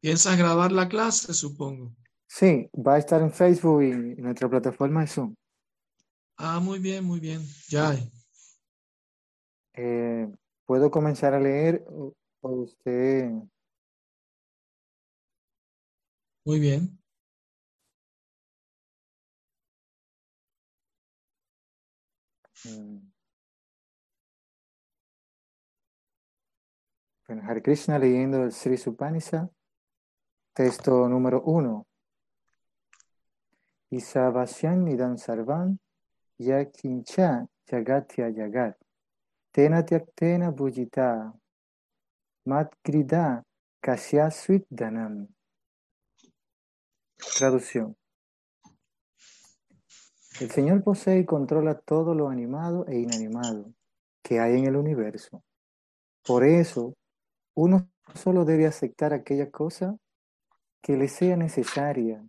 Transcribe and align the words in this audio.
¿Piensas 0.00 0.38
grabar 0.38 0.72
la 0.72 0.88
clase, 0.88 1.34
supongo? 1.34 1.92
Sí, 2.26 2.70
va 2.74 2.94
a 2.94 2.98
estar 2.98 3.20
en 3.20 3.32
Facebook 3.32 3.82
y 3.82 3.90
en 3.90 4.22
nuestra 4.22 4.48
plataforma 4.48 5.00
de 5.02 5.06
Zoom. 5.08 5.34
Ah, 6.36 6.58
muy 6.60 6.78
bien, 6.78 7.04
muy 7.04 7.20
bien. 7.20 7.42
Ya. 7.68 7.94
Eh, 9.74 10.28
¿Puedo 10.64 10.90
comenzar 10.90 11.34
a 11.34 11.40
leer 11.40 11.84
o 11.88 12.12
o 12.42 12.48
usted? 12.62 13.30
Muy 16.44 16.58
bien. 16.58 16.98
mm, 22.64 23.10
Bueno, 27.26 27.42
Hare 27.48 27.62
Krishna 27.62 27.98
leyendo 27.98 28.42
el 28.42 28.52
Sri 28.52 28.76
Supanisa, 28.76 29.50
texto 30.52 31.08
número 31.08 31.42
uno. 31.42 31.86
Isavasyan 33.90 34.86
idam 34.88 35.16
sarvam 35.16 35.78
yakincha 36.38 37.46
jagatya 37.66 38.30
jagat. 38.30 38.76
Tena 39.52 39.82
tyaktena 39.84 40.50
bhujita 40.50 41.32
matgrida 42.46 43.44
kasya 43.80 44.30
danam. 44.70 45.28
Traducción. 47.38 47.96
El 50.40 50.50
Señor 50.50 50.82
posee 50.82 51.18
y 51.18 51.26
controla 51.26 51.78
todo 51.78 52.14
lo 52.14 52.28
animado 52.28 52.86
e 52.86 52.98
inanimado 52.98 53.74
que 54.22 54.40
hay 54.40 54.58
en 54.58 54.66
el 54.66 54.76
universo. 54.76 55.42
Por 56.24 56.44
eso, 56.44 56.94
uno 57.54 57.90
solo 58.14 58.44
debe 58.44 58.66
aceptar 58.66 59.12
aquella 59.12 59.50
cosa 59.50 59.98
que 60.82 60.96
le 60.96 61.08
sea 61.08 61.36
necesaria 61.36 62.24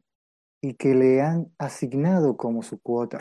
y 0.61 0.75
que 0.75 0.93
le 0.93 1.21
han 1.21 1.51
asignado 1.57 2.37
como 2.37 2.63
su 2.63 2.79
cuota. 2.79 3.19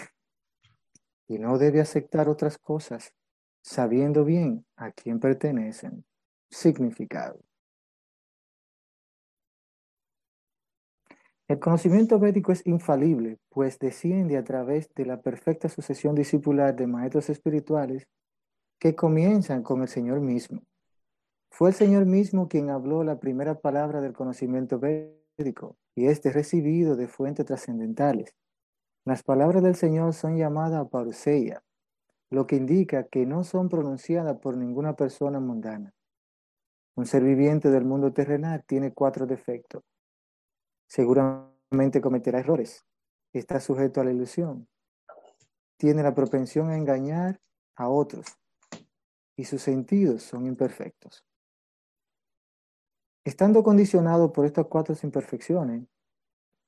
Y 1.26 1.38
no 1.38 1.58
debe 1.58 1.80
aceptar 1.80 2.28
otras 2.28 2.58
cosas, 2.58 3.14
sabiendo 3.62 4.24
bien 4.24 4.66
a 4.76 4.90
quién 4.92 5.20
pertenecen. 5.20 6.04
Significado. 6.50 7.40
El 11.50 11.58
conocimiento 11.58 12.20
védico 12.20 12.52
es 12.52 12.64
infalible, 12.64 13.38
pues 13.48 13.78
desciende 13.80 14.36
a 14.36 14.44
través 14.44 14.92
de 14.94 15.04
la 15.04 15.20
perfecta 15.20 15.68
sucesión 15.68 16.14
discipular 16.14 16.76
de 16.76 16.86
maestros 16.86 17.28
espirituales 17.28 18.06
que 18.78 18.94
comienzan 18.94 19.64
con 19.64 19.82
el 19.82 19.88
Señor 19.88 20.20
mismo. 20.20 20.62
Fue 21.50 21.70
el 21.70 21.74
Señor 21.74 22.06
mismo 22.06 22.48
quien 22.48 22.70
habló 22.70 23.02
la 23.02 23.18
primera 23.18 23.60
palabra 23.60 24.00
del 24.00 24.12
conocimiento 24.12 24.78
y 25.94 26.06
este 26.06 26.30
recibido 26.30 26.96
de 26.96 27.08
fuentes 27.08 27.46
trascendentales. 27.46 28.34
Las 29.04 29.22
palabras 29.22 29.62
del 29.62 29.74
Señor 29.74 30.12
son 30.12 30.36
llamadas 30.36 30.88
paruseya, 30.88 31.62
lo 32.30 32.46
que 32.46 32.56
indica 32.56 33.04
que 33.04 33.24
no 33.24 33.44
son 33.44 33.68
pronunciadas 33.68 34.38
por 34.38 34.56
ninguna 34.56 34.94
persona 34.94 35.40
mundana. 35.40 35.94
Un 36.94 37.06
ser 37.06 37.22
viviente 37.22 37.70
del 37.70 37.84
mundo 37.84 38.12
terrenal 38.12 38.62
tiene 38.66 38.92
cuatro 38.92 39.26
defectos. 39.26 39.82
Seguramente 40.86 42.00
cometerá 42.00 42.40
errores. 42.40 42.84
Está 43.32 43.60
sujeto 43.60 44.00
a 44.00 44.04
la 44.04 44.12
ilusión. 44.12 44.68
Tiene 45.78 46.02
la 46.02 46.14
propensión 46.14 46.68
a 46.68 46.76
engañar 46.76 47.40
a 47.76 47.88
otros. 47.88 48.26
Y 49.36 49.44
sus 49.44 49.62
sentidos 49.62 50.22
son 50.22 50.46
imperfectos. 50.46 51.24
Estando 53.22 53.62
condicionado 53.62 54.32
por 54.32 54.46
estas 54.46 54.66
cuatro 54.66 54.94
imperfecciones, 55.02 55.84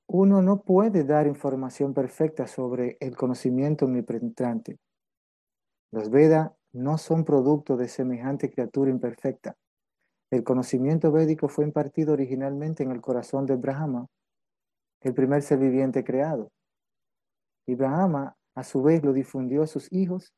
uno 0.07 0.43
no 0.43 0.63
puede 0.63 1.05
dar 1.05 1.27
información 1.27 1.95
perfecta 1.95 2.47
sobre 2.47 2.99
el 3.01 3.17
conocimiento 3.17 3.87
omnipenetrante. 3.87 4.79
Los 5.91 6.11
Vedas 6.11 6.53
no 6.73 6.99
son 6.99 7.25
producto 7.25 7.79
de 7.79 7.89
semejante 7.89 8.51
criatura 8.51 8.91
imperfecta. 8.91 9.57
El 10.31 10.45
conocimiento 10.45 11.11
védico 11.11 11.49
fue 11.49 11.65
impartido 11.65 12.13
originalmente 12.13 12.83
en 12.83 12.91
el 12.91 13.01
corazón 13.01 13.47
de 13.47 13.57
Brahma, 13.57 14.07
el 15.01 15.15
primer 15.15 15.43
ser 15.43 15.59
viviente 15.59 16.05
creado. 16.05 16.51
Y 17.67 17.77
Brahma, 17.77 18.37
a 18.55 18.65
su 18.65 18.83
vez, 18.83 19.03
lo 19.03 19.15
difundió 19.15 19.63
a 19.63 19.67
sus 19.67 19.91
hijos 19.91 20.35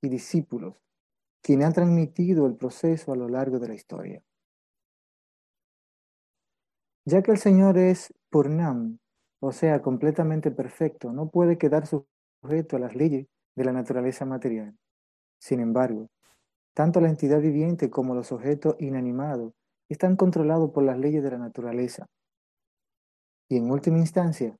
y 0.00 0.08
discípulos, 0.08 0.76
quienes 1.42 1.66
han 1.66 1.72
transmitido 1.72 2.46
el 2.46 2.54
proceso 2.54 3.12
a 3.12 3.16
lo 3.16 3.28
largo 3.28 3.58
de 3.58 3.68
la 3.68 3.74
historia. 3.74 4.22
Ya 7.04 7.22
que 7.22 7.32
el 7.32 7.38
Señor 7.38 7.78
es 7.78 8.14
Purnam, 8.30 8.98
o 9.40 9.50
sea, 9.50 9.82
completamente 9.82 10.52
perfecto, 10.52 11.12
no 11.12 11.30
puede 11.30 11.58
quedar 11.58 11.84
sujeto 11.86 12.76
a 12.76 12.78
las 12.78 12.94
leyes 12.94 13.26
de 13.56 13.64
la 13.64 13.72
naturaleza 13.72 14.24
material. 14.24 14.76
Sin 15.40 15.58
embargo, 15.58 16.10
tanto 16.74 17.00
la 17.00 17.08
entidad 17.08 17.40
viviente 17.40 17.90
como 17.90 18.14
los 18.14 18.30
objetos 18.30 18.76
inanimados 18.78 19.52
están 19.88 20.14
controlados 20.14 20.70
por 20.70 20.84
las 20.84 20.96
leyes 20.96 21.24
de 21.24 21.32
la 21.32 21.38
naturaleza 21.38 22.06
y 23.48 23.56
en 23.56 23.70
última 23.70 23.98
instancia 23.98 24.56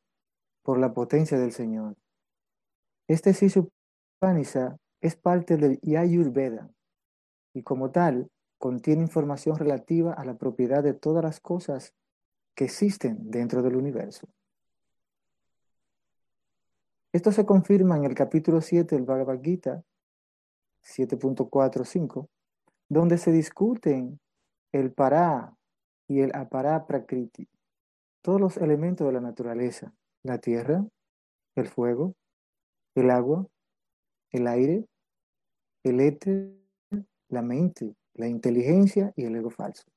por 0.65 0.79
la 0.79 0.93
potencia 0.93 1.39
del 1.39 1.53
Señor. 1.53 1.97
Este 3.09 3.35
Sisupanisa 3.35 4.77
es 5.01 5.15
parte 5.15 5.57
del 5.57 5.79
Yayurveda 5.81 6.71
y 7.55 7.63
como 7.63 7.93
tal 7.93 8.29
contiene 8.59 9.03
información 9.03 9.57
relativa 9.57 10.13
a 10.13 10.25
la 10.25 10.35
propiedad 10.35 10.83
de 10.83 10.95
todas 10.95 11.23
las 11.23 11.41
cosas 11.41 11.95
que 12.55 12.65
existen 12.65 13.31
dentro 13.31 13.63
del 13.63 13.77
universo. 13.77 14.29
Esto 17.13 17.33
se 17.33 17.45
confirma 17.45 17.97
en 17.97 18.05
el 18.05 18.15
capítulo 18.15 18.61
7 18.61 18.95
del 18.95 19.05
Bhagavad 19.05 19.41
Gita 19.43 19.83
7.45, 20.83 22.29
donde 22.89 23.19
se 23.19 23.31
discuten 23.31 24.19
el 24.73 24.93
para 24.93 25.55
y 26.09 26.21
el 26.21 26.35
apará 26.35 26.87
prakriti, 26.87 27.49
todos 28.23 28.41
los 28.41 28.57
elementos 28.57 29.07
de 29.07 29.13
la 29.13 29.21
naturaleza, 29.21 29.95
la 30.23 30.39
tierra, 30.39 30.85
el 31.55 31.69
fuego, 31.69 32.15
el 32.95 33.11
agua, 33.11 33.47
el 34.31 34.47
aire, 34.47 34.87
el 35.85 36.01
éter, 36.01 36.55
la 37.29 37.43
mente, 37.43 37.95
la 38.15 38.27
inteligencia 38.27 39.13
y 39.17 39.25
el 39.25 39.37
ego 39.37 39.51
falso 39.51 39.92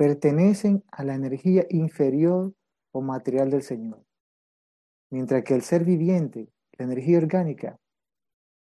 pertenecen 0.00 0.82
a 0.92 1.04
la 1.04 1.14
energía 1.14 1.66
inferior 1.68 2.54
o 2.90 3.02
material 3.02 3.50
del 3.50 3.60
Señor, 3.60 4.02
mientras 5.10 5.44
que 5.44 5.54
el 5.54 5.60
ser 5.60 5.84
viviente, 5.84 6.48
la 6.78 6.86
energía 6.86 7.18
orgánica, 7.18 7.78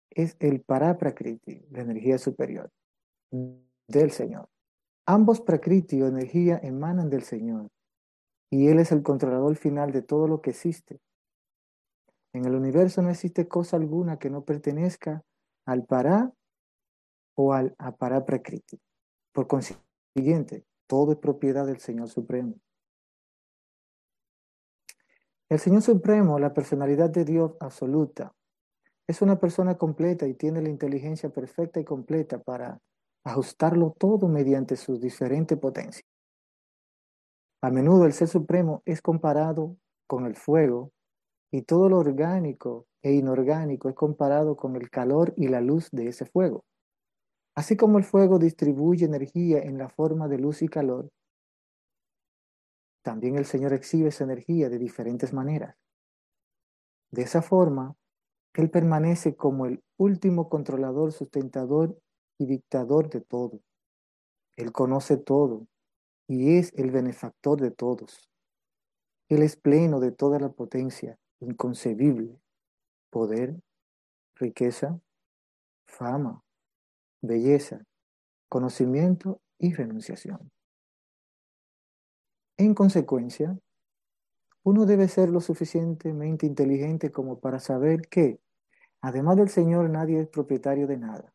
es 0.10 0.36
el 0.40 0.62
paraprakriti, 0.62 1.64
la 1.70 1.82
energía 1.82 2.18
superior 2.18 2.72
del 3.30 4.10
Señor. 4.10 4.50
Ambos 5.06 5.40
prakriti 5.40 6.02
o 6.02 6.08
energía 6.08 6.60
emanan 6.64 7.12
del 7.12 7.22
Señor 7.22 7.70
y 8.50 8.70
Él 8.70 8.80
es 8.80 8.92
el 8.92 9.04
controlador 9.04 9.56
final 9.58 9.92
de 9.92 10.02
todo 10.02 10.28
lo 10.28 10.42
que 10.42 10.50
existe. 10.50 11.00
En 12.34 12.46
el 12.46 12.56
universo 12.56 13.04
no 13.04 13.12
existe 13.12 13.48
cosa 13.48 13.78
alguna 13.78 14.18
que 14.18 14.32
no 14.32 14.44
pertenezca 14.44 15.24
al 15.68 15.86
para 15.86 16.34
o 17.36 17.54
al 17.54 17.76
aparaprakriti. 17.78 18.82
Por 19.32 19.46
consiguiente, 19.46 20.66
todo 20.88 21.12
es 21.12 21.18
propiedad 21.18 21.66
del 21.66 21.80
Señor 21.80 22.10
Supremo. 22.10 22.56
El 25.50 25.60
Señor 25.60 25.82
Supremo, 25.82 26.40
la 26.40 26.54
personalidad 26.54 27.10
de 27.10 27.24
Dios 27.24 27.54
absoluta, 27.60 28.34
es 29.08 29.22
una 29.22 29.40
persona 29.40 29.78
completa 29.78 30.28
y 30.28 30.34
tiene 30.34 30.62
la 30.62 30.70
inteligencia 30.70 31.30
perfecta 31.30 31.80
y 31.80 31.86
completa 31.86 32.40
para 32.40 32.82
ajustarlo 33.24 33.96
todo 33.98 34.28
mediante 34.28 34.76
sus 34.76 35.00
diferentes 35.00 35.58
potencias. 35.58 36.06
A 37.62 37.70
menudo 37.70 38.06
el 38.06 38.14
Ser 38.14 38.28
Supremo 38.28 38.82
es 38.86 39.02
comparado 39.02 39.78
con 40.06 40.26
el 40.26 40.36
fuego 40.36 40.92
y 41.52 41.62
todo 41.62 41.90
lo 41.90 41.98
orgánico 42.00 42.86
e 43.02 43.14
inorgánico 43.14 43.90
es 43.90 43.96
comparado 43.96 44.58
con 44.58 44.76
el 44.76 44.90
calor 44.90 45.34
y 45.38 45.48
la 45.48 45.62
luz 45.62 45.90
de 45.92 46.10
ese 46.10 46.26
fuego. 46.26 46.66
Así 47.58 47.76
como 47.76 47.98
el 47.98 48.04
fuego 48.04 48.38
distribuye 48.38 49.04
energía 49.04 49.58
en 49.58 49.80
la 49.80 49.90
forma 49.90 50.28
de 50.28 50.38
luz 50.38 50.62
y 50.62 50.68
calor, 50.68 51.10
también 53.02 53.36
el 53.36 53.46
Señor 53.46 53.74
exhibe 53.74 54.10
esa 54.10 54.26
energía 54.26 54.70
de 54.70 54.78
diferentes 54.78 55.34
maneras. 55.34 55.76
De 57.10 57.24
esa 57.24 57.42
forma, 57.42 57.96
Él 58.54 58.70
permanece 58.70 59.36
como 59.36 59.66
el 59.66 59.84
último 59.98 60.50
controlador, 60.50 61.12
sustentador 61.12 62.00
y 62.38 62.46
dictador 62.46 63.10
de 63.10 63.22
todo. 63.22 63.60
Él 64.56 64.72
conoce 64.72 65.18
todo 65.18 65.66
y 66.28 66.58
es 66.60 66.72
el 66.76 66.92
benefactor 66.92 67.60
de 67.60 67.72
todos. 67.72 68.30
Él 69.30 69.42
es 69.42 69.56
pleno 69.56 70.00
de 70.00 70.12
toda 70.12 70.40
la 70.40 70.50
potencia 70.50 71.18
inconcebible, 71.40 72.40
poder, 73.10 73.60
riqueza, 74.36 75.00
fama, 75.88 76.44
belleza, 77.22 77.84
conocimiento 78.50 79.42
y 79.60 79.74
renunciación. 79.74 80.52
En 82.58 82.74
consecuencia, 82.74 83.58
uno 84.64 84.86
debe 84.86 85.08
ser 85.08 85.30
lo 85.30 85.40
suficientemente 85.40 86.46
inteligente 86.46 87.12
como 87.12 87.40
para 87.40 87.60
saber 87.60 88.02
que, 88.10 88.40
además 89.02 89.38
del 89.38 89.50
Señor, 89.50 89.90
nadie 89.90 90.22
es 90.22 90.28
propietario 90.28 90.88
de 90.88 90.98
nada. 90.98 91.34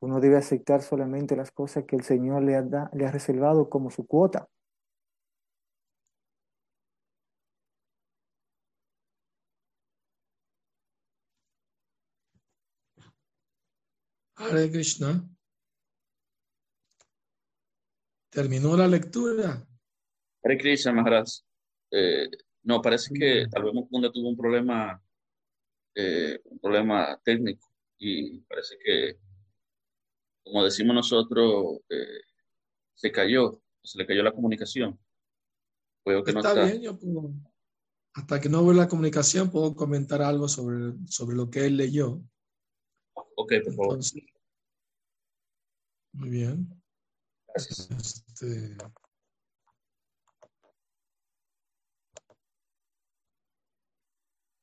Uno 0.00 0.20
debe 0.20 0.36
aceptar 0.36 0.82
solamente 0.82 1.36
las 1.36 1.50
cosas 1.50 1.84
que 1.84 1.96
el 1.96 2.02
Señor 2.02 2.42
le 2.42 2.56
ha, 2.56 2.90
le 2.92 3.06
ha 3.06 3.10
reservado 3.10 3.68
como 3.68 3.90
su 3.90 4.06
cuota. 4.06 4.48
Hare 14.40 14.70
Krishna. 14.70 15.22
¿Terminó 18.30 18.76
la 18.76 18.88
lectura? 18.88 19.66
Hare 20.42 20.58
Krishna, 20.58 20.92
Maharaj. 20.92 21.28
Eh, 21.90 22.30
no, 22.62 22.80
parece 22.80 23.12
que 23.12 23.46
tal 23.50 23.64
vez 23.64 23.74
Mukunda 23.74 24.10
tuvo 24.10 24.30
un 24.30 24.36
problema, 24.36 25.02
eh, 25.94 26.40
un 26.44 26.58
problema 26.58 27.20
técnico 27.22 27.68
y 27.98 28.38
parece 28.40 28.78
que, 28.82 29.18
como 30.42 30.64
decimos 30.64 30.94
nosotros, 30.94 31.80
eh, 31.90 32.22
se 32.94 33.12
cayó, 33.12 33.60
se 33.82 33.98
le 33.98 34.06
cayó 34.06 34.22
la 34.22 34.32
comunicación. 34.32 34.98
Que 36.04 36.18
está, 36.18 36.32
no 36.32 36.40
está 36.40 36.64
bien, 36.64 36.82
yo 36.82 36.98
puedo, 36.98 37.34
hasta 38.14 38.40
que 38.40 38.48
no 38.48 38.64
veo 38.64 38.72
la 38.72 38.88
comunicación 38.88 39.50
puedo 39.50 39.74
comentar 39.74 40.22
algo 40.22 40.48
sobre, 40.48 40.94
sobre 41.06 41.36
lo 41.36 41.50
que 41.50 41.66
él 41.66 41.76
leyó. 41.76 42.22
Ok, 43.36 43.52
por 43.64 43.74
favor. 43.74 43.98
muy 46.12 46.30
bien. 46.30 46.82
Este, 47.54 48.76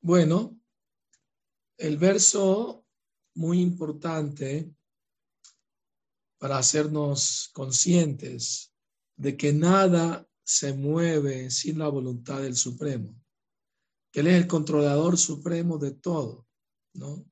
bueno, 0.02 0.58
el 1.78 1.98
verso 1.98 2.86
muy 3.36 3.62
importante 3.62 4.74
para 6.40 6.58
hacernos 6.58 7.50
conscientes 7.54 8.74
de 9.16 9.36
que 9.36 9.54
nada 9.54 10.28
se 10.44 10.74
mueve 10.74 11.52
sin 11.52 11.80
la 11.80 11.90
voluntad 11.90 12.42
del 12.42 12.56
Supremo, 12.56 13.20
que 14.12 14.22
Él 14.22 14.28
es 14.28 14.36
el 14.36 14.48
controlador 14.48 15.18
supremo 15.18 15.78
de 15.78 15.92
todo, 15.92 16.48
¿no? 16.94 17.26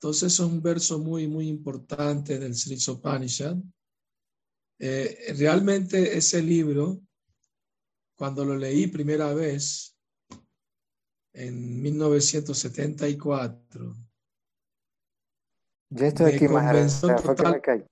Entonces 0.00 0.34
es 0.34 0.40
un 0.40 0.62
verso 0.62 1.00
muy, 1.00 1.26
muy 1.26 1.48
importante 1.48 2.38
del 2.38 2.54
Sri 2.54 2.78
Sopanishad. 2.78 3.56
Eh, 4.78 5.34
realmente 5.36 6.16
ese 6.16 6.40
libro, 6.40 7.00
cuando 8.16 8.44
lo 8.44 8.56
leí 8.56 8.86
primera 8.86 9.34
vez, 9.34 9.98
en 11.32 11.82
1974, 11.82 13.96
ya 15.90 16.06
estoy 16.06 16.34
aquí, 16.34 16.46
más 16.46 17.00
Fue 17.00 17.34
que 17.34 17.48
me 17.48 17.60
caí. 17.60 17.84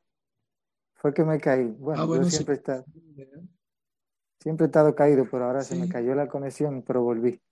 Fue 0.95 1.15
que 1.15 1.25
me 1.25 1.41
caí. 1.41 1.65
Bueno, 1.79 2.03
ah, 2.03 2.07
yo 2.07 2.31
siempre, 2.31 2.55
he 2.55 2.85
siempre 4.41 4.67
he 4.67 4.69
estado 4.69 4.95
caído, 4.95 5.27
pero 5.29 5.47
ahora 5.47 5.63
se 5.63 5.75
me 5.75 5.89
cayó 5.89 6.15
la 6.15 6.29
conexión, 6.29 6.83
pero 6.83 7.03
volví. 7.03 7.43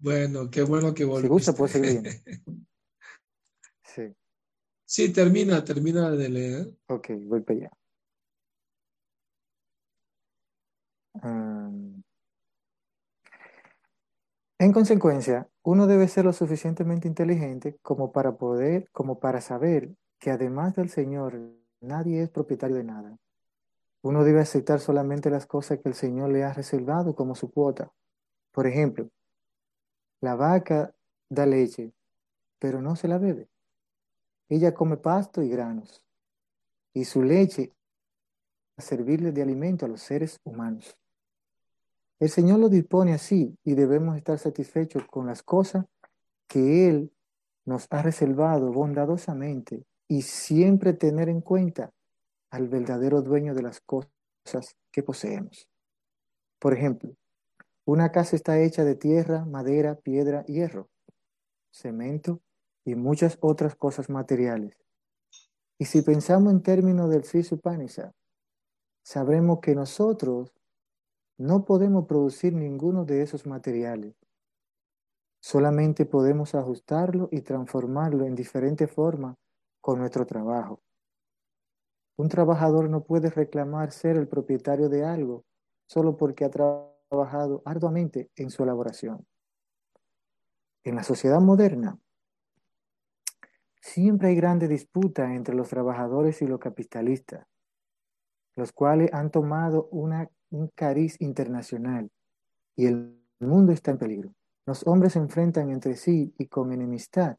Bueno, 0.00 0.50
qué 0.50 0.62
bueno 0.62 0.94
que 0.94 1.04
volviste. 1.04 1.28
Si 1.28 1.32
gusta, 1.32 1.52
puedo 1.52 1.68
seguir 1.68 2.02
Sí. 3.84 4.14
Sí, 4.86 5.12
termina, 5.12 5.62
termina 5.62 6.10
de 6.10 6.28
leer. 6.28 6.74
Ok, 6.86 7.10
voy 7.26 7.42
para 7.42 7.58
allá. 7.58 7.70
Um, 11.22 12.02
en 14.58 14.72
consecuencia, 14.72 15.48
uno 15.62 15.86
debe 15.86 16.08
ser 16.08 16.24
lo 16.24 16.32
suficientemente 16.32 17.06
inteligente 17.06 17.78
como 17.82 18.10
para 18.10 18.36
poder, 18.36 18.88
como 18.92 19.20
para 19.20 19.40
saber 19.40 19.90
que 20.18 20.30
además 20.30 20.76
del 20.76 20.88
Señor, 20.88 21.38
nadie 21.80 22.22
es 22.22 22.30
propietario 22.30 22.76
de 22.76 22.84
nada. 22.84 23.16
Uno 24.02 24.24
debe 24.24 24.40
aceptar 24.40 24.80
solamente 24.80 25.30
las 25.30 25.46
cosas 25.46 25.78
que 25.78 25.88
el 25.88 25.94
Señor 25.94 26.30
le 26.30 26.42
ha 26.42 26.52
reservado 26.52 27.14
como 27.14 27.34
su 27.34 27.50
cuota. 27.50 27.92
Por 28.50 28.66
ejemplo, 28.66 29.10
la 30.20 30.34
vaca 30.34 30.94
da 31.28 31.46
leche, 31.46 31.92
pero 32.58 32.80
no 32.80 32.96
se 32.96 33.08
la 33.08 33.18
bebe. 33.18 33.48
Ella 34.48 34.74
come 34.74 34.96
pasto 34.96 35.42
y 35.42 35.48
granos, 35.48 36.04
y 36.92 37.04
su 37.04 37.22
leche 37.22 37.72
a 38.76 38.82
servirle 38.82 39.32
de 39.32 39.42
alimento 39.42 39.86
a 39.86 39.88
los 39.88 40.02
seres 40.02 40.40
humanos. 40.44 40.96
El 42.18 42.28
Señor 42.28 42.58
lo 42.58 42.68
dispone 42.68 43.14
así 43.14 43.56
y 43.64 43.74
debemos 43.74 44.16
estar 44.16 44.38
satisfechos 44.38 45.04
con 45.06 45.26
las 45.26 45.42
cosas 45.42 45.86
que 46.46 46.88
Él 46.88 47.12
nos 47.64 47.86
ha 47.90 48.02
reservado 48.02 48.72
bondadosamente 48.72 49.84
y 50.08 50.22
siempre 50.22 50.92
tener 50.92 51.28
en 51.28 51.40
cuenta 51.40 51.92
al 52.50 52.68
verdadero 52.68 53.22
dueño 53.22 53.54
de 53.54 53.62
las 53.62 53.80
cosas 53.80 54.76
que 54.90 55.02
poseemos. 55.02 55.68
Por 56.58 56.74
ejemplo, 56.74 57.14
una 57.90 58.12
casa 58.12 58.36
está 58.36 58.60
hecha 58.60 58.84
de 58.84 58.94
tierra, 58.94 59.44
madera, 59.44 59.96
piedra, 59.96 60.44
hierro, 60.46 60.88
cemento 61.72 62.40
y 62.84 62.94
muchas 62.94 63.36
otras 63.40 63.74
cosas 63.74 64.08
materiales. 64.08 64.78
Y 65.76 65.86
si 65.86 66.00
pensamos 66.02 66.52
en 66.52 66.62
términos 66.62 67.10
del 67.10 67.24
Sri 67.24 67.44
sabremos 69.02 69.58
que 69.58 69.74
nosotros 69.74 70.52
no 71.36 71.64
podemos 71.64 72.06
producir 72.06 72.52
ninguno 72.52 73.04
de 73.04 73.22
esos 73.22 73.44
materiales. 73.44 74.14
Solamente 75.42 76.06
podemos 76.06 76.54
ajustarlo 76.54 77.28
y 77.32 77.40
transformarlo 77.40 78.24
en 78.24 78.36
diferente 78.36 78.86
forma 78.86 79.34
con 79.80 79.98
nuestro 79.98 80.26
trabajo. 80.26 80.80
Un 82.16 82.28
trabajador 82.28 82.88
no 82.88 83.02
puede 83.02 83.30
reclamar 83.30 83.90
ser 83.90 84.16
el 84.16 84.28
propietario 84.28 84.88
de 84.88 85.04
algo 85.04 85.44
solo 85.88 86.16
porque 86.16 86.44
ha 86.44 86.50
trabajado 86.50 86.99
trabajado 87.10 87.60
arduamente 87.64 88.30
en 88.36 88.50
su 88.50 88.62
elaboración. 88.62 89.26
En 90.84 90.94
la 90.94 91.02
sociedad 91.02 91.40
moderna, 91.40 91.98
siempre 93.82 94.28
hay 94.28 94.36
grande 94.36 94.68
disputa 94.68 95.34
entre 95.34 95.54
los 95.56 95.68
trabajadores 95.68 96.40
y 96.40 96.46
los 96.46 96.60
capitalistas, 96.60 97.46
los 98.54 98.72
cuales 98.72 99.12
han 99.12 99.30
tomado 99.30 99.88
una, 99.90 100.30
un 100.50 100.68
cariz 100.68 101.20
internacional 101.20 102.10
y 102.76 102.86
el 102.86 103.20
mundo 103.40 103.72
está 103.72 103.90
en 103.90 103.98
peligro. 103.98 104.32
Los 104.64 104.86
hombres 104.86 105.14
se 105.14 105.18
enfrentan 105.18 105.70
entre 105.70 105.96
sí 105.96 106.32
y 106.38 106.46
con 106.46 106.72
enemistad 106.72 107.36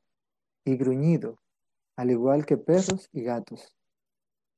y 0.65 0.75
gruñido, 0.75 1.39
al 1.95 2.11
igual 2.11 2.45
que 2.45 2.57
perros 2.57 3.09
y 3.13 3.23
gatos. 3.23 3.73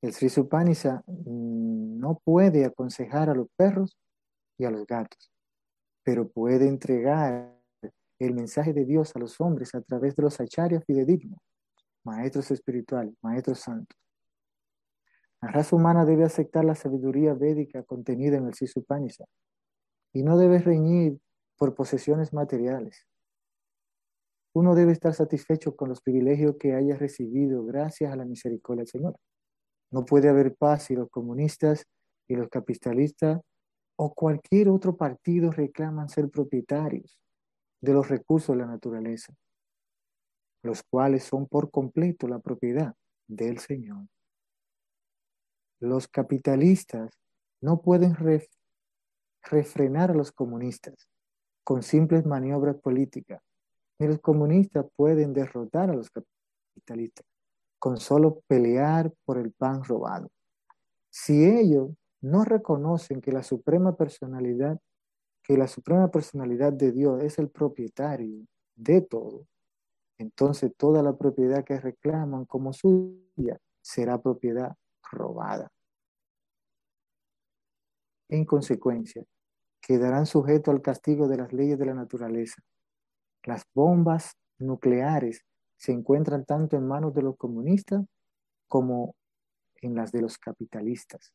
El 0.02 0.12
Sri 0.12 0.28
Supanisa 0.28 1.04
mm, 1.06 1.98
no 1.98 2.20
puede 2.24 2.64
aconsejar 2.64 3.30
a 3.30 3.34
los 3.34 3.48
perros 3.56 3.96
y 4.58 4.64
a 4.64 4.70
los 4.70 4.86
gatos, 4.86 5.32
pero 6.02 6.28
puede 6.28 6.68
entregar 6.68 7.54
el 8.18 8.34
mensaje 8.34 8.72
de 8.72 8.84
Dios 8.84 9.14
a 9.14 9.18
los 9.18 9.40
hombres 9.40 9.74
a 9.74 9.80
través 9.80 10.14
de 10.16 10.22
los 10.22 10.40
acharyas 10.40 10.84
fidedignos, 10.84 11.38
maestros 12.04 12.50
espirituales, 12.50 13.14
maestros 13.22 13.60
santos. 13.60 13.98
La 15.42 15.50
raza 15.50 15.76
humana 15.76 16.04
debe 16.04 16.24
aceptar 16.24 16.64
la 16.64 16.74
sabiduría 16.74 17.34
védica 17.34 17.82
contenida 17.82 18.38
en 18.38 18.46
el 18.46 18.54
Sisupanisa 18.54 19.24
y 20.12 20.22
no 20.22 20.38
debe 20.38 20.58
reñir 20.58 21.18
por 21.58 21.74
posesiones 21.74 22.32
materiales. 22.32 23.06
Uno 24.54 24.74
debe 24.74 24.92
estar 24.92 25.12
satisfecho 25.12 25.74
con 25.76 25.88
los 25.88 26.00
privilegios 26.00 26.56
que 26.58 26.74
haya 26.74 26.96
recibido 26.96 27.64
gracias 27.64 28.12
a 28.12 28.16
la 28.16 28.24
misericordia 28.24 28.82
del 28.82 28.88
Señor. 28.88 29.16
No 29.90 30.04
puede 30.04 30.28
haber 30.28 30.54
paz 30.54 30.84
si 30.84 30.94
los 30.94 31.10
comunistas 31.10 31.84
y 32.28 32.36
los 32.36 32.48
capitalistas 32.48 33.40
o 33.96 34.14
cualquier 34.14 34.68
otro 34.68 34.96
partido 34.96 35.50
reclaman 35.50 36.08
ser 36.08 36.28
propietarios 36.28 37.18
de 37.80 37.92
los 37.92 38.08
recursos 38.08 38.56
de 38.56 38.62
la 38.62 38.66
naturaleza, 38.66 39.34
los 40.62 40.82
cuales 40.82 41.24
son 41.24 41.46
por 41.46 41.70
completo 41.70 42.26
la 42.26 42.38
propiedad 42.38 42.94
del 43.26 43.58
Señor. 43.58 44.06
Los 45.80 46.08
capitalistas 46.08 47.18
no 47.60 47.82
pueden 47.82 48.16
refrenar 49.42 50.10
a 50.10 50.14
los 50.14 50.32
comunistas 50.32 51.08
con 51.62 51.82
simples 51.82 52.24
maniobras 52.26 52.76
políticas, 52.76 53.42
ni 53.98 54.08
los 54.08 54.20
comunistas 54.20 54.86
pueden 54.96 55.32
derrotar 55.32 55.90
a 55.90 55.94
los 55.94 56.10
capitalistas 56.10 57.26
con 57.78 57.98
solo 57.98 58.40
pelear 58.46 59.12
por 59.24 59.38
el 59.38 59.52
pan 59.52 59.84
robado. 59.84 60.30
Si 61.10 61.44
ellos 61.44 61.90
no 62.24 62.42
reconocen 62.42 63.20
que 63.20 63.32
la 63.32 63.42
suprema 63.42 63.96
personalidad, 63.96 64.80
que 65.42 65.58
la 65.58 65.68
suprema 65.68 66.10
personalidad 66.10 66.72
de 66.72 66.90
Dios 66.90 67.22
es 67.22 67.38
el 67.38 67.50
propietario 67.50 68.46
de 68.74 69.02
todo, 69.02 69.46
entonces 70.16 70.72
toda 70.74 71.02
la 71.02 71.16
propiedad 71.16 71.64
que 71.64 71.78
reclaman 71.78 72.46
como 72.46 72.72
suya 72.72 73.58
será 73.82 74.22
propiedad 74.22 74.74
robada. 75.12 75.70
En 78.30 78.46
consecuencia, 78.46 79.22
quedarán 79.82 80.24
sujetos 80.24 80.72
al 80.72 80.80
castigo 80.80 81.28
de 81.28 81.36
las 81.36 81.52
leyes 81.52 81.78
de 81.78 81.84
la 81.84 81.94
naturaleza. 81.94 82.62
Las 83.42 83.64
bombas 83.74 84.32
nucleares 84.58 85.44
se 85.76 85.92
encuentran 85.92 86.46
tanto 86.46 86.78
en 86.78 86.88
manos 86.88 87.12
de 87.12 87.20
los 87.20 87.36
comunistas 87.36 88.02
como 88.66 89.14
en 89.82 89.94
las 89.94 90.10
de 90.10 90.22
los 90.22 90.38
capitalistas. 90.38 91.34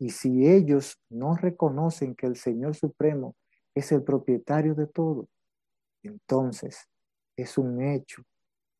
Y 0.00 0.08
si 0.10 0.48
ellos 0.48 0.98
no 1.10 1.36
reconocen 1.36 2.14
que 2.14 2.26
el 2.26 2.36
Señor 2.36 2.74
Supremo 2.74 3.36
es 3.74 3.92
el 3.92 4.02
propietario 4.02 4.74
de 4.74 4.86
todo, 4.86 5.28
entonces 6.02 6.88
es 7.36 7.58
un 7.58 7.82
hecho 7.82 8.22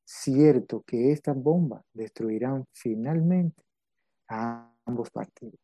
cierto 0.05 0.83
que 0.87 1.12
estas 1.12 1.37
bombas 1.37 1.85
destruirán 1.93 2.65
finalmente 2.73 3.62
a 4.29 4.73
ambos 4.87 5.11
partidos. 5.11 5.61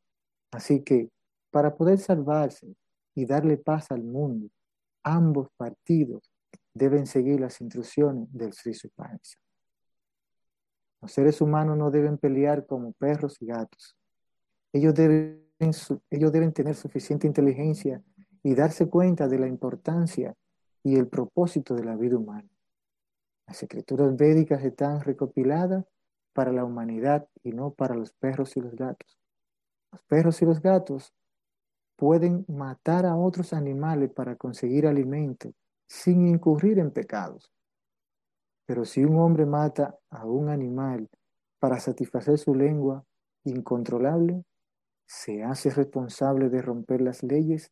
Así 0.52 0.82
que 0.82 1.10
para 1.50 1.74
poder 1.74 1.98
salvarse 1.98 2.76
y 3.14 3.24
darle 3.24 3.56
paz 3.56 3.90
al 3.90 4.04
mundo, 4.04 4.50
ambos 5.02 5.48
partidos 5.56 6.30
deben 6.74 7.06
seguir 7.06 7.40
las 7.40 7.62
instrucciones 7.62 8.28
del 8.30 8.52
Sri 8.52 8.74
Supanisa. 8.74 9.38
Los 11.00 11.12
seres 11.12 11.40
humanos 11.40 11.78
no 11.78 11.90
deben 11.90 12.18
pelear 12.18 12.66
como 12.66 12.92
perros 12.92 13.40
y 13.40 13.46
gatos. 13.46 13.96
Ellos 14.72 14.94
deben, 14.94 15.45
ellos 15.58 16.32
deben 16.32 16.52
tener 16.52 16.74
suficiente 16.74 17.26
inteligencia 17.26 18.02
y 18.42 18.54
darse 18.54 18.88
cuenta 18.88 19.28
de 19.28 19.38
la 19.38 19.48
importancia 19.48 20.34
y 20.82 20.96
el 20.96 21.08
propósito 21.08 21.74
de 21.74 21.84
la 21.84 21.96
vida 21.96 22.16
humana. 22.16 22.48
Las 23.46 23.62
escrituras 23.62 24.16
védicas 24.16 24.62
están 24.64 25.00
recopiladas 25.00 25.84
para 26.32 26.52
la 26.52 26.64
humanidad 26.64 27.28
y 27.42 27.52
no 27.52 27.70
para 27.72 27.94
los 27.94 28.12
perros 28.12 28.56
y 28.56 28.60
los 28.60 28.74
gatos. 28.74 29.18
Los 29.92 30.02
perros 30.02 30.42
y 30.42 30.44
los 30.44 30.60
gatos 30.60 31.14
pueden 31.96 32.44
matar 32.48 33.06
a 33.06 33.16
otros 33.16 33.52
animales 33.52 34.10
para 34.12 34.36
conseguir 34.36 34.86
alimento 34.86 35.52
sin 35.88 36.26
incurrir 36.26 36.78
en 36.78 36.90
pecados. 36.90 37.50
Pero 38.66 38.84
si 38.84 39.04
un 39.04 39.16
hombre 39.16 39.46
mata 39.46 39.96
a 40.10 40.26
un 40.26 40.50
animal 40.50 41.08
para 41.58 41.80
satisfacer 41.80 42.36
su 42.38 42.54
lengua 42.54 43.04
incontrolable, 43.44 44.44
se 45.06 45.42
hace 45.42 45.70
responsable 45.70 46.48
de 46.48 46.62
romper 46.62 47.00
las 47.00 47.22
leyes 47.22 47.70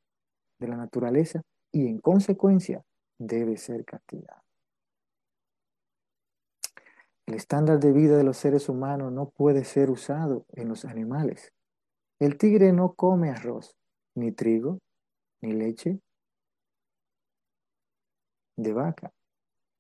de 0.59 0.69
la 0.69 0.77
naturaleza 0.77 1.43
y 1.73 1.87
en 1.87 1.99
consecuencia 1.99 2.85
debe 3.19 3.57
ser 3.57 3.85
castigado. 3.85 4.43
El 7.27 7.35
estándar 7.35 7.81
de 7.81 7.93
vida 7.93 8.17
de 8.17 8.25
los 8.25 8.37
seres 8.37 8.69
humanos 8.69 9.13
no 9.13 9.31
puede 9.31 9.65
ser 9.65 9.91
usado 9.91 10.45
en 10.51 10.69
los 10.69 10.85
animales. 10.85 11.53
El 12.21 12.37
tigre 12.37 12.73
no 12.73 12.95
come 12.95 13.31
arroz, 13.31 13.75
ni 14.15 14.31
trigo, 14.31 14.79
ni 15.41 15.53
leche 15.53 16.01
de 18.57 18.73
vaca 18.73 19.13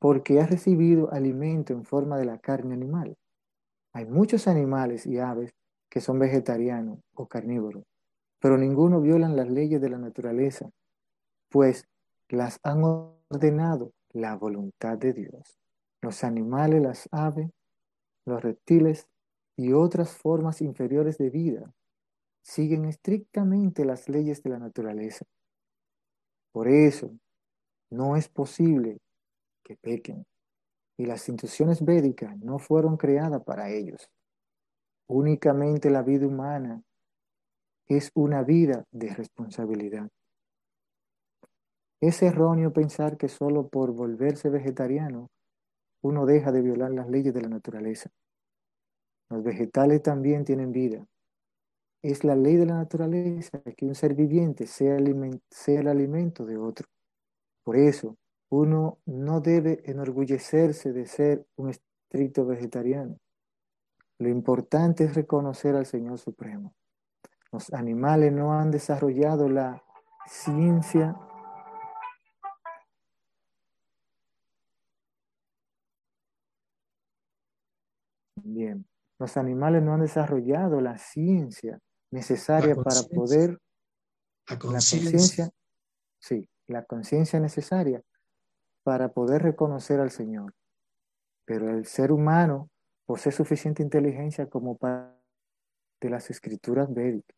porque 0.05 0.39
ha 0.39 0.45
recibido 0.45 1.11
alimento 1.13 1.73
en 1.73 1.83
forma 1.83 2.19
de 2.19 2.27
la 2.27 2.37
carne 2.37 2.75
animal. 2.75 3.17
Hay 3.95 4.05
muchos 4.05 4.47
animales 4.47 5.07
y 5.07 5.19
aves 5.19 5.55
que 5.95 6.01
son 6.01 6.19
vegetarianos 6.19 6.99
o 7.15 7.29
carnívoros, 7.29 7.85
pero 8.41 8.59
ninguno 8.59 9.01
violan 9.01 9.37
las 9.37 9.49
leyes 9.49 9.81
de 9.81 9.91
la 9.91 9.97
naturaleza, 9.97 10.69
pues 11.49 11.87
las 12.29 12.59
han 12.65 12.83
ordenado 12.83 13.93
la 14.11 14.35
voluntad 14.35 14.99
de 14.99 15.13
Dios. 15.13 15.57
Los 16.03 16.25
animales, 16.25 16.83
las 16.83 17.09
aves, 17.13 17.49
los 18.27 18.43
reptiles 18.43 19.07
y 19.57 19.73
otras 19.73 20.17
formas 20.17 20.63
inferiores 20.63 21.17
de 21.17 21.31
vida 21.31 21.73
siguen 22.43 22.87
estrictamente 22.87 23.85
las 23.85 24.09
leyes 24.09 24.43
de 24.43 24.51
la 24.51 24.59
naturaleza. 24.59 25.25
Por 26.51 26.67
eso, 26.67 27.13
no 27.89 28.17
es 28.17 28.29
posible 28.29 28.99
que 29.63 29.77
pequen. 29.77 30.27
Y 30.99 31.07
las 31.07 31.29
instituciones 31.29 31.85
védicas 31.85 32.37
no 32.39 32.59
fueron 32.59 32.97
creadas 32.97 33.45
para 33.45 33.71
ellos. 33.71 34.11
Únicamente 35.07 35.91
la 35.91 36.03
vida 36.03 36.27
humana 36.27 36.83
es 37.87 38.11
una 38.15 38.43
vida 38.43 38.85
de 38.91 39.15
responsabilidad. 39.15 40.09
Es 42.01 42.23
erróneo 42.23 42.73
pensar 42.73 43.17
que 43.17 43.29
solo 43.29 43.69
por 43.69 43.93
volverse 43.93 44.49
vegetariano 44.49 45.31
uno 46.03 46.27
deja 46.27 46.53
de 46.53 46.63
violar 46.63 46.91
las 46.91 47.09
leyes 47.09 47.33
de 47.33 47.43
la 47.43 47.49
naturaleza. 47.49 48.11
Los 49.31 49.43
vegetales 49.43 50.03
también 50.03 50.45
tienen 50.45 50.73
vida. 50.73 51.07
Es 52.03 52.25
la 52.25 52.37
ley 52.37 52.57
de 52.57 52.67
la 52.67 52.75
naturaleza 52.75 53.63
que 53.77 53.87
un 53.87 53.95
ser 53.95 54.15
viviente 54.15 54.67
sea, 54.67 54.99
sea 55.51 55.81
el 55.81 55.89
alimento 55.89 56.45
de 56.45 56.59
otro. 56.59 56.87
Por 57.63 57.77
eso, 57.77 58.17
uno 58.51 58.99
no 59.07 59.41
debe 59.41 59.81
enorgullecerse 59.85 60.93
de 60.93 61.07
ser 61.07 61.47
un 61.57 61.71
estricto 61.71 62.45
vegetariano. 62.45 63.17
Lo 64.19 64.29
importante 64.29 65.05
es 65.05 65.15
reconocer 65.15 65.75
al 65.75 65.87
Señor 65.87 66.19
Supremo. 66.19 66.75
Los 67.51 67.73
animales 67.73 68.33
no 68.33 68.53
han 68.53 68.71
desarrollado 68.71 69.49
la 69.49 69.83
ciencia 70.27 71.17
Bien, 78.47 78.87
los 79.19 79.37
animales 79.39 79.83
no 79.83 79.95
han 79.95 80.01
desarrollado 80.01 80.81
la 80.81 80.99
ciencia 80.99 81.81
necesaria 82.11 82.77
para 82.77 83.03
poder 83.03 83.59
la 84.49 84.59
conciencia, 84.59 85.51
sí, 86.19 86.49
la 86.67 86.85
conciencia 86.85 87.41
necesaria 87.41 88.03
para 88.83 89.13
poder 89.13 89.43
reconocer 89.43 89.99
al 90.01 90.11
Señor. 90.11 90.55
Pero 91.47 91.71
el 91.71 91.87
ser 91.87 92.13
humano 92.13 92.71
posee 93.07 93.33
suficiente 93.33 93.83
inteligencia 93.83 94.47
como 94.47 94.77
para 94.77 95.17
de 96.01 96.11
las 96.11 96.31
escrituras 96.31 96.93
védicas 96.93 97.37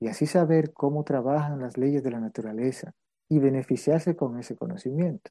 y 0.00 0.08
así 0.08 0.26
saber 0.26 0.72
cómo 0.72 1.04
trabajan 1.04 1.60
las 1.60 1.76
leyes 1.76 2.02
de 2.02 2.10
la 2.10 2.20
naturaleza 2.20 2.92
y 3.28 3.38
beneficiarse 3.38 4.16
con 4.16 4.38
ese 4.38 4.56
conocimiento. 4.56 5.30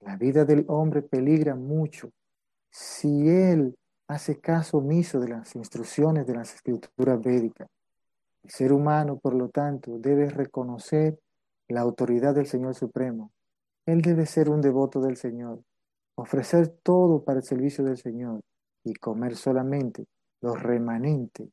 La 0.00 0.16
vida 0.16 0.44
del 0.44 0.64
hombre 0.68 1.02
peligra 1.02 1.54
mucho 1.54 2.10
si 2.70 3.28
él 3.28 3.76
hace 4.08 4.40
caso 4.40 4.78
omiso 4.78 5.20
de 5.20 5.28
las 5.28 5.54
instrucciones 5.54 6.26
de 6.26 6.34
las 6.34 6.54
escrituras 6.54 7.20
védicas. 7.20 7.68
El 8.42 8.50
ser 8.50 8.72
humano, 8.72 9.18
por 9.18 9.34
lo 9.34 9.48
tanto, 9.48 9.98
debe 9.98 10.28
reconocer 10.28 11.18
la 11.68 11.82
autoridad 11.82 12.34
del 12.34 12.46
Señor 12.46 12.74
Supremo 12.74 13.30
él 13.88 14.02
debe 14.02 14.26
ser 14.26 14.50
un 14.50 14.60
devoto 14.60 15.00
del 15.00 15.16
Señor, 15.16 15.62
ofrecer 16.14 16.68
todo 16.82 17.24
para 17.24 17.38
el 17.38 17.44
servicio 17.44 17.82
del 17.82 17.96
Señor 17.96 18.42
y 18.88 18.94
comer 18.94 19.36
solamente 19.36 20.06
los 20.40 20.62
remanentes 20.62 21.48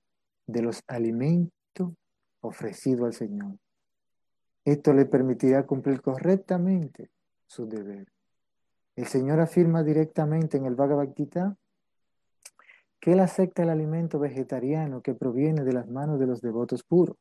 de 0.48 0.62
los 0.62 0.82
alimentos 0.88 1.92
ofrecidos 2.42 3.08
al 3.08 3.13
Señor. 3.13 3.58
Esto 4.63 4.94
le 4.94 5.06
permitirá 5.06 5.65
cumplir 5.65 6.01
correctamente 6.01 7.10
su 7.46 7.68
deber. 7.68 8.08
El 8.96 9.06
Señor 9.06 9.39
afirma 9.39 9.84
directamente 9.84 10.58
en 10.58 10.65
el 10.65 10.75
Bhagavad 10.75 11.13
Gita 11.15 11.58
que 13.00 13.13
Él 13.13 13.20
acepta 13.20 13.63
el 13.63 13.70
alimento 13.70 14.18
vegetariano 14.18 15.01
que 15.01 15.13
proviene 15.13 15.63
de 15.63 15.74
las 15.74 15.88
manos 15.88 16.20
de 16.20 16.27
los 16.27 16.42
devotos 16.42 16.84
puros. 16.84 17.18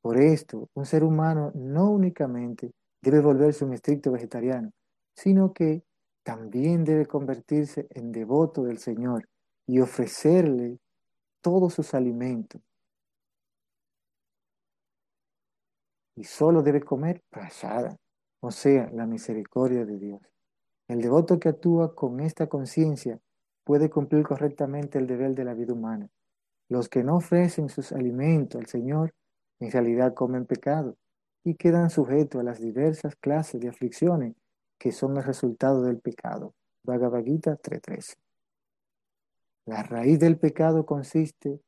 Por 0.00 0.18
esto, 0.18 0.68
un 0.74 0.86
ser 0.86 1.02
humano 1.02 1.50
no 1.54 1.90
únicamente 1.90 2.72
debe 3.02 3.20
volverse 3.20 3.64
un 3.64 3.74
estricto 3.74 4.12
vegetariano, 4.12 4.70
sino 5.14 5.52
que 5.52 5.82
también 6.24 6.84
debe 6.84 7.06
convertirse 7.06 7.86
en 7.90 8.10
devoto 8.10 8.64
del 8.64 8.78
Señor 8.78 9.28
y 9.66 9.80
ofrecerle 9.80 10.80
todos 11.42 11.74
sus 11.74 11.94
alimentos. 11.94 12.62
Y 16.16 16.24
solo 16.24 16.62
debe 16.62 16.80
comer 16.80 17.22
prasada, 17.28 17.96
o 18.40 18.50
sea, 18.50 18.88
la 18.92 19.06
misericordia 19.06 19.84
de 19.84 19.98
Dios. 19.98 20.20
El 20.88 21.02
devoto 21.02 21.38
que 21.38 21.50
actúa 21.50 21.94
con 21.94 22.20
esta 22.20 22.46
conciencia 22.46 23.20
puede 23.64 23.90
cumplir 23.90 24.24
correctamente 24.24 24.98
el 24.98 25.06
deber 25.06 25.34
de 25.34 25.44
la 25.44 25.54
vida 25.54 25.74
humana. 25.74 26.08
Los 26.68 26.88
que 26.88 27.04
no 27.04 27.16
ofrecen 27.16 27.68
sus 27.68 27.92
alimentos 27.92 28.60
al 28.60 28.66
Señor 28.66 29.14
en 29.60 29.70
realidad 29.70 30.14
comen 30.14 30.46
pecado 30.46 30.96
y 31.44 31.56
quedan 31.56 31.90
sujetos 31.90 32.40
a 32.40 32.44
las 32.44 32.60
diversas 32.60 33.16
clases 33.16 33.60
de 33.60 33.68
aflicciones 33.68 34.34
que 34.84 34.92
son 34.92 35.16
el 35.16 35.24
resultado 35.24 35.80
del 35.80 35.98
pecado. 35.98 36.54
Bhagavad 36.82 37.24
Gita 37.24 37.56
3.13. 37.56 38.16
La 39.64 39.82
raíz 39.82 40.18
del 40.18 40.38
pecado 40.38 40.84
consiste 40.84 41.62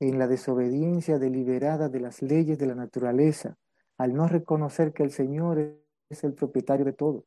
en 0.00 0.18
la 0.18 0.26
desobediencia 0.26 1.20
deliberada 1.20 1.88
de 1.88 2.00
las 2.00 2.22
leyes 2.22 2.58
de 2.58 2.66
la 2.66 2.74
naturaleza, 2.74 3.56
al 3.98 4.14
no 4.14 4.26
reconocer 4.26 4.92
que 4.92 5.04
el 5.04 5.12
Señor 5.12 5.78
es 6.10 6.24
el 6.24 6.34
propietario 6.34 6.84
de 6.84 6.92
todo. 6.92 7.24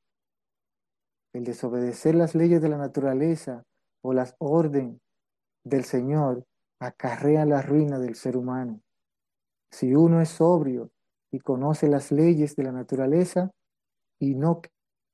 El 1.31 1.45
desobedecer 1.45 2.13
las 2.13 2.35
leyes 2.35 2.61
de 2.61 2.67
la 2.67 2.77
naturaleza 2.77 3.63
o 4.01 4.11
las 4.11 4.35
órdenes 4.39 4.99
del 5.63 5.85
Señor 5.85 6.43
acarrea 6.81 7.45
la 7.45 7.61
ruina 7.61 7.97
del 7.97 8.15
ser 8.15 8.35
humano. 8.35 8.81
Si 9.71 9.95
uno 9.95 10.19
es 10.19 10.27
sobrio 10.27 10.91
y 11.31 11.39
conoce 11.39 11.87
las 11.87 12.11
leyes 12.11 12.57
de 12.57 12.63
la 12.63 12.73
naturaleza 12.73 13.51
y 14.19 14.35
no 14.35 14.61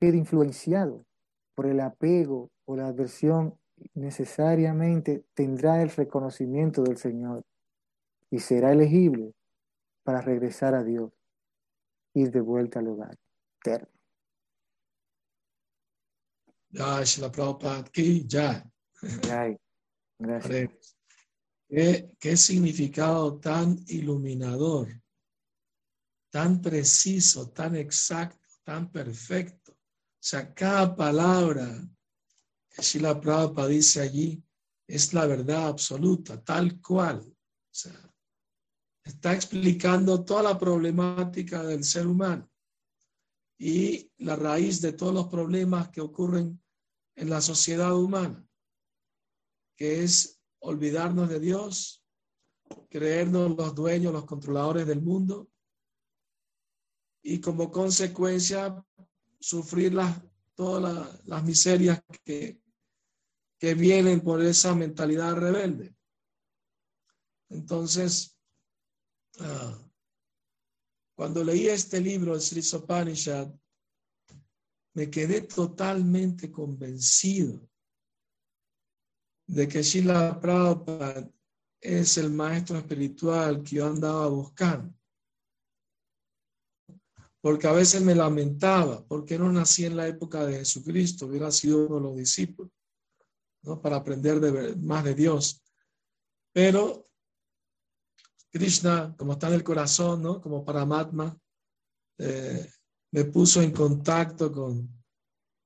queda 0.04 0.18
influenciado 0.18 1.06
por 1.56 1.66
el 1.66 1.80
apego 1.80 2.52
o 2.66 2.76
la 2.76 2.88
adversión, 2.88 3.58
necesariamente 3.94 5.24
tendrá 5.34 5.82
el 5.82 5.90
reconocimiento 5.92 6.84
del 6.84 6.98
Señor 6.98 7.46
y 8.30 8.40
será 8.40 8.74
elegible 8.74 9.34
para 10.04 10.20
regresar 10.20 10.76
a 10.76 10.84
Dios, 10.84 11.14
ir 12.14 12.32
de 12.32 12.42
vuelta 12.42 12.80
al 12.80 12.90
hogar 12.90 13.18
eterno. 13.62 13.88
Ya, 16.72 17.02
Shila 17.04 17.32
Prabhupada, 17.32 17.80
aquí 17.80 18.28
ya. 18.28 18.62
Gracias. 20.20 20.98
¿Qué, 21.70 22.10
qué 22.20 22.36
significado 22.36 23.40
tan 23.40 23.78
iluminador, 23.88 24.90
tan 26.30 26.62
preciso, 26.62 27.52
tan 27.52 27.78
exacto, 27.78 28.46
tan 28.66 28.92
perfecto. 28.92 29.62
Sea, 30.24 30.53
cada 30.53 30.96
palabra 30.96 31.86
que 32.70 32.82
Shila 32.82 33.20
Prabhupada 33.20 33.68
dice 33.68 34.00
allí 34.00 34.42
es 34.88 35.13
la 35.13 35.25
verdad 35.25 35.68
absoluta, 35.68 36.42
tal 36.42 36.80
cual. 36.80 37.20
O 37.27 37.74
sea, 37.74 38.15
está 39.03 39.34
explicando 39.34 40.24
toda 40.24 40.44
la 40.44 40.58
problemática 40.58 41.63
del 41.63 41.84
ser 41.84 42.08
humano 42.08 42.50
y 43.60 44.10
la 44.20 44.38
raíz 44.38 44.80
de 44.80 44.94
todos 44.94 45.13
los 45.13 45.27
problemas 45.27 45.89
que 45.89 46.00
ocurren 46.00 46.63
en 47.18 47.30
la 47.30 47.42
sociedad 47.42 47.94
humana, 47.94 48.48
que 49.75 50.06
es 50.06 50.39
olvidarnos 50.60 51.27
de 51.27 51.42
Dios, 51.42 52.01
creernos 52.89 53.58
los 53.58 53.75
dueños, 53.75 54.13
los 54.13 54.24
controladores 54.24 54.88
del 54.88 55.01
mundo 55.01 55.50
y 57.22 57.42
como 57.42 57.70
consecuencia 57.70 58.82
sufrir 59.44 59.94
las, 59.94 60.22
todas 60.56 61.22
las, 61.26 61.44
miserias 61.44 62.02
que, 62.24 62.62
que 63.60 63.74
vienen 63.74 64.22
por 64.22 64.42
esa 64.42 64.74
mentalidad 64.74 65.36
rebelde. 65.36 65.94
Entonces, 67.50 68.40
ah, 69.40 69.78
cuando 71.14 71.44
leí 71.44 71.68
este 71.68 72.00
libro, 72.00 72.36
el 72.36 72.42
Sri 72.42 72.62
Sopanishad, 72.62 73.54
me 74.94 75.10
quedé 75.10 75.42
totalmente 75.42 76.50
convencido 76.50 77.70
de 79.46 79.68
que 79.68 79.84
Shila 79.84 80.40
Prabhupada 80.40 81.30
es 81.82 82.18
el 82.18 82.32
maestro 82.32 82.78
espiritual 82.78 83.62
que 83.62 83.76
yo 83.76 83.88
andaba 83.88 84.28
buscando. 84.28 84.98
Porque 87.44 87.68
a 87.68 87.74
veces 87.74 88.02
me 88.02 88.16
lamentaba, 88.16 89.06
porque 89.06 89.38
no 89.38 89.52
nací 89.52 89.84
en 89.84 89.98
la 89.98 90.08
época 90.08 90.46
de 90.46 90.60
Jesucristo, 90.60 91.26
hubiera 91.26 91.52
sido 91.52 91.86
uno 91.88 91.96
de 91.98 92.02
los 92.02 92.16
discípulos, 92.16 92.72
¿no? 93.64 93.82
Para 93.82 93.98
aprender 93.98 94.40
de, 94.40 94.78
más 94.78 95.04
de 95.04 95.14
Dios. 95.14 95.62
Pero 96.54 97.10
Krishna, 98.50 99.14
como 99.18 99.34
está 99.34 99.50
en 99.50 99.56
el 99.56 99.64
corazón, 99.64 100.24
¿no? 100.24 100.40
Como 100.40 100.64
Paramatma, 100.64 101.38
eh, 102.18 102.72
me 103.12 103.26
puso 103.26 103.62
en 103.62 103.72
contacto 103.74 104.50
con, 104.50 105.04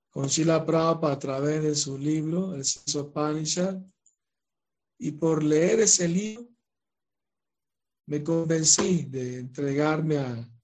con 0.10 0.26
Shila 0.26 0.66
Prabhupada 0.66 1.14
a 1.14 1.20
través 1.20 1.62
de 1.62 1.76
su 1.76 1.96
libro, 1.96 2.56
el 2.56 2.66
Sopanishad, 2.66 3.80
y 4.98 5.12
por 5.12 5.44
leer 5.44 5.82
ese 5.82 6.08
libro 6.08 6.50
me 8.08 8.24
convencí 8.24 9.04
de 9.04 9.38
entregarme 9.38 10.18
a, 10.18 10.57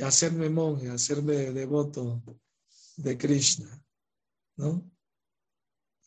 y 0.00 0.02
hacerme 0.02 0.48
monje, 0.48 0.88
hacerme 0.88 1.52
devoto 1.52 2.22
de 2.96 3.18
Krishna, 3.18 3.84
¿no? 4.56 4.90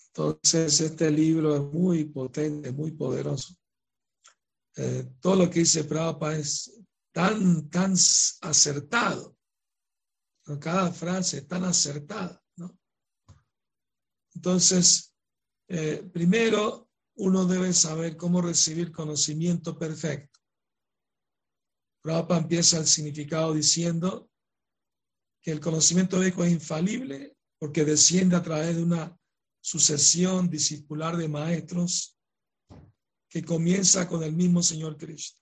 Entonces 0.08 0.82
este 0.82 1.12
libro 1.12 1.56
es 1.56 1.62
muy 1.62 2.06
potente, 2.06 2.72
muy 2.72 2.92
poderoso. 2.92 3.56
Eh, 4.78 5.12
todo 5.20 5.36
lo 5.36 5.50
que 5.50 5.60
dice 5.60 5.84
Prabhupada 5.84 6.38
es 6.40 6.74
tan, 7.12 7.70
tan 7.70 7.94
acertado. 8.42 9.38
Cada 10.60 10.92
frase 10.92 11.38
es 11.38 11.48
tan 11.48 11.64
acertada. 11.64 12.44
Entonces, 14.34 15.14
eh, 15.68 16.10
primero 16.12 16.90
uno 17.18 17.46
debe 17.46 17.72
saber 17.74 18.18
cómo 18.18 18.42
recibir 18.42 18.92
conocimiento 18.92 19.78
perfecto. 19.78 20.33
Prabhupada 22.04 22.42
empieza 22.42 22.78
el 22.78 22.86
significado 22.86 23.54
diciendo 23.54 24.30
que 25.42 25.52
el 25.52 25.62
conocimiento 25.62 26.20
védico 26.20 26.44
es 26.44 26.52
infalible 26.52 27.38
porque 27.58 27.86
desciende 27.86 28.36
a 28.36 28.44
través 28.44 28.76
de 28.76 28.84
una 28.84 29.18
sucesión 29.62 30.50
discipular 30.50 31.16
de 31.16 31.30
maestros 31.30 32.18
que 33.30 33.44
comienza 33.44 34.06
con 34.08 34.22
el 34.22 34.34
mismo 34.34 34.62
Señor 34.62 34.98
Cristo. 34.98 35.40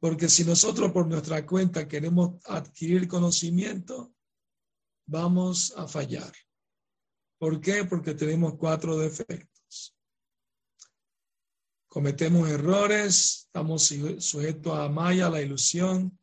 Porque 0.00 0.28
si 0.30 0.44
nosotros 0.44 0.90
por 0.90 1.06
nuestra 1.06 1.44
cuenta 1.44 1.86
queremos 1.86 2.42
adquirir 2.46 3.06
conocimiento, 3.08 4.14
vamos 5.06 5.74
a 5.76 5.86
fallar. 5.86 6.32
¿Por 7.38 7.60
qué? 7.60 7.84
Porque 7.84 8.14
tenemos 8.14 8.56
cuatro 8.56 8.96
defectos. 8.96 9.57
Cometemos 11.98 12.48
errores, 12.48 13.46
estamos 13.46 13.92
sujetos 14.20 14.72
a 14.78 14.88
maya, 14.88 15.26
a 15.26 15.30
la 15.30 15.42
ilusión, 15.42 16.16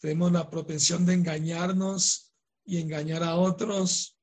tenemos 0.00 0.32
la 0.32 0.50
propensión 0.50 1.06
de 1.06 1.14
engañarnos 1.14 2.34
y 2.64 2.78
engañar 2.78 3.22
a 3.22 3.36
otros, 3.36 4.18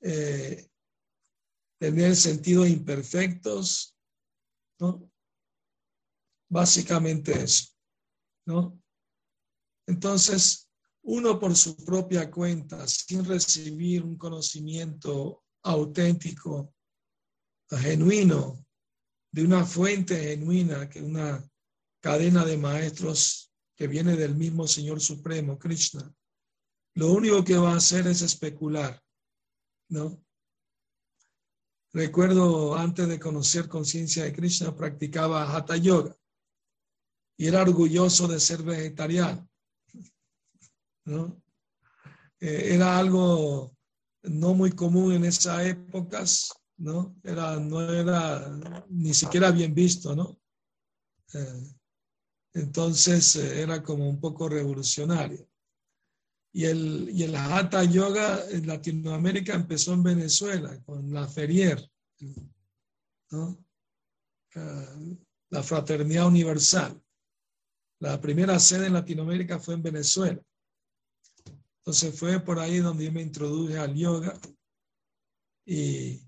eh, 0.00 0.66
tener 1.78 2.16
sentidos 2.16 2.68
imperfectos, 2.68 3.96
¿no? 4.80 5.08
Básicamente 6.50 7.40
eso, 7.40 7.68
¿no? 8.48 8.82
Entonces, 9.86 10.68
uno 11.02 11.38
por 11.38 11.54
su 11.54 11.76
propia 11.84 12.32
cuenta, 12.32 12.84
sin 12.88 13.24
recibir 13.24 14.02
un 14.02 14.18
conocimiento 14.18 15.44
auténtico, 15.62 16.74
genuino, 17.70 18.64
de 19.34 19.44
una 19.44 19.66
fuente 19.66 20.16
genuina, 20.16 20.88
que 20.88 21.02
una 21.02 21.44
cadena 22.00 22.44
de 22.44 22.56
maestros 22.56 23.52
que 23.74 23.88
viene 23.88 24.14
del 24.14 24.36
mismo 24.36 24.68
Señor 24.68 25.00
Supremo, 25.00 25.58
Krishna, 25.58 26.14
lo 26.94 27.10
único 27.10 27.42
que 27.42 27.58
va 27.58 27.72
a 27.72 27.78
hacer 27.78 28.06
es 28.06 28.22
especular, 28.22 29.02
¿no? 29.88 30.24
Recuerdo 31.92 32.76
antes 32.76 33.08
de 33.08 33.18
conocer 33.18 33.68
conciencia 33.68 34.22
de 34.22 34.32
Krishna, 34.32 34.76
practicaba 34.76 35.52
Hatha 35.52 35.78
Yoga 35.78 36.16
y 37.36 37.48
era 37.48 37.62
orgulloso 37.62 38.28
de 38.28 38.38
ser 38.38 38.62
vegetariano. 38.62 39.48
¿no? 41.06 41.42
Eh, 42.38 42.74
era 42.74 42.96
algo 42.96 43.76
no 44.22 44.54
muy 44.54 44.70
común 44.70 45.14
en 45.14 45.24
esas 45.24 45.66
épocas, 45.66 46.52
¿no? 46.84 47.16
Era, 47.24 47.58
no 47.58 47.80
era 47.90 48.84
ni 48.90 49.14
siquiera 49.14 49.50
bien 49.50 49.74
visto, 49.74 50.14
¿no? 50.14 50.38
Eh, 51.32 51.74
entonces 52.52 53.36
eh, 53.36 53.62
era 53.62 53.82
como 53.82 54.06
un 54.08 54.20
poco 54.20 54.50
revolucionario. 54.50 55.48
Y 56.52 56.66
el, 56.66 57.08
y 57.10 57.22
el 57.22 57.34
Hatha 57.34 57.84
Yoga 57.84 58.48
en 58.50 58.66
Latinoamérica 58.66 59.54
empezó 59.54 59.94
en 59.94 60.02
Venezuela, 60.02 60.78
con 60.84 61.12
la 61.12 61.26
Ferrier, 61.26 61.90
¿no? 63.30 63.58
la 65.50 65.62
Fraternidad 65.64 66.28
Universal. 66.28 67.02
La 67.98 68.20
primera 68.20 68.60
sede 68.60 68.86
en 68.86 68.92
Latinoamérica 68.92 69.58
fue 69.58 69.74
en 69.74 69.82
Venezuela. 69.82 70.40
Entonces 71.78 72.16
fue 72.16 72.38
por 72.38 72.60
ahí 72.60 72.78
donde 72.78 73.06
yo 73.06 73.12
me 73.12 73.22
introduje 73.22 73.76
al 73.76 73.94
yoga. 73.96 74.38
Y, 75.66 76.22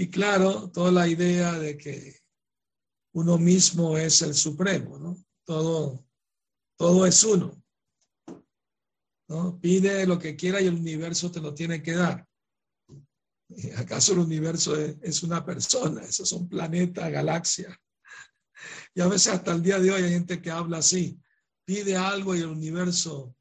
y 0.00 0.10
claro, 0.10 0.70
toda 0.70 0.92
la 0.92 1.08
idea 1.08 1.58
de 1.58 1.76
que 1.76 2.20
uno 3.14 3.36
mismo 3.36 3.98
es 3.98 4.22
el 4.22 4.32
supremo, 4.32 4.96
¿no? 4.96 5.16
Todo, 5.44 6.06
todo 6.76 7.04
es 7.04 7.24
uno. 7.24 7.60
¿no? 9.26 9.58
Pide 9.60 10.06
lo 10.06 10.16
que 10.16 10.36
quiera 10.36 10.60
y 10.60 10.68
el 10.68 10.76
universo 10.76 11.32
te 11.32 11.40
lo 11.40 11.52
tiene 11.52 11.82
que 11.82 11.94
dar. 11.94 12.24
¿Acaso 13.76 14.12
el 14.12 14.20
universo 14.20 14.76
es, 14.76 15.24
una 15.24 15.44
persona? 15.44 16.04
Esos 16.04 16.28
son 16.28 16.48
planetas, 16.48 17.10
galaxias. 17.10 17.76
Y 18.94 19.00
a 19.00 19.08
veces 19.08 19.32
hasta 19.32 19.52
el 19.52 19.62
día 19.62 19.80
de 19.80 19.90
hoy 19.90 20.02
hay 20.02 20.10
gente 20.10 20.40
que 20.40 20.52
habla 20.52 20.78
así. 20.78 21.20
Pide 21.64 21.96
algo 21.96 22.36
y 22.36 22.40
el 22.40 22.48
universo 22.48 23.34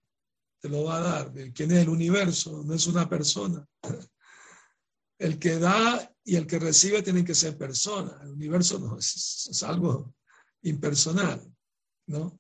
te 0.60 0.70
lo 0.70 0.86
va 0.86 0.98
a 0.98 1.02
dar. 1.02 1.34
¿Quién 1.54 1.70
es 1.70 1.84
el 1.84 1.90
universo? 1.90 2.64
No 2.64 2.74
es 2.74 2.88
una 2.88 3.08
persona. 3.08 3.64
El 5.20 5.40
que 5.40 5.58
da 5.58 6.14
y 6.24 6.36
el 6.36 6.46
que 6.46 6.60
recibe 6.60 7.02
tienen 7.02 7.26
que 7.26 7.34
ser 7.34 7.58
personas. 7.58 8.22
El 8.22 8.32
universo 8.32 8.80
no 8.80 8.98
es, 8.98 9.64
algo 9.64 10.14
impersonal, 10.62 11.42
¿no? 12.08 12.40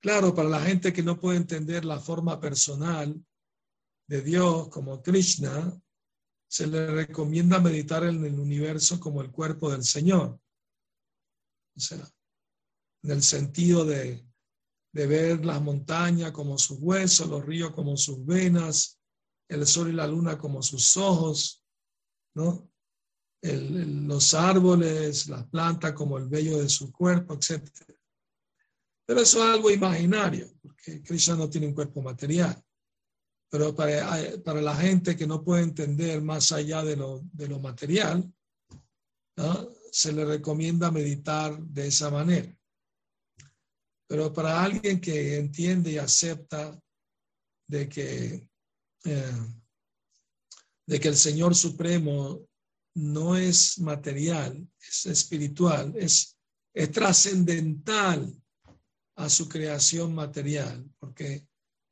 Claro, 0.00 0.34
para 0.34 0.48
la 0.48 0.60
gente 0.60 0.92
que 0.92 1.02
no 1.02 1.18
puede 1.18 1.38
entender 1.38 1.84
la 1.84 1.98
forma 2.00 2.40
personal 2.40 3.24
de 4.08 4.22
Dios 4.22 4.68
como 4.68 5.02
Krishna, 5.02 5.80
se 6.48 6.66
le 6.66 6.86
recomienda 6.88 7.58
meditar 7.58 8.04
en 8.04 8.24
el 8.24 8.38
universo 8.38 9.00
como 9.00 9.22
el 9.22 9.30
cuerpo 9.30 9.70
del 9.70 9.84
Señor. 9.84 10.40
O 11.76 11.80
sea, 11.80 12.08
en 13.02 13.10
el 13.10 13.22
sentido 13.22 13.84
de, 13.84 14.26
de 14.92 15.06
ver 15.06 15.44
las 15.44 15.60
montañas 15.60 16.32
como 16.32 16.58
sus 16.58 16.78
huesos, 16.80 17.28
los 17.28 17.44
ríos 17.44 17.72
como 17.72 17.96
sus 17.96 18.24
venas, 18.24 18.95
el 19.48 19.66
sol 19.66 19.88
y 19.88 19.92
la 19.92 20.06
luna 20.06 20.38
como 20.38 20.62
sus 20.62 20.96
ojos, 20.96 21.64
¿no? 22.34 22.70
los 23.42 24.34
árboles, 24.34 25.28
las 25.28 25.44
plantas 25.46 25.92
como 25.92 26.18
el 26.18 26.28
vello 26.28 26.58
de 26.58 26.68
su 26.68 26.90
cuerpo, 26.90 27.34
etc. 27.34 27.62
Pero 29.06 29.20
eso 29.20 29.44
es 29.44 29.54
algo 29.54 29.70
imaginario, 29.70 30.48
porque 30.60 31.02
Krishna 31.02 31.36
no 31.36 31.48
tiene 31.48 31.68
un 31.68 31.74
cuerpo 31.74 32.02
material. 32.02 32.60
Pero 33.48 33.74
para, 33.74 34.32
para 34.44 34.60
la 34.60 34.74
gente 34.74 35.16
que 35.16 35.26
no 35.26 35.44
puede 35.44 35.62
entender 35.62 36.20
más 36.22 36.50
allá 36.50 36.82
de 36.82 36.96
lo, 36.96 37.20
de 37.32 37.46
lo 37.46 37.60
material, 37.60 38.28
se 39.92 40.12
le 40.12 40.24
recomienda 40.24 40.90
meditar 40.90 41.56
de 41.58 41.86
esa 41.86 42.10
manera. 42.10 42.52
Pero 44.08 44.32
para 44.32 44.62
alguien 44.62 45.00
que 45.00 45.36
entiende 45.36 45.92
y 45.92 45.98
acepta 45.98 46.78
de 47.68 47.88
que, 47.88 48.48
eh, 49.06 49.32
de 50.86 51.00
que 51.00 51.08
el 51.08 51.16
Señor 51.16 51.54
Supremo 51.54 52.46
no 52.94 53.36
es 53.36 53.78
material, 53.78 54.66
es 54.80 55.06
espiritual, 55.06 55.94
es, 55.96 56.36
es 56.74 56.90
trascendental 56.90 58.34
a 59.16 59.28
su 59.28 59.48
creación 59.48 60.14
material, 60.14 60.88
porque 60.98 61.46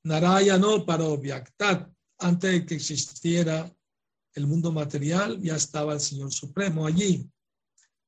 Narayana 0.04 0.84
para 0.84 1.16
Vyaktat, 1.16 1.90
antes 2.18 2.52
de 2.52 2.66
que 2.66 2.74
existiera 2.74 3.74
el 4.34 4.46
mundo 4.46 4.72
material, 4.72 5.40
ya 5.40 5.56
estaba 5.56 5.94
el 5.94 6.00
Señor 6.00 6.32
Supremo 6.32 6.86
allí. 6.86 7.28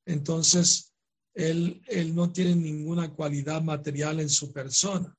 Entonces, 0.05 0.93
él, 1.35 1.83
él 1.87 2.15
no 2.15 2.33
tiene 2.33 2.55
ninguna 2.55 3.13
cualidad 3.13 3.63
material 3.63 4.21
en 4.21 4.29
su 4.29 4.53
persona, 4.53 5.17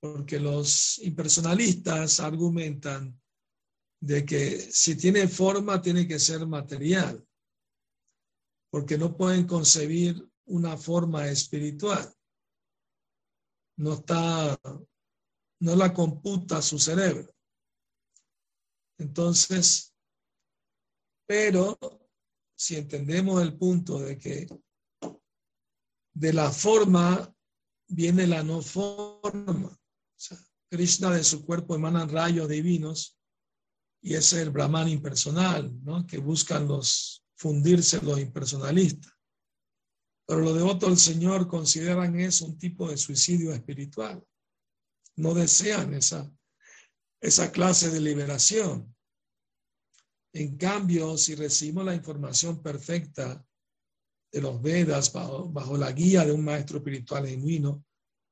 porque 0.00 0.38
los 0.38 0.98
impersonalistas 0.98 2.20
argumentan 2.20 3.20
de 4.00 4.24
que 4.24 4.60
si 4.60 4.96
tiene 4.96 5.26
forma 5.26 5.82
tiene 5.82 6.06
que 6.06 6.18
ser 6.18 6.46
material, 6.46 7.26
porque 8.70 8.96
no 8.96 9.16
pueden 9.16 9.46
concebir 9.46 10.28
una 10.46 10.76
forma 10.76 11.28
espiritual. 11.28 12.12
No 13.78 13.94
está 13.94 14.58
no 15.60 15.74
la 15.74 15.92
computa 15.92 16.62
su 16.62 16.78
cerebro. 16.78 17.34
Entonces, 18.98 19.94
pero 21.26 21.78
si 22.56 22.76
entendemos 22.76 23.42
el 23.42 23.56
punto 23.56 23.98
de 24.00 24.18
que 24.18 24.46
de 26.14 26.32
la 26.32 26.50
forma 26.50 27.34
viene 27.88 28.26
la 28.26 28.42
no 28.42 28.60
forma, 28.60 29.77
Krishna 30.70 31.10
de 31.10 31.24
su 31.24 31.44
cuerpo 31.44 31.74
emanan 31.74 32.08
rayos 32.08 32.48
divinos 32.48 33.18
y 34.02 34.14
es 34.14 34.32
el 34.32 34.50
Brahman 34.50 34.88
impersonal, 34.88 35.72
¿no? 35.82 36.06
que 36.06 36.18
buscan 36.18 36.68
los 36.68 37.24
fundirse 37.36 38.02
los 38.02 38.18
impersonalistas. 38.18 39.12
Pero 40.26 40.40
los 40.40 40.54
devotos 40.54 40.88
del 40.88 40.98
Señor 40.98 41.48
consideran 41.48 42.18
eso 42.18 42.46
un 42.46 42.58
tipo 42.58 42.90
de 42.90 42.96
suicidio 42.96 43.52
espiritual 43.52 44.22
no 45.18 45.34
desean 45.34 45.94
esa, 45.94 46.30
esa 47.20 47.50
clase 47.50 47.90
de 47.90 48.00
liberación. 48.00 48.94
En 50.32 50.56
cambio, 50.56 51.18
si 51.18 51.34
recibimos 51.34 51.84
la 51.84 51.94
información 51.94 52.62
perfecta 52.62 53.44
de 54.30 54.40
los 54.40 54.62
Vedas 54.62 55.12
bajo, 55.12 55.76
la 55.76 55.90
guía 55.92 56.24
de 56.24 56.32
un 56.32 56.44
maestro 56.44 56.78
espiritual 56.78 57.26
genuino, 57.26 57.84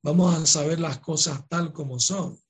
vamos 0.07 0.37
a 0.37 0.47
saber 0.47 0.79
las 0.79 1.01
cosas 1.01 1.49
tal 1.49 1.73
como 1.73 1.99
son. 1.99 2.41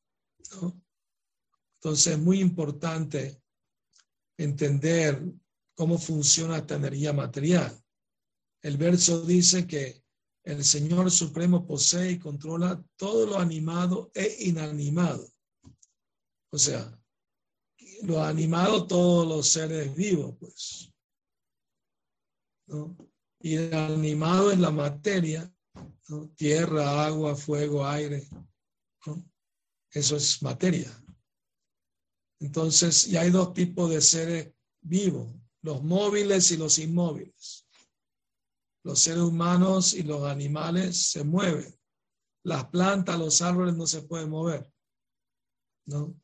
Entonces 1.77 2.09
es 2.09 2.19
muy 2.19 2.41
importante 2.41 3.41
entender 4.37 5.23
cómo 5.75 5.99
funciona 5.99 6.59
esta 6.59 6.75
energía 6.75 7.15
material. 7.15 7.75
El 8.63 8.77
verso 8.77 9.23
dice 9.23 9.67
que 9.67 10.05
el 10.45 10.63
Señor 10.65 11.11
Supremo 11.11 11.67
posee 11.67 12.13
y 12.13 12.19
controla 12.19 12.85
todo 12.95 13.25
lo 13.25 13.39
animado 13.39 14.11
e 14.13 14.37
inanimado. 14.41 15.27
O 16.53 16.59
sea, 16.59 16.95
lo 18.03 18.23
animado, 18.23 18.87
todos 18.87 19.27
los 19.27 19.49
seres 19.49 19.97
vivos, 19.97 20.37
pues. 20.39 20.93
¿no? 22.67 22.95
Y 23.41 23.55
el 23.55 23.73
animado 23.73 24.51
es 24.51 24.59
la 24.59 24.71
materia, 24.71 25.51
tierra, 26.37 27.07
agua, 27.07 27.35
fuego, 27.37 27.87
aire. 27.87 28.29
Eso 29.91 30.17
es 30.17 30.43
materia. 30.43 30.91
Entonces, 32.41 33.07
y 33.09 33.17
hay 33.17 33.31
dos 33.31 33.55
tipos 33.55 33.91
de 33.91 34.01
seres 34.01 34.53
vivos, 34.81 35.35
los 35.63 35.83
móviles 35.83 36.51
y 36.51 36.57
los 36.57 36.79
inmóviles 36.79 37.67
los 38.87 39.01
seres 39.01 39.25
humanos 39.25 39.95
y 39.95 40.05
los 40.05 40.23
animales 40.23 41.11
se 41.11 41.25
mueven. 41.25 41.77
Las 42.45 42.69
plantas, 42.69 43.19
los 43.19 43.43
árboles 43.43 43.75
no 43.77 43.85
se 43.85 44.03
pueden 44.03 44.31
mover. 44.31 44.73
¿no? 45.87 46.15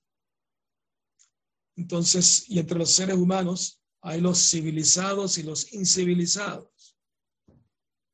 Entonces, 1.75 2.49
y 2.49 2.61
entre 2.61 2.79
los 2.79 2.93
seres 2.93 3.17
humanos 3.17 3.83
hay 4.01 4.21
los 4.21 4.39
civilizados 4.49 5.39
y 5.39 5.43
los 5.43 5.73
incivilizados. 5.73 6.69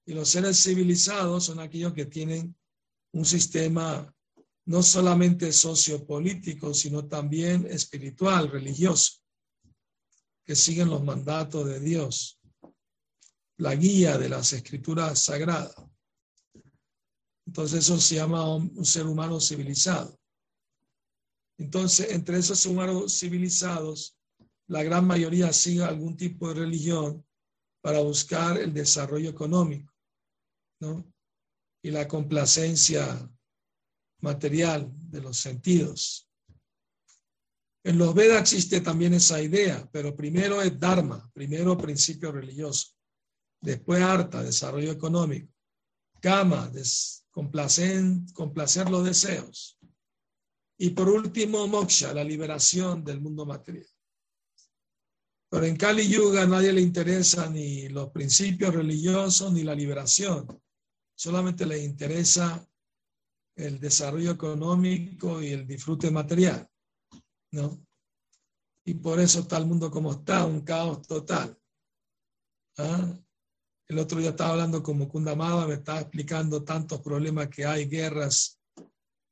Y 0.09 0.15
los 0.15 0.31
seres 0.31 0.63
civilizados 0.63 1.45
son 1.45 1.61
aquellos 1.61 1.93
que 1.93 2.07
tienen 2.07 2.57
un 3.13 3.27
sistema 3.27 4.11
no 4.65 4.83
solamente 4.83 5.53
sociopolítico, 5.53 6.73
sino 6.73 7.07
también 7.07 7.67
espiritual, 7.67 8.51
religioso, 8.51 9.21
que 10.47 10.57
siguen 10.57 10.89
los 10.89 11.05
mandatos 11.05 11.67
de 11.67 11.81
Dios 11.81 12.41
la 13.59 13.75
guía 13.75 14.17
de 14.17 14.31
las 14.31 14.55
escrituras 14.55 15.21
sagradas. 15.21 15.75
Entonces 17.47 17.81
eso 17.81 18.01
se 18.01 18.15
llama 18.15 18.55
un 18.55 18.87
ser 18.87 19.05
humano 19.05 19.39
civilizado. 19.39 20.19
Entonces, 21.59 22.13
entre 22.13 22.39
esos 22.39 22.65
humanos 22.65 23.19
civilizados, 23.19 24.17
la 24.69 24.83
gran 24.83 25.07
mayoría 25.07 25.53
sigue 25.53 25.85
algún 25.85 26.17
tipo 26.17 26.49
de 26.49 26.61
religión 26.61 27.27
para 27.83 28.01
buscar 28.01 28.57
el 28.57 28.73
desarrollo 28.73 29.29
económico, 29.29 29.93
¿no? 30.81 31.05
Y 31.83 31.91
la 31.91 32.09
complacencia 32.09 33.31
material 34.21 34.91
de 34.93 35.21
los 35.21 35.39
sentidos. 35.39 36.29
En 37.85 37.97
los 37.97 38.15
Vedas 38.15 38.41
existe 38.41 38.81
también 38.81 39.15
esa 39.15 39.41
idea, 39.41 39.89
pero 39.93 40.15
primero 40.15 40.61
es 40.61 40.79
Dharma, 40.79 41.31
primero 41.33 41.79
principio 41.79 42.33
religioso. 42.33 42.89
Después 43.61 44.03
harta, 44.03 44.43
desarrollo 44.43 44.93
económico. 44.93 45.53
Kama, 46.21 46.71
complacer, 47.31 48.91
los 48.91 49.05
deseos. 49.05 49.79
Y 50.77 50.91
por 50.91 51.09
último, 51.09 51.67
moksha, 51.67 52.13
la 52.13 52.25
liberación 52.25 53.05
del 53.05 53.21
mundo 53.21 53.47
material. 53.47 53.87
Pero 55.51 55.65
en 55.65 55.77
Kali 55.77 56.07
Yuga 56.09 56.47
nadie 56.47 56.73
le 56.73 56.81
interesa 56.81 57.49
ni 57.49 57.89
los 57.89 58.11
principios 58.11 58.75
religiosos 58.75 59.53
ni 59.53 59.63
la 59.63 59.75
liberación. 59.75 60.47
Solamente 61.19 61.67
le 61.67 61.83
interesa 61.83 62.65
el 63.57 63.81
desarrollo 63.81 64.31
económico 64.31 65.43
y 65.43 65.49
el 65.49 65.67
disfrute 65.67 66.13
material. 66.13 66.71
¿no? 67.51 67.85
Y 68.85 68.95
por 68.95 69.19
eso 69.19 69.41
está 69.41 69.59
el 69.59 69.67
mundo 69.67 69.91
como 69.91 70.13
está, 70.13 70.47
un 70.47 70.61
caos 70.61 71.05
total. 71.09 71.59
¿Ah? 72.77 73.19
El 73.89 73.99
otro 73.99 74.21
día 74.21 74.31
estaba 74.31 74.51
hablando 74.51 74.81
con 74.81 74.97
Mukunda 74.97 75.35
me 75.67 75.75
estaba 75.75 76.03
explicando 76.03 76.63
tantos 76.63 77.01
problemas 77.01 77.49
que 77.49 77.65
hay, 77.65 77.87
guerras 77.87 78.61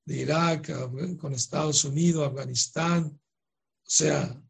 de 0.05 0.16
Irak, 0.16 1.16
con 1.18 1.35
Estados 1.35 1.85
Unidos, 1.85 2.27
Afganistán, 2.27 3.07
o 3.07 3.88
sea, 3.88 4.42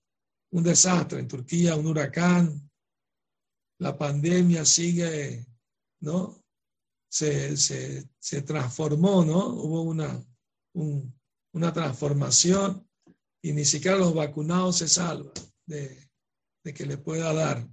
un 0.53 0.63
desastre 0.63 1.19
en 1.19 1.29
Turquía, 1.29 1.77
un 1.77 1.87
huracán, 1.87 2.71
la 3.79 3.99
pandemia 3.99 4.65
sigue, 4.65 5.47
¿no? 6.01 6.46
Se, 7.17 7.57
se, 7.57 8.43
transformó, 8.43 9.25
¿no? 9.25 9.47
Hubo 9.49 9.81
una, 9.85 10.23
una 10.75 11.73
transformación 11.73 12.87
y 13.43 13.55
ni 13.55 13.65
siquiera 13.65 13.97
los 13.97 14.15
vacunados 14.15 14.77
se 14.77 14.89
salvan 14.89 15.33
de, 15.65 16.11
de 16.63 16.75
que 16.75 16.85
le 16.85 16.99
pueda 16.99 17.33
dar. 17.33 17.67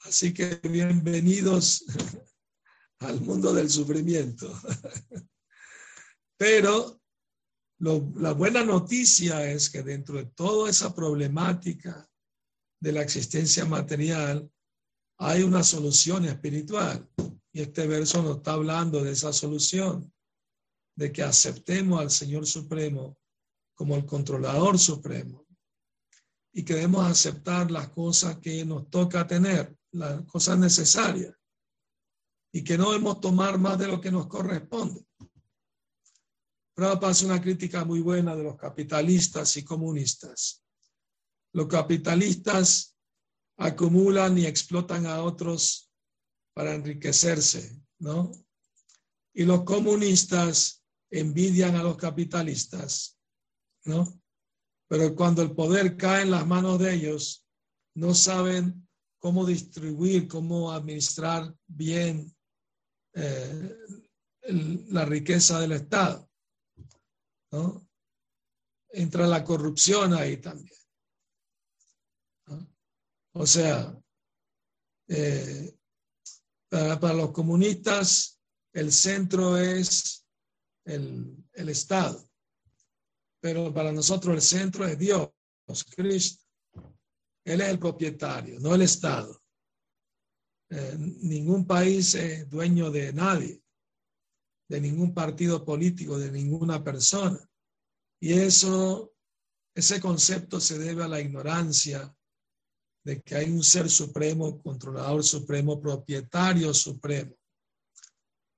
Así 0.00 0.34
que 0.34 0.56
bienvenidos 0.68 1.86
al 2.98 3.22
mundo 3.22 3.54
del 3.54 3.70
sufrimiento. 3.70 4.52
Pero 6.36 7.00
la 7.78 8.32
buena 8.32 8.64
noticia 8.64 9.50
es 9.50 9.70
que 9.70 9.82
dentro 9.82 10.18
de 10.18 10.26
toda 10.26 10.68
esa 10.68 10.94
problemática 10.94 12.06
de 12.82 12.92
la 12.92 13.00
existencia 13.00 13.64
material, 13.64 14.46
hay 15.16 15.42
una 15.42 15.62
solución 15.62 16.26
espiritual. 16.26 17.08
Y 17.52 17.60
este 17.60 17.86
verso 17.86 18.22
nos 18.22 18.38
está 18.38 18.54
hablando 18.54 19.02
de 19.04 19.12
esa 19.12 19.32
solución, 19.32 20.12
de 20.96 21.12
que 21.12 21.22
aceptemos 21.22 22.00
al 22.00 22.10
Señor 22.10 22.46
Supremo 22.46 23.18
como 23.74 23.96
el 23.96 24.06
controlador 24.06 24.78
supremo 24.78 25.46
y 26.52 26.64
que 26.64 26.74
debemos 26.74 27.06
aceptar 27.06 27.70
las 27.70 27.88
cosas 27.88 28.38
que 28.38 28.64
nos 28.64 28.90
toca 28.90 29.26
tener, 29.26 29.74
las 29.92 30.22
cosas 30.26 30.58
necesarias, 30.58 31.34
y 32.52 32.62
que 32.62 32.76
no 32.76 32.90
debemos 32.90 33.20
tomar 33.20 33.58
más 33.58 33.78
de 33.78 33.88
lo 33.88 34.00
que 34.00 34.10
nos 34.10 34.26
corresponde. 34.26 35.06
Prabhupada 36.74 37.12
hace 37.12 37.26
una 37.26 37.40
crítica 37.40 37.84
muy 37.84 38.00
buena 38.00 38.36
de 38.36 38.42
los 38.42 38.56
capitalistas 38.56 39.56
y 39.56 39.64
comunistas. 39.64 40.62
Los 41.52 41.66
capitalistas 41.66 42.96
acumulan 43.56 44.36
y 44.38 44.46
explotan 44.46 45.06
a 45.06 45.22
otros 45.22 45.91
para 46.54 46.74
enriquecerse, 46.74 47.80
¿no? 47.98 48.32
Y 49.34 49.44
los 49.44 49.64
comunistas 49.64 50.82
envidian 51.10 51.76
a 51.76 51.82
los 51.82 51.96
capitalistas, 51.96 53.18
¿no? 53.84 54.20
Pero 54.88 55.14
cuando 55.14 55.42
el 55.42 55.52
poder 55.52 55.96
cae 55.96 56.22
en 56.22 56.30
las 56.30 56.46
manos 56.46 56.78
de 56.78 56.94
ellos, 56.94 57.46
no 57.94 58.14
saben 58.14 58.86
cómo 59.18 59.46
distribuir, 59.46 60.28
cómo 60.28 60.72
administrar 60.72 61.54
bien 61.66 62.34
eh, 63.14 63.76
la 64.88 65.04
riqueza 65.04 65.60
del 65.60 65.72
Estado. 65.72 66.28
¿no? 67.52 67.86
Entra 68.90 69.26
la 69.26 69.44
corrupción 69.44 70.12
ahí 70.14 70.38
también. 70.38 70.76
O 73.34 73.46
sea, 73.46 73.98
eh, 75.08 75.74
para, 76.72 77.12
los 77.12 77.32
comunistas 77.32 78.40
el 78.72 78.92
centro 78.92 79.58
es 79.58 80.26
el, 80.86 81.36
el, 81.52 81.68
Estado, 81.68 82.26
pero 83.40 83.72
para 83.74 83.92
nosotros 83.92 84.34
el 84.34 84.40
centro 84.40 84.86
es 84.86 84.98
Dios, 84.98 85.28
Cristo. 85.94 86.42
Él 87.44 87.60
es 87.60 87.68
el 87.68 87.78
propietario, 87.78 88.58
no 88.60 88.74
el 88.74 88.82
Estado. 88.82 89.42
Eh, 90.70 90.96
ningún 90.96 91.66
país 91.66 92.14
es 92.14 92.48
dueño 92.48 92.90
de 92.90 93.12
nadie, 93.12 93.62
de 94.68 94.80
ningún 94.80 95.12
partido 95.12 95.64
político, 95.64 96.18
de 96.18 96.32
ninguna 96.32 96.82
persona. 96.82 97.38
Y 98.18 98.32
eso, 98.32 99.12
ese 99.74 100.00
concepto 100.00 100.58
se 100.58 100.78
debe 100.78 101.04
a 101.04 101.08
la 101.08 101.20
ignorancia 101.20 102.16
de 103.04 103.20
que 103.22 103.34
hay 103.34 103.50
un 103.50 103.62
ser 103.62 103.90
supremo, 103.90 104.60
controlador 104.62 105.24
supremo, 105.24 105.80
propietario 105.80 106.72
supremo. 106.72 107.34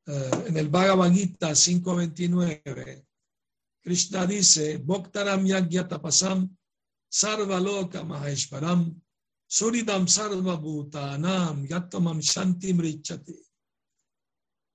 Eh, 0.06 0.30
en 0.48 0.56
el 0.56 0.68
Bhagavad 0.68 1.12
Gita 1.12 1.50
5.29, 1.50 3.06
Krishna 3.82 4.26
dice, 4.26 4.78
Bhaktaram 4.78 5.46
Yagyatapasam 5.46 6.48
Sarvaloka 7.10 8.02
Maheshwaram 8.02 9.00
Suridam 9.48 10.06
Sarva 10.06 10.56
Bhutanam 10.56 11.66
Yatomam 11.66 12.20
Shanti 12.20 12.74
Mrichati. 12.74 13.38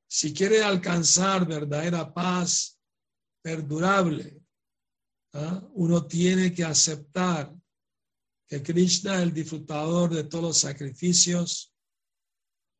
Si 0.07 0.33
quiere 0.33 0.63
alcanzar 0.63 1.45
verdadera 1.47 2.11
paz 2.11 2.79
perdurable, 3.43 4.41
¿ah? 5.33 5.61
uno 5.73 6.07
tiene 6.07 6.51
que 6.51 6.63
aceptar 6.63 7.58
que 8.49 8.63
Krishna 8.63 9.17
es 9.17 9.21
el 9.21 9.33
disfrutador 9.33 10.11
de 10.11 10.23
todos 10.23 10.43
los 10.43 10.57
sacrificios, 10.57 11.71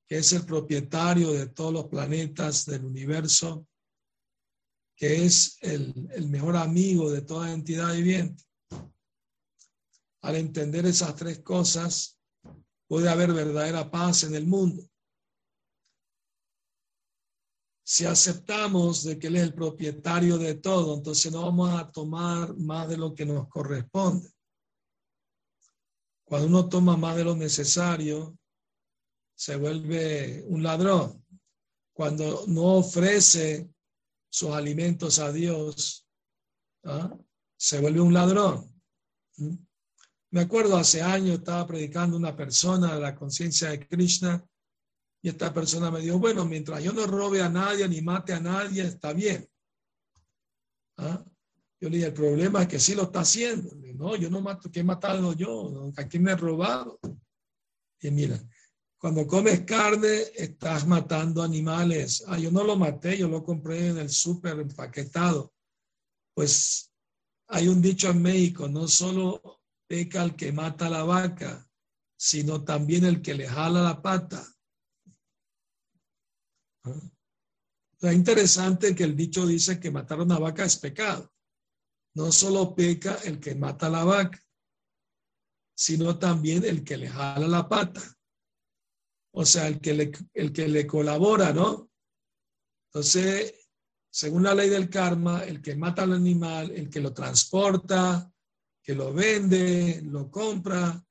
que 0.08 0.18
es 0.18 0.34
el 0.34 0.44
propietario 0.44 1.32
de 1.32 1.48
todos 1.48 1.72
los 1.72 1.86
planetas 1.86 2.66
del 2.66 2.86
universo, 2.86 3.68
que 4.98 5.24
es 5.26 5.60
el, 5.62 6.10
el 6.12 6.28
mejor 6.28 6.58
amigo 6.58 7.12
de 7.12 7.22
toda 7.22 7.54
entidad 7.54 7.94
viviente. 7.94 8.44
Al 10.24 10.36
entender 10.38 10.88
esas 10.88 11.16
tres 11.16 11.40
cosas, 11.42 12.20
puede 12.88 13.08
haber 13.08 13.32
verdadera 13.32 13.92
paz 13.92 14.24
en 14.24 14.34
el 14.34 14.48
mundo. 14.48 14.84
Si 17.86 18.06
aceptamos 18.06 19.04
de 19.04 19.20
que 19.20 19.28
Él 19.28 19.36
es 19.36 19.44
el 19.44 19.54
propietario 19.54 20.40
de 20.40 20.56
todo, 20.56 20.96
entonces 20.96 21.32
no 21.32 21.44
vamos 21.44 21.70
a 21.80 21.92
tomar 21.92 22.58
más 22.58 22.90
de 22.90 22.98
lo 22.98 23.14
que 23.14 23.26
nos 23.26 23.48
corresponde. 23.48 24.30
Cuando 26.30 26.48
uno 26.48 26.70
toma 26.70 26.96
más 26.96 27.16
de 27.16 27.24
lo 27.24 27.36
necesario, 27.36 28.38
se 29.34 29.56
vuelve 29.56 30.44
un 30.46 30.62
ladrón. 30.62 31.26
Cuando 31.92 32.44
no 32.46 32.76
ofrece 32.76 33.68
sus 34.30 34.52
alimentos 34.52 35.18
a 35.18 35.32
Dios, 35.32 36.08
¿ah? 36.84 37.18
se 37.58 37.82
vuelve 37.82 38.00
un 38.02 38.14
ladrón. 38.14 38.72
¿Mm? 39.38 39.56
Me 40.30 40.42
acuerdo 40.42 40.78
hace 40.78 41.02
años 41.02 41.40
estaba 41.40 41.66
predicando 41.66 42.16
una 42.16 42.36
persona 42.36 42.94
de 42.94 43.02
la 43.02 43.16
conciencia 43.16 43.72
de 43.72 43.88
Krishna 43.88 44.46
y 45.24 45.30
esta 45.30 45.52
persona 45.52 45.90
me 45.90 46.00
dijo, 46.00 46.20
bueno, 46.20 46.46
mientras 46.46 46.84
yo 46.84 46.94
no 46.94 47.08
robe 47.08 47.42
a 47.42 47.50
nadie 47.50 47.90
ni 47.90 48.04
mate 48.04 48.34
a 48.34 48.40
nadie, 48.40 48.84
está 48.84 49.14
bien. 49.14 49.50
¿Ah? 50.98 51.26
Yo 51.82 51.90
le 51.90 51.96
dije, 51.96 52.08
el 52.08 52.14
problema 52.14 52.64
es 52.64 52.68
que 52.68 52.80
sí 52.80 52.94
lo 52.94 53.04
está 53.04 53.22
haciendo. 53.22 53.74
no, 53.96 54.16
yo 54.18 54.30
no 54.30 54.42
mato, 54.42 54.70
¿qué 54.70 54.82
he 54.82 54.84
matado 54.84 55.34
yo? 55.34 55.92
¿A 55.96 56.04
quién 56.08 56.24
me 56.24 56.32
he 56.32 56.36
robado? 56.36 57.00
Y 58.02 58.12
mira, 58.12 58.38
cuando 58.98 59.26
comes 59.26 59.62
carne, 59.62 60.24
estás 60.36 60.86
matando 60.86 61.42
animales. 61.42 62.24
Ah, 62.28 62.38
yo 62.38 62.52
no 62.52 62.66
lo 62.66 62.76
maté, 62.76 63.18
yo 63.18 63.30
lo 63.30 63.44
compré 63.44 63.88
en 63.88 63.98
el 63.98 64.10
súper 64.10 64.60
empaquetado. 64.60 65.54
Pues 66.34 66.92
hay 67.48 67.70
un 67.70 67.82
dicho 67.82 68.10
en 68.10 68.22
México, 68.22 68.68
no 68.68 68.88
solo 68.88 69.62
peca 69.88 70.24
el 70.24 70.36
que 70.36 70.52
mata 70.52 70.88
a 70.88 70.90
la 70.90 71.04
vaca, 71.04 71.66
sino 72.18 72.64
también 72.64 73.06
el 73.06 73.22
que 73.22 73.36
le 73.36 73.48
jala 73.48 73.82
la 73.82 74.02
pata. 74.02 74.46
¿Ah? 76.84 77.12
Es 78.02 78.14
interesante 78.14 78.94
que 78.94 79.04
el 79.04 79.16
dicho 79.16 79.48
dice 79.48 79.80
que 79.80 79.92
matar 79.92 80.20
a 80.20 80.24
una 80.24 80.40
vaca 80.40 80.66
es 80.66 80.78
pecado 80.78 81.30
no 82.16 82.32
solo 82.32 82.76
peca 82.76 83.16
el 83.26 83.40
que 83.40 83.56
mata 83.56 83.90
la 83.90 84.04
vaca, 84.04 84.40
sino 85.76 86.18
también 86.18 86.66
el 86.66 86.84
que 86.84 86.98
le 86.98 87.10
jala 87.10 87.48
la 87.48 87.70
pata. 87.70 88.02
O 89.32 89.46
sea, 89.46 89.68
el 89.68 89.80
que 89.80 89.94
le, 89.94 90.12
el 90.34 90.52
que 90.52 90.68
le 90.68 90.88
colabora, 90.88 91.54
¿no? 91.54 91.90
Entonces, 92.88 93.54
según 94.10 94.44
la 94.44 94.56
ley 94.56 94.70
del 94.70 94.90
karma, 94.90 95.44
el 95.44 95.62
que 95.62 95.76
mata 95.76 96.04
al 96.04 96.14
animal, 96.14 96.72
el 96.72 96.90
que 96.90 97.00
lo 97.00 97.14
transporta, 97.14 98.32
que 98.82 98.96
lo 98.96 99.14
vende, 99.14 100.02
lo 100.04 100.32
compra, 100.32 101.02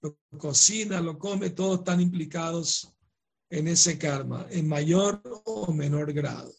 lo 0.00 0.18
cocina, 0.36 1.00
lo 1.00 1.18
come, 1.18 1.50
todos 1.50 1.78
están 1.78 2.00
implicados 2.00 2.92
en 3.48 3.68
ese 3.68 3.96
karma, 3.96 4.46
en 4.50 4.68
mayor 4.68 5.22
o 5.44 5.72
menor 5.72 6.12
grado 6.12 6.52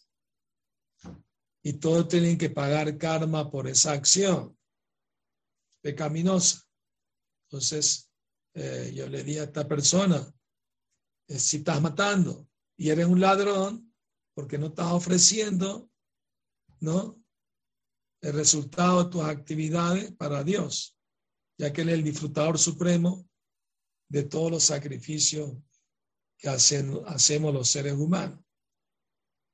y 1.62 1.74
todos 1.74 2.08
tienen 2.08 2.38
que 2.38 2.50
pagar 2.50 2.96
karma 2.96 3.50
por 3.50 3.68
esa 3.68 3.92
acción 3.92 4.56
pecaminosa. 5.82 6.62
Entonces, 7.48 8.10
eh, 8.54 8.92
yo 8.94 9.08
le 9.08 9.22
dije 9.22 9.40
a 9.40 9.44
esta 9.44 9.66
persona, 9.66 10.32
eh, 11.28 11.38
si 11.38 11.58
estás 11.58 11.80
matando 11.80 12.48
y 12.76 12.90
eres 12.90 13.06
un 13.06 13.20
ladrón, 13.20 13.94
porque 14.34 14.58
no 14.58 14.68
estás 14.68 14.92
ofreciendo, 14.92 15.90
¿no? 16.80 17.22
El 18.22 18.32
resultado 18.34 19.04
de 19.04 19.10
tus 19.10 19.22
actividades 19.22 20.12
para 20.12 20.44
Dios, 20.44 20.96
ya 21.58 21.72
que 21.72 21.82
Él 21.82 21.90
es 21.90 21.94
el 21.96 22.04
disfrutador 22.04 22.58
supremo 22.58 23.28
de 24.08 24.24
todos 24.24 24.50
los 24.50 24.64
sacrificios 24.64 25.56
que 26.38 26.48
hacemos 26.48 27.52
los 27.54 27.68
seres 27.68 27.94
humanos. 27.94 28.40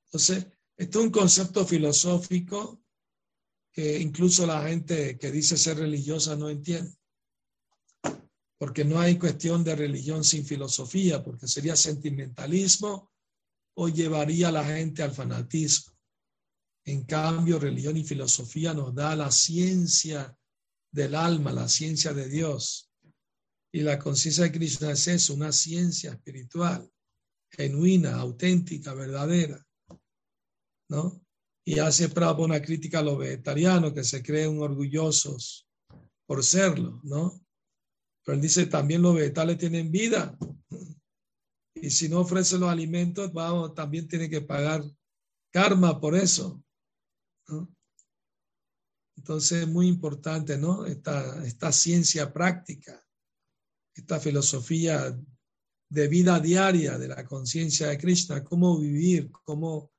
Entonces, 0.06 0.46
esto 0.76 0.98
es 0.98 1.04
un 1.06 1.10
concepto 1.10 1.64
filosófico 1.64 2.82
que 3.72 3.98
incluso 3.98 4.46
la 4.46 4.68
gente 4.68 5.18
que 5.18 5.30
dice 5.30 5.56
ser 5.56 5.78
religiosa 5.78 6.36
no 6.36 6.50
entiende. 6.50 6.94
Porque 8.58 8.84
no 8.84 8.98
hay 8.98 9.18
cuestión 9.18 9.64
de 9.64 9.76
religión 9.76 10.24
sin 10.24 10.44
filosofía, 10.46 11.22
porque 11.22 11.46
sería 11.46 11.76
sentimentalismo 11.76 13.10
o 13.74 13.88
llevaría 13.88 14.48
a 14.48 14.52
la 14.52 14.64
gente 14.64 15.02
al 15.02 15.12
fanatismo. 15.12 15.94
En 16.86 17.04
cambio, 17.04 17.58
religión 17.58 17.96
y 17.96 18.04
filosofía 18.04 18.72
nos 18.72 18.94
da 18.94 19.16
la 19.16 19.30
ciencia 19.30 20.34
del 20.90 21.14
alma, 21.14 21.52
la 21.52 21.68
ciencia 21.68 22.14
de 22.14 22.28
Dios. 22.28 22.90
Y 23.72 23.80
la 23.80 23.98
conciencia 23.98 24.44
de 24.44 24.52
Krishna 24.52 24.92
es 24.92 25.08
eso, 25.08 25.34
una 25.34 25.52
ciencia 25.52 26.12
espiritual. 26.12 26.90
genuina, 27.48 28.16
auténtica, 28.16 28.92
verdadera, 28.92 29.65
¿no? 30.88 31.20
Y 31.64 31.78
hace 31.78 32.08
Prabhupada 32.08 32.46
una 32.46 32.62
crítica 32.62 33.00
a 33.00 33.02
los 33.02 33.18
vegetarianos 33.18 33.92
que 33.92 34.04
se 34.04 34.22
creen 34.22 34.60
orgullosos 34.60 35.66
por 36.26 36.44
serlo, 36.44 37.00
¿no? 37.02 37.40
Pero 38.24 38.36
él 38.36 38.42
dice 38.42 38.66
también 38.66 39.02
los 39.02 39.14
vegetales 39.14 39.58
tienen 39.58 39.90
vida. 39.90 40.36
Y 41.74 41.90
si 41.90 42.08
no 42.08 42.20
ofrece 42.20 42.58
los 42.58 42.68
alimentos, 42.68 43.32
vamos, 43.32 43.74
también 43.74 44.08
tiene 44.08 44.28
que 44.28 44.40
pagar 44.40 44.84
karma 45.52 46.00
por 46.00 46.16
eso. 46.16 46.62
Entonces 49.16 49.62
es 49.62 49.68
muy 49.68 49.86
importante, 49.86 50.56
¿no? 50.58 50.84
Esta, 50.86 51.44
esta 51.44 51.72
ciencia 51.72 52.32
práctica, 52.32 53.04
esta 53.94 54.20
filosofía 54.20 55.18
de 55.88 56.08
vida 56.08 56.40
diaria 56.40 56.98
de 56.98 57.08
la 57.08 57.24
conciencia 57.24 57.88
de 57.88 57.98
Krishna, 57.98 58.42
cómo 58.44 58.78
vivir, 58.78 59.30
cómo 59.30 59.92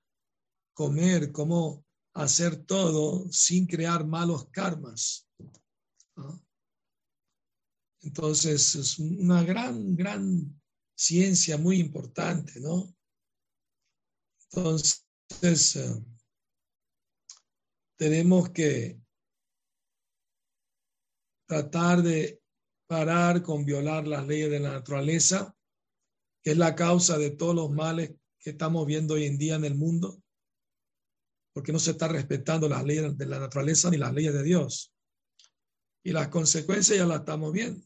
comer, 0.78 1.32
cómo 1.32 1.84
hacer 2.13 2.63
todo 2.63 3.26
sin 3.32 3.66
crear 3.66 4.06
malos 4.06 4.48
karmas. 4.50 5.28
Entonces 8.02 8.76
es 8.76 9.00
una 9.00 9.42
gran, 9.44 9.96
gran 9.96 10.62
ciencia 10.96 11.58
muy 11.58 11.80
importante, 11.80 12.60
¿no? 12.60 12.96
Entonces, 14.52 15.76
eh, 15.76 16.06
tenemos 17.98 18.52
que 18.52 19.02
tratar 21.48 22.04
de 22.04 22.40
parar 22.88 23.42
con 23.42 23.66
violar 23.66 24.08
las 24.08 24.28
leyes 24.28 24.52
de 24.52 24.60
la 24.60 24.74
naturaleza, 24.74 25.58
que 26.44 26.52
es 26.52 26.58
la 26.58 26.76
causa 26.76 27.18
de 27.18 27.32
todos 27.32 27.56
los 27.56 27.72
males 27.72 28.13
que 28.38 28.52
estamos 28.52 28.86
viendo 28.86 29.16
hoy 29.16 29.26
en 29.26 29.40
día 29.40 29.56
en 29.56 29.66
el 29.66 29.74
mundo, 29.74 30.22
porque 31.58 31.74
no 31.74 31.80
se 31.80 31.89
está 31.89 32.08
respetando 32.08 32.70
las 32.70 32.84
leyes 32.86 33.17
de 33.17 33.26
la 33.26 33.39
naturaleza 33.39 33.89
ni 33.89 33.98
las 33.98 34.13
leyes 34.13 34.32
de 34.32 34.43
Dios. 34.43 34.93
Y 36.04 36.12
las 36.12 36.28
consecuencias 36.28 37.00
ya 37.00 37.08
las 37.08 37.22
estamos 37.22 37.52
viendo. 37.52 37.84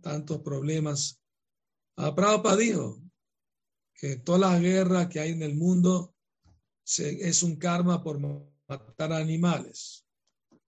Tantos 0.00 0.40
problemas. 0.40 1.22
A 1.98 2.14
Prabhupada 2.14 2.56
dijo 2.56 3.02
que 3.92 4.16
todas 4.16 4.40
las 4.40 4.62
guerras 4.62 5.08
que 5.08 5.20
hay 5.20 5.32
en 5.32 5.42
el 5.42 5.56
mundo 5.56 6.16
es 6.86 7.42
un 7.42 7.56
karma 7.56 8.02
por 8.02 8.18
matar 8.18 9.12
animales. 9.12 10.06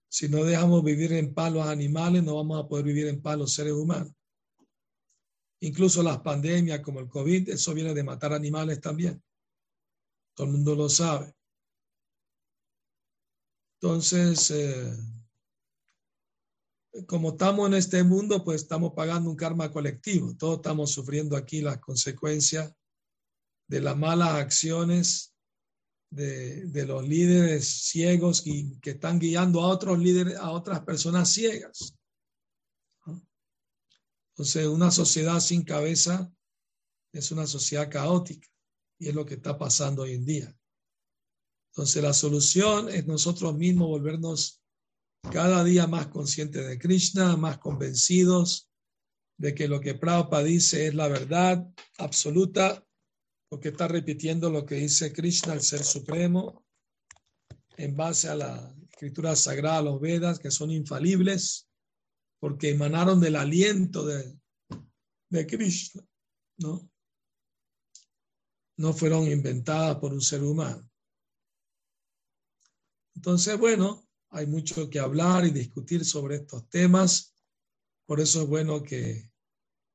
Si 0.07 0.29
no 0.29 0.43
dejamos 0.43 0.83
vivir 0.83 1.13
en 1.13 1.33
paz 1.33 1.51
los 1.51 1.65
animales, 1.65 2.23
no 2.23 2.35
vamos 2.35 2.63
a 2.63 2.67
poder 2.67 2.85
vivir 2.85 3.07
en 3.07 3.23
paz 3.23 3.39
los 3.39 3.51
seres 3.51 3.73
humanos. 3.73 4.13
Incluso 5.61 6.03
las 6.03 6.19
pandemias 6.19 6.81
como 6.81 6.99
el 6.99 7.09
COVID, 7.09 7.49
eso 7.49 7.73
viene 7.73 7.95
de 7.95 8.03
matar 8.03 8.33
animales 8.33 8.79
también. 8.79 9.19
Todo 10.35 10.45
el 10.45 10.53
mundo 10.53 10.75
lo 10.75 10.87
sabe. 10.89 11.33
Entonces, 13.81 14.51
eh, 14.51 14.93
como 17.07 17.29
estamos 17.29 17.67
en 17.67 17.75
este 17.75 18.03
mundo, 18.03 18.43
pues 18.43 18.63
estamos 18.63 18.93
pagando 18.93 19.29
un 19.29 19.37
karma 19.37 19.71
colectivo. 19.71 20.35
Todos 20.35 20.57
estamos 20.57 20.91
sufriendo 20.91 21.37
aquí 21.37 21.61
las 21.61 21.79
consecuencias 21.79 22.73
de 23.67 23.81
las 23.81 23.95
malas 23.95 24.31
acciones 24.35 25.33
de, 26.09 26.85
los 26.85 27.07
líderes 27.07 27.67
ciegos 27.67 28.45
y, 28.45 28.77
que 28.79 28.91
están 28.91 29.19
guiando 29.19 29.61
a 29.61 29.67
otros 29.67 29.97
líderes, 29.99 30.35
a 30.37 30.51
otras 30.51 30.81
personas 30.81 31.31
ciegas. 31.31 31.95
Entonces, 34.33 34.67
una 34.67 34.91
sociedad 34.91 35.39
sin 35.39 35.63
cabeza 35.63 36.29
es 37.13 37.31
una 37.31 37.47
sociedad 37.47 37.89
caótica 37.89 38.47
y 38.97 39.07
es 39.07 39.15
lo 39.15 39.25
que 39.25 39.35
está 39.35 39.57
pasando 39.57 40.01
hoy 40.01 40.15
en 40.15 40.25
día. 40.25 40.58
Entonces, 41.71 42.03
la 42.03 42.13
solución 42.13 42.89
es 42.89 43.07
nosotros 43.07 43.55
mismos 43.55 43.87
volvernos 43.87 44.61
cada 45.31 45.63
día 45.63 45.87
más 45.87 46.07
conscientes 46.07 46.67
de 46.67 46.79
Krishna, 46.79 47.35
más 47.37 47.57
convencidos 47.59 48.69
de 49.37 49.53
que 49.53 49.67
lo 49.67 49.79
que 49.79 49.95
Prabhupada 49.95 50.43
dice 50.43 50.87
es 50.87 50.95
la 50.95 51.07
verdad 51.07 51.65
absoluta 51.97 52.85
porque 53.49 53.69
está 53.69 53.87
repitiendo 53.87 54.49
lo 54.49 54.65
que 54.65 54.75
dice 54.75 55.11
Krishna, 55.11 55.53
el 55.53 55.61
Ser 55.61 55.83
Supremo, 55.83 56.63
en 57.77 57.95
base 57.95 58.29
a 58.29 58.35
la 58.35 58.75
escritura 58.89 59.35
sagrada, 59.35 59.81
los 59.81 59.99
Vedas, 59.99 60.39
que 60.39 60.51
son 60.51 60.69
infalibles, 60.69 61.67
porque 62.39 62.69
emanaron 62.69 63.19
del 63.19 63.35
aliento 63.35 64.05
de, 64.05 64.37
de 65.29 65.47
Krishna, 65.47 66.05
¿no? 66.57 66.89
No 68.77 68.93
fueron 68.93 69.27
inventadas 69.27 69.97
por 69.97 70.13
un 70.13 70.21
ser 70.21 70.43
humano. 70.43 70.88
Entonces, 73.19 73.59
bueno, 73.59 74.07
hay 74.29 74.47
mucho 74.47 74.89
que 74.89 74.99
hablar 74.99 75.45
y 75.45 75.51
discutir 75.51 76.05
sobre 76.05 76.37
estos 76.37 76.69
temas. 76.69 77.35
Por 78.05 78.19
eso 78.19 78.41
es 78.41 78.47
bueno 78.47 78.81
que 78.81 79.29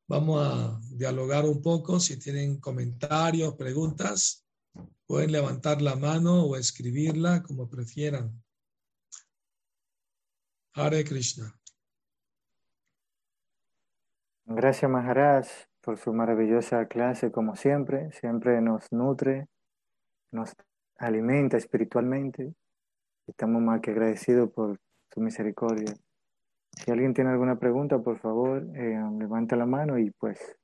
Vamos 0.06 0.46
a 0.46 0.78
dialogar 0.94 1.46
un 1.46 1.62
poco. 1.62 1.98
Si 1.98 2.18
tienen 2.18 2.60
comentarios, 2.60 3.54
preguntas, 3.54 4.46
pueden 5.06 5.32
levantar 5.32 5.80
la 5.80 5.96
mano 5.96 6.44
o 6.44 6.56
escribirla 6.56 7.42
como 7.42 7.70
prefieran. 7.70 8.30
Hare 10.74 11.04
Krishna. 11.04 11.58
Gracias 14.44 14.90
Maharaj 14.90 15.46
por 15.80 15.96
su 15.96 16.12
maravillosa 16.12 16.86
clase 16.86 17.32
como 17.32 17.56
siempre. 17.56 18.12
Siempre 18.12 18.60
nos 18.60 18.92
nutre, 18.92 19.48
nos 20.32 20.54
alimenta 20.98 21.56
espiritualmente. 21.56 22.54
Estamos 23.26 23.62
más 23.62 23.80
que 23.80 23.90
agradecidos 23.90 24.50
por 24.50 24.78
su 25.12 25.20
misericordia. 25.20 25.94
Si 26.76 26.90
alguien 26.90 27.14
tiene 27.14 27.30
alguna 27.30 27.58
pregunta, 27.58 27.98
por 27.98 28.18
favor, 28.18 28.62
eh, 28.74 28.98
levanta 29.18 29.56
la 29.56 29.66
mano 29.66 29.98
y 29.98 30.10
pues 30.10 30.56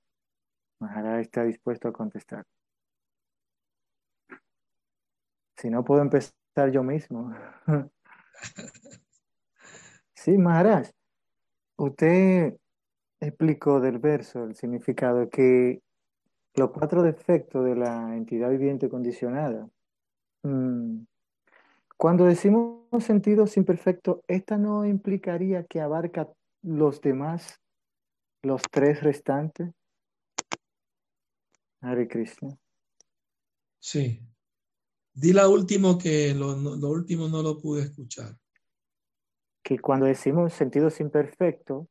Maharaj 0.81 1.21
está 1.21 1.45
dispuesto 1.45 1.89
a 1.89 1.93
contestar. 1.93 2.45
Si 5.57 5.71
no, 5.71 5.85
puedo 5.85 6.03
empezar 6.03 6.35
yo 6.73 6.83
mismo. 6.83 7.33
sí, 10.15 10.37
Maharaj, 10.37 10.91
usted 11.77 12.57
explicó 13.21 13.81
del 13.81 13.99
verso 13.99 14.45
el 14.45 14.55
significado 14.55 15.29
que 15.29 15.83
los 16.55 16.71
cuatro 16.71 17.03
defectos 17.03 17.65
de 17.65 17.77
la 17.77 18.17
entidad 18.17 18.51
viviente 18.51 18.89
condicionada 18.89 19.69
mm, 20.43 21.03
cuando 22.01 22.25
decimos 22.25 23.05
sentidos 23.05 23.59
imperfectos, 23.59 24.21
¿esta 24.27 24.57
no 24.57 24.87
implicaría 24.87 25.67
que 25.67 25.83
abarca 25.83 26.33
los 26.63 27.03
demás, 27.03 27.61
los 28.43 28.63
tres 28.71 29.03
restantes? 29.03 29.69
Hare 31.83 32.09
Krishna. 32.09 32.57
Sí. 33.79 34.19
Di 35.13 35.35
la 35.35 35.47
último 35.47 35.99
que 35.99 36.33
lo, 36.33 36.55
último 36.89 37.29
no 37.29 37.43
lo 37.43 37.59
pude 37.59 37.83
escuchar. 37.83 38.35
Que 39.63 39.79
cuando 39.79 40.07
decimos 40.07 40.55
sentidos 40.55 41.01
imperfectos, 41.01 41.87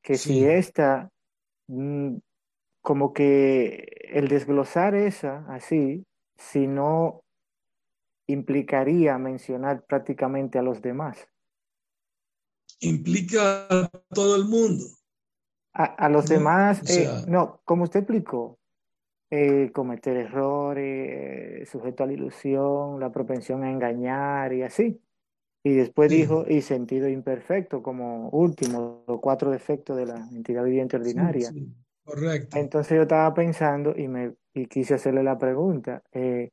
que 0.00 0.16
si 0.16 0.42
esta, 0.46 1.10
mm, 1.66 2.16
como 2.80 3.12
que 3.12 4.08
el 4.10 4.28
desglosar 4.28 4.94
esa 4.94 5.44
así, 5.50 6.06
si 6.38 6.66
no 6.66 7.24
implicaría 8.28 9.18
mencionar 9.18 9.84
prácticamente 9.84 10.58
a 10.58 10.62
los 10.62 10.80
demás. 10.80 11.26
Implica 12.80 13.66
a 13.68 13.90
todo 14.14 14.36
el 14.36 14.44
mundo. 14.44 14.84
A, 15.72 16.08
los 16.08 16.26
demás, 16.26 16.82
eh, 16.90 17.08
no, 17.28 17.60
como 17.64 17.84
usted 17.84 18.00
explicó, 18.00 18.58
eh, 19.30 19.70
cometer 19.72 20.16
errores, 20.16 21.68
sujeto 21.68 22.02
a 22.02 22.06
la 22.06 22.14
ilusión, 22.14 22.98
la 22.98 23.12
propensión 23.12 23.62
a 23.62 23.70
engañar 23.70 24.52
y 24.52 24.62
así. 24.62 25.00
Y 25.62 25.74
después 25.74 26.10
dijo, 26.10 26.44
y 26.48 26.62
sentido 26.62 27.08
imperfecto 27.08 27.82
como 27.82 28.28
último, 28.30 29.04
los 29.06 29.20
cuatro 29.20 29.50
defectos 29.50 29.96
de 29.96 30.06
la 30.06 30.28
entidad 30.32 30.64
viviente 30.64 30.96
ordinaria. 30.96 31.52
correcto. 32.04 32.56
Entonces 32.56 32.96
yo 32.96 33.02
estaba 33.02 33.32
pensando 33.34 33.94
y, 33.96 34.08
me, 34.08 34.34
y 34.54 34.66
quise 34.66 34.94
hacerle 34.94 35.22
la 35.22 35.38
pregunta, 35.38 36.02
eh, 36.12 36.50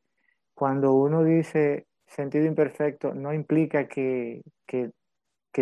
cuando 0.55 0.93
uno 0.93 1.23
dice 1.23 1.85
sentido 2.07 2.45
imperfecto, 2.45 3.13
no 3.13 3.33
implica 3.33 3.87
que, 3.87 4.41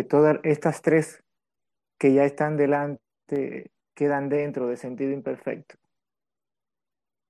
todas 0.08 0.38
estas 0.44 0.82
tres 0.82 1.22
que 1.98 2.14
ya 2.14 2.24
están 2.24 2.56
delante 2.56 3.70
quedan 3.94 4.28
dentro 4.28 4.68
de 4.68 4.76
sentido 4.76 5.12
imperfecto. 5.12 5.76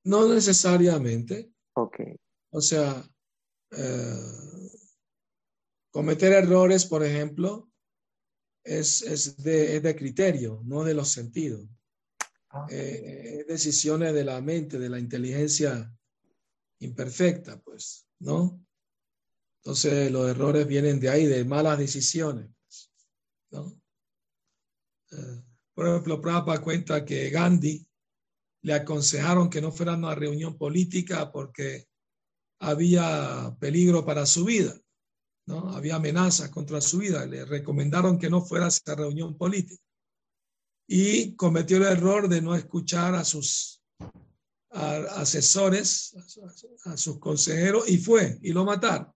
No 0.04 0.28
necesariamente. 0.28 1.50
Ok. 1.74 2.00
O 2.50 2.60
sea, 2.60 3.02
eh, 3.70 4.70
cometer 5.90 6.32
errores, 6.32 6.86
por 6.86 7.02
ejemplo, 7.02 7.70
es, 8.62 9.00
de, 9.42 9.76
es, 9.76 9.82
de, 9.82 9.96
criterio, 9.96 10.60
no 10.64 10.84
de 10.84 10.94
los 10.94 11.08
sentidos. 11.08 11.66
Ah. 12.50 12.66
eh, 12.70 13.44
decisiones 13.48 14.14
de 14.14 14.24
la 14.24 14.40
mente, 14.40 14.78
de 14.78 14.88
la 14.88 15.00
inteligencia 15.00 15.92
imperfecta, 16.80 17.60
pues, 17.60 18.06
¿no? 18.20 18.64
Entonces 19.62 20.10
los 20.10 20.28
errores 20.28 20.66
vienen 20.66 21.00
de 21.00 21.08
ahí, 21.08 21.26
de 21.26 21.44
malas 21.44 21.78
decisiones, 21.78 22.50
pues, 22.62 22.90
¿no? 23.50 23.80
Eh, 25.12 25.42
por 25.74 25.88
ejemplo, 25.88 26.20
Prabhupada 26.20 26.60
cuenta 26.60 27.04
que 27.04 27.30
Gandhi 27.30 27.86
le 28.62 28.74
aconsejaron 28.74 29.50
que 29.50 29.60
no 29.60 29.72
fuera 29.72 29.92
a 29.92 29.96
una 29.96 30.14
reunión 30.14 30.56
política 30.56 31.30
porque 31.30 31.88
había 32.60 33.54
peligro 33.60 34.04
para 34.04 34.24
su 34.24 34.44
vida, 34.44 34.78
¿no? 35.46 35.70
Había 35.70 35.96
amenazas 35.96 36.48
contra 36.50 36.80
su 36.80 36.98
vida. 36.98 37.26
Le 37.26 37.44
recomendaron 37.44 38.18
que 38.18 38.30
no 38.30 38.40
fuera 38.40 38.66
a 38.66 38.68
esa 38.68 38.94
reunión 38.94 39.36
política. 39.36 39.82
Y 40.86 41.34
cometió 41.34 41.76
el 41.78 41.84
error 41.84 42.28
de 42.28 42.40
no 42.40 42.54
escuchar 42.54 43.14
a 43.14 43.24
sus 43.24 43.82
asesores, 44.74 46.14
a, 46.84 46.96
sus 46.96 47.18
consejeros, 47.18 47.88
y 47.88 47.98
fue, 47.98 48.38
y 48.42 48.52
lo 48.52 48.64
mataron. 48.64 49.12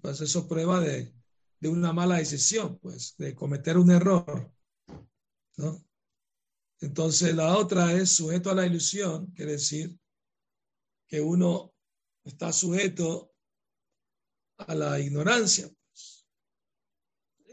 Pues 0.00 0.20
eso 0.20 0.48
prueba 0.48 0.80
de, 0.80 1.12
de 1.60 1.68
una 1.68 1.92
mala 1.92 2.16
decisión, 2.16 2.78
pues, 2.78 3.14
de 3.18 3.34
cometer 3.34 3.76
un 3.76 3.90
error. 3.90 4.50
¿no? 5.56 5.84
Entonces 6.80 7.34
la 7.34 7.56
otra 7.56 7.92
es 7.92 8.10
sujeto 8.10 8.50
a 8.50 8.54
la 8.54 8.66
ilusión, 8.66 9.26
quiere 9.32 9.52
decir 9.52 9.98
que 11.06 11.20
uno 11.20 11.74
está 12.24 12.52
sujeto 12.52 13.34
a 14.56 14.74
la 14.74 14.98
ignorancia. 14.98 15.68
Pues. 15.68 16.26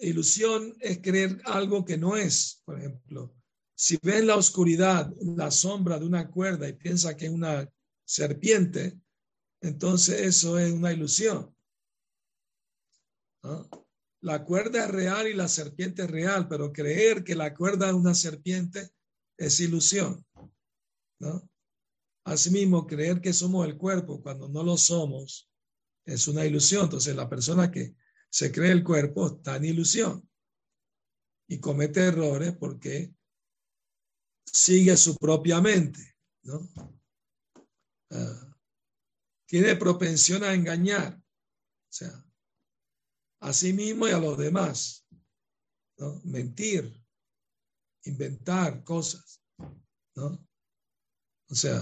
Ilusión 0.02 0.76
es 0.80 1.00
creer 1.00 1.42
algo 1.46 1.84
que 1.84 1.98
no 1.98 2.16
es, 2.16 2.62
por 2.64 2.80
ejemplo. 2.80 3.37
Si 3.80 4.00
ve 4.02 4.18
en 4.18 4.28
la 4.28 4.36
oscuridad 4.36 5.14
la 5.22 5.52
sombra 5.52 6.00
de 6.00 6.06
una 6.06 6.32
cuerda 6.32 6.68
y 6.68 6.74
piensa 6.74 7.16
que 7.16 7.28
es 7.28 7.32
una 7.32 7.72
serpiente, 8.04 9.00
entonces 9.62 10.22
eso 10.22 10.58
es 10.58 10.72
una 10.72 10.92
ilusión. 10.92 11.56
La 14.22 14.44
cuerda 14.44 14.86
es 14.86 14.90
real 14.90 15.28
y 15.28 15.36
la 15.36 15.48
serpiente 15.48 16.04
es 16.04 16.10
real, 16.10 16.48
pero 16.48 16.74
creer 16.74 17.24
que 17.24 17.36
la 17.36 17.54
cuerda 17.54 17.90
es 17.90 17.94
una 17.94 18.16
serpiente 18.16 18.90
es 19.38 19.60
ilusión. 19.60 20.26
¿no? 21.20 21.48
Asimismo, 22.24 22.88
creer 22.88 23.22
que 23.22 23.32
somos 23.32 23.68
el 23.68 23.78
cuerpo 23.78 24.24
cuando 24.24 24.50
no 24.50 24.64
lo 24.64 24.76
somos 24.76 25.52
es 26.04 26.28
una 26.28 26.48
ilusión. 26.48 26.86
Entonces, 26.86 27.16
la 27.16 27.30
persona 27.30 27.70
que 27.70 27.96
se 28.28 28.52
cree 28.52 28.72
el 28.72 28.84
cuerpo 28.84 29.28
está 29.28 29.58
en 29.58 29.66
ilusión 29.66 30.28
y 31.48 31.60
comete 31.60 32.06
errores 32.06 32.56
porque 32.58 33.16
sigue 34.52 34.96
su 34.98 35.16
propia 35.18 35.62
mente, 35.62 36.16
¿no? 36.44 36.68
Ah, 38.12 38.56
tiene 39.46 39.76
propensión 39.76 40.44
a 40.44 40.54
engañar, 40.54 41.18
o 41.18 41.92
sea, 41.92 42.26
a 43.42 43.54
sí 43.54 43.74
mismo 43.74 44.08
y 44.08 44.12
a 44.12 44.20
los 44.20 44.38
demás, 44.38 45.06
¿no? 45.98 46.22
Mentir, 46.24 47.02
inventar 48.04 48.84
cosas, 48.84 49.42
¿no? 50.16 50.48
O 51.50 51.56
sea, 51.56 51.82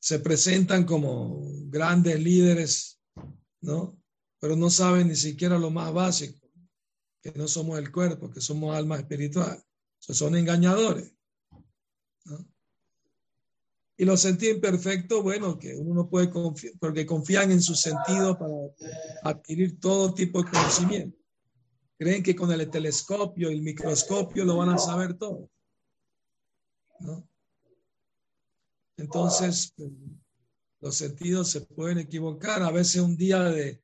se 0.00 0.18
presentan 0.18 0.84
como 0.84 1.40
grandes 1.68 2.20
líderes, 2.20 3.00
¿no? 3.60 4.02
Pero 4.40 4.56
no 4.56 4.68
saben 4.68 5.08
ni 5.08 5.14
siquiera 5.14 5.58
lo 5.58 5.70
más 5.70 5.92
básico, 5.92 6.41
que 7.22 7.32
no 7.32 7.46
somos 7.46 7.78
el 7.78 7.92
cuerpo, 7.92 8.30
que 8.30 8.40
somos 8.40 8.76
alma 8.76 8.96
espiritual. 8.96 9.62
son 10.00 10.36
engañadores. 10.36 11.14
¿no? 12.24 12.46
Y 13.96 14.04
los 14.04 14.20
sentidos 14.20 14.56
imperfectos, 14.56 15.22
bueno, 15.22 15.58
que 15.58 15.76
uno 15.76 15.94
no 15.94 16.10
puede 16.10 16.28
confiar, 16.28 16.74
porque 16.80 17.06
confían 17.06 17.52
en 17.52 17.62
su 17.62 17.76
sentido 17.76 18.36
para 18.36 18.52
adquirir 19.22 19.78
todo 19.78 20.12
tipo 20.12 20.42
de 20.42 20.50
conocimiento. 20.50 21.18
Creen 21.96 22.22
que 22.22 22.34
con 22.34 22.50
el 22.50 22.68
telescopio 22.68 23.50
y 23.50 23.54
el 23.54 23.62
microscopio 23.62 24.44
lo 24.44 24.56
van 24.56 24.70
a 24.70 24.78
saber 24.78 25.14
todo. 25.14 25.48
Entonces, 28.96 29.72
los 30.80 30.96
sentidos 30.96 31.50
se 31.50 31.60
pueden 31.60 31.98
equivocar. 31.98 32.62
A 32.62 32.72
veces 32.72 33.00
un 33.00 33.16
día 33.16 33.44
de, 33.44 33.81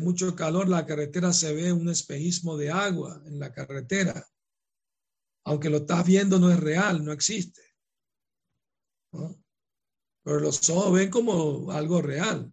mucho 0.00 0.34
calor, 0.34 0.68
la 0.68 0.86
carretera 0.86 1.32
se 1.32 1.54
ve 1.54 1.72
un 1.72 1.88
espejismo 1.88 2.56
de 2.56 2.70
agua 2.70 3.22
en 3.26 3.38
la 3.38 3.52
carretera. 3.52 4.26
Aunque 5.44 5.70
lo 5.70 5.78
estás 5.78 6.06
viendo, 6.06 6.38
no 6.38 6.50
es 6.50 6.58
real, 6.58 7.04
no 7.04 7.12
existe. 7.12 7.62
Pero 9.10 10.40
los 10.40 10.68
ojos 10.70 10.92
ven 10.92 11.10
como 11.10 11.70
algo 11.70 12.00
real. 12.00 12.52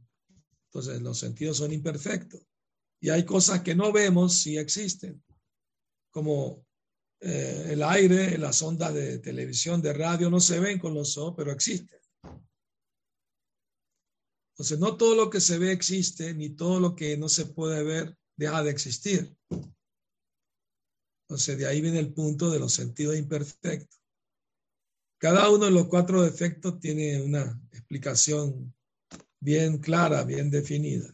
Entonces, 0.66 1.02
los 1.02 1.18
sentidos 1.20 1.58
son 1.58 1.72
imperfectos. 1.72 2.42
Y 3.02 3.10
hay 3.10 3.24
cosas 3.24 3.62
que 3.62 3.76
no 3.76 3.92
vemos 3.92 4.42
si 4.42 4.58
existen, 4.58 5.24
como 6.12 6.66
eh, 7.22 7.68
el 7.70 7.84
aire, 7.84 8.38
las 8.38 8.62
ondas 8.62 8.94
de 8.94 9.20
televisión, 9.20 9.82
de 9.82 9.94
radio, 9.94 10.30
no 10.30 10.40
se 10.40 10.60
ven 10.60 10.80
con 10.80 10.94
los 10.94 11.18
ojos, 11.18 11.36
pero 11.38 11.52
existen. 11.52 11.99
Entonces, 14.60 14.80
no 14.80 14.98
todo 14.98 15.16
lo 15.16 15.30
que 15.30 15.40
se 15.40 15.58
ve 15.58 15.72
existe, 15.72 16.34
ni 16.34 16.50
todo 16.50 16.82
lo 16.82 16.94
que 16.94 17.16
no 17.16 17.30
se 17.30 17.46
puede 17.46 17.82
ver 17.82 18.18
deja 18.36 18.62
de 18.62 18.72
existir. 18.72 19.34
Entonces, 21.24 21.58
de 21.58 21.66
ahí 21.66 21.80
viene 21.80 22.00
el 22.00 22.14
punto 22.14 22.52
de 22.52 22.60
los 22.60 22.74
sentidos 22.74 23.16
imperfectos. 23.16 24.02
Cada 25.18 25.50
uno 25.50 25.64
de 25.64 25.72
los 25.72 25.88
cuatro 25.88 26.22
defectos 26.22 26.78
tiene 26.82 27.22
una 27.22 27.58
explicación 27.72 28.76
bien 29.40 29.78
clara, 29.78 30.26
bien 30.26 30.52
definida. 30.52 31.08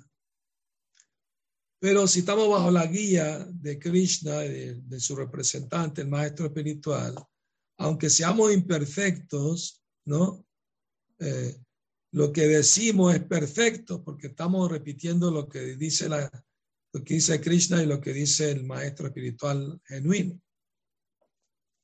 Pero 1.80 2.08
si 2.08 2.22
estamos 2.22 2.50
bajo 2.50 2.72
la 2.72 2.88
guía 2.88 3.46
de 3.46 3.78
Krishna, 3.78 4.40
de, 4.40 4.82
de 4.82 5.00
su 5.00 5.16
representante, 5.16 6.02
el 6.02 6.08
maestro 6.08 6.48
espiritual, 6.48 7.14
aunque 7.78 8.10
seamos 8.10 8.52
imperfectos, 8.52 9.84
¿no? 10.06 10.44
Eh, 11.20 11.60
lo 12.16 12.32
que 12.32 12.48
decimos 12.48 13.14
es 13.14 13.22
perfecto 13.26 14.02
porque 14.02 14.28
estamos 14.28 14.72
repitiendo 14.72 15.32
lo 15.32 15.50
que 15.50 15.76
dice 15.76 16.08
la, 16.08 16.32
lo 16.94 17.04
que 17.04 17.16
dice 17.16 17.42
Krishna 17.42 17.84
y 17.84 17.88
lo 17.88 18.00
que 18.00 18.14
dice 18.14 18.52
el 18.52 18.64
maestro 18.64 19.08
espiritual 19.08 19.82
genuino. 19.84 20.40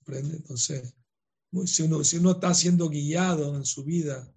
Entonces, 0.08 0.96
si 1.66 1.84
uno, 1.84 2.06
si 2.06 2.18
uno 2.18 2.32
está 2.32 2.54
siendo 2.54 2.88
guiado 2.88 3.58
en 3.58 3.66
su 3.66 3.84
vida 3.84 4.34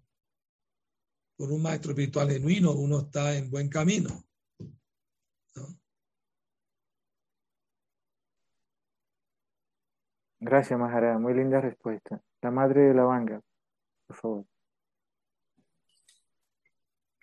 por 1.37 1.53
un 1.53 1.63
maestro 1.63 1.93
espiritual 1.93 2.29
genuino, 2.29 2.73
uno 2.73 2.99
está 3.03 3.37
en 3.37 3.49
buen 3.49 3.69
camino. 3.69 4.27
Gracias, 10.41 10.77
Mahara. 10.77 11.21
Muy 11.21 11.35
linda 11.35 11.61
respuesta. 11.61 12.21
La 12.43 12.51
madre 12.51 12.81
de 12.81 12.95
la 12.95 13.05
banga, 13.05 13.41
por 14.09 14.17
favor. 14.17 14.54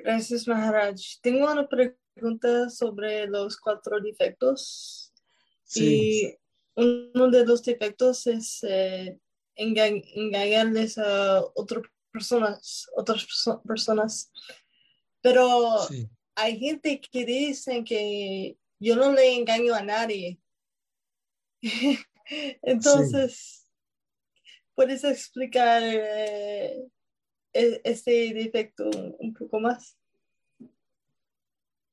Gracias, 0.03 0.47
Maharaj. 0.47 0.95
Tengo 1.21 1.51
una 1.51 1.67
pregunta 1.67 2.69
sobre 2.69 3.27
los 3.27 3.57
cuatro 3.57 3.99
defectos. 3.99 5.13
Y 5.75 6.35
uno 6.75 7.29
de 7.29 7.45
los 7.45 7.63
defectos 7.63 8.25
es 8.27 8.63
eh, 8.63 9.19
engañarles 9.55 10.97
a 10.97 11.41
otras 11.55 11.83
personas, 12.11 12.87
otras 12.95 13.27
personas. 13.65 14.31
Pero 15.21 15.87
hay 16.35 16.59
gente 16.59 16.99
que 16.99 17.25
dice 17.25 17.83
que 17.83 18.57
yo 18.79 18.95
no 18.95 19.13
le 19.13 19.35
engaño 19.35 19.75
a 19.75 19.83
nadie. 19.83 20.39
Entonces, 22.63 23.67
¿puedes 24.73 25.03
explicar 25.03 25.83
eh, 25.85 26.87
este 27.53 28.33
defecto 28.33 28.89
un 29.19 29.33
poco 29.33 29.59
más? 29.59 29.97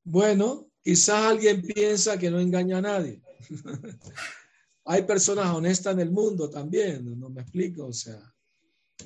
Bueno, 0.05 0.71
quizás 0.83 1.25
alguien 1.27 1.63
piensa 1.63 2.19
que 2.19 2.31
no 2.31 2.41
engaña 2.41 2.79
a 2.79 2.83
nadie. 2.83 3.21
Hay 4.85 5.03
personas 5.03 5.55
honestas 5.55 5.93
en 5.93 6.01
el 6.01 6.11
mundo 6.11 6.49
también, 6.49 7.19
no 7.21 7.29
me 7.29 7.43
explico, 7.43 7.87
o 7.87 7.93
sea, 7.93 8.35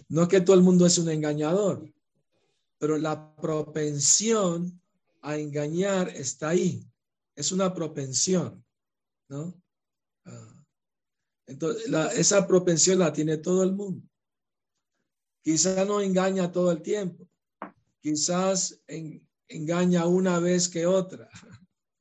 no 0.09 0.23
es 0.23 0.29
que 0.29 0.41
todo 0.41 0.55
el 0.55 0.63
mundo 0.63 0.87
es 0.87 0.97
un 0.99 1.11
engañador, 1.11 1.93
pero 2.79 2.97
la 2.99 3.35
propensión 3.35 4.81
a 5.23 5.37
engañar 5.37 6.09
está 6.11 6.51
ahí, 6.51 6.87
es 7.35 7.51
una 7.51 7.75
propensión, 7.75 8.65
¿no? 9.29 9.61
Ah, 10.25 10.65
entonces, 11.47 11.93
esa 12.17 12.47
propensión 12.47 13.01
la 13.01 13.13
tiene 13.13 13.39
todo 13.39 13.65
el 13.65 13.73
mundo. 13.73 14.09
Quizás 15.43 15.87
no 15.87 16.01
engaña 16.01 16.53
todo 16.53 16.71
el 16.71 16.83
tiempo, 16.83 17.29
quizás 18.01 18.81
engaña 19.49 20.07
una 20.07 20.39
vez 20.39 20.69
que 20.69 20.87
otra, 20.87 21.29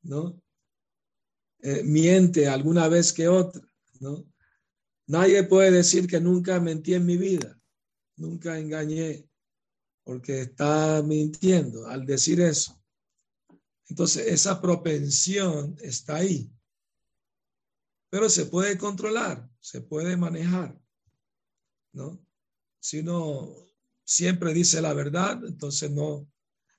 ¿no? 0.03 0.41
Eh, 1.59 1.83
miente 1.83 2.47
alguna 2.47 2.87
vez 2.87 3.11
que 3.11 3.27
otra, 3.27 3.61
¿no? 3.99 4.25
Nadie 5.07 5.43
puede 5.43 5.71
decir 5.71 6.07
que 6.07 6.21
nunca 6.21 6.59
mentí 6.59 6.93
en 6.93 7.05
mi 7.05 7.17
vida, 7.17 7.59
nunca 8.15 8.57
engañé, 8.57 9.27
porque 10.03 10.41
está 10.41 11.01
mintiendo 11.03 11.87
al 11.87 12.05
decir 12.05 12.41
eso. 12.41 12.79
Entonces, 13.87 14.27
esa 14.27 14.61
propensión 14.61 15.75
está 15.81 16.17
ahí. 16.17 16.49
Pero 18.09 18.29
se 18.29 18.45
puede 18.45 18.77
controlar, 18.77 19.49
se 19.59 19.81
puede 19.81 20.15
manejar, 20.15 20.79
¿no? 21.93 22.25
Si 22.81 22.99
uno 22.99 23.55
siempre 24.03 24.53
dice 24.53 24.81
la 24.81 24.93
verdad, 24.93 25.39
entonces 25.45 25.91
no. 25.91 26.27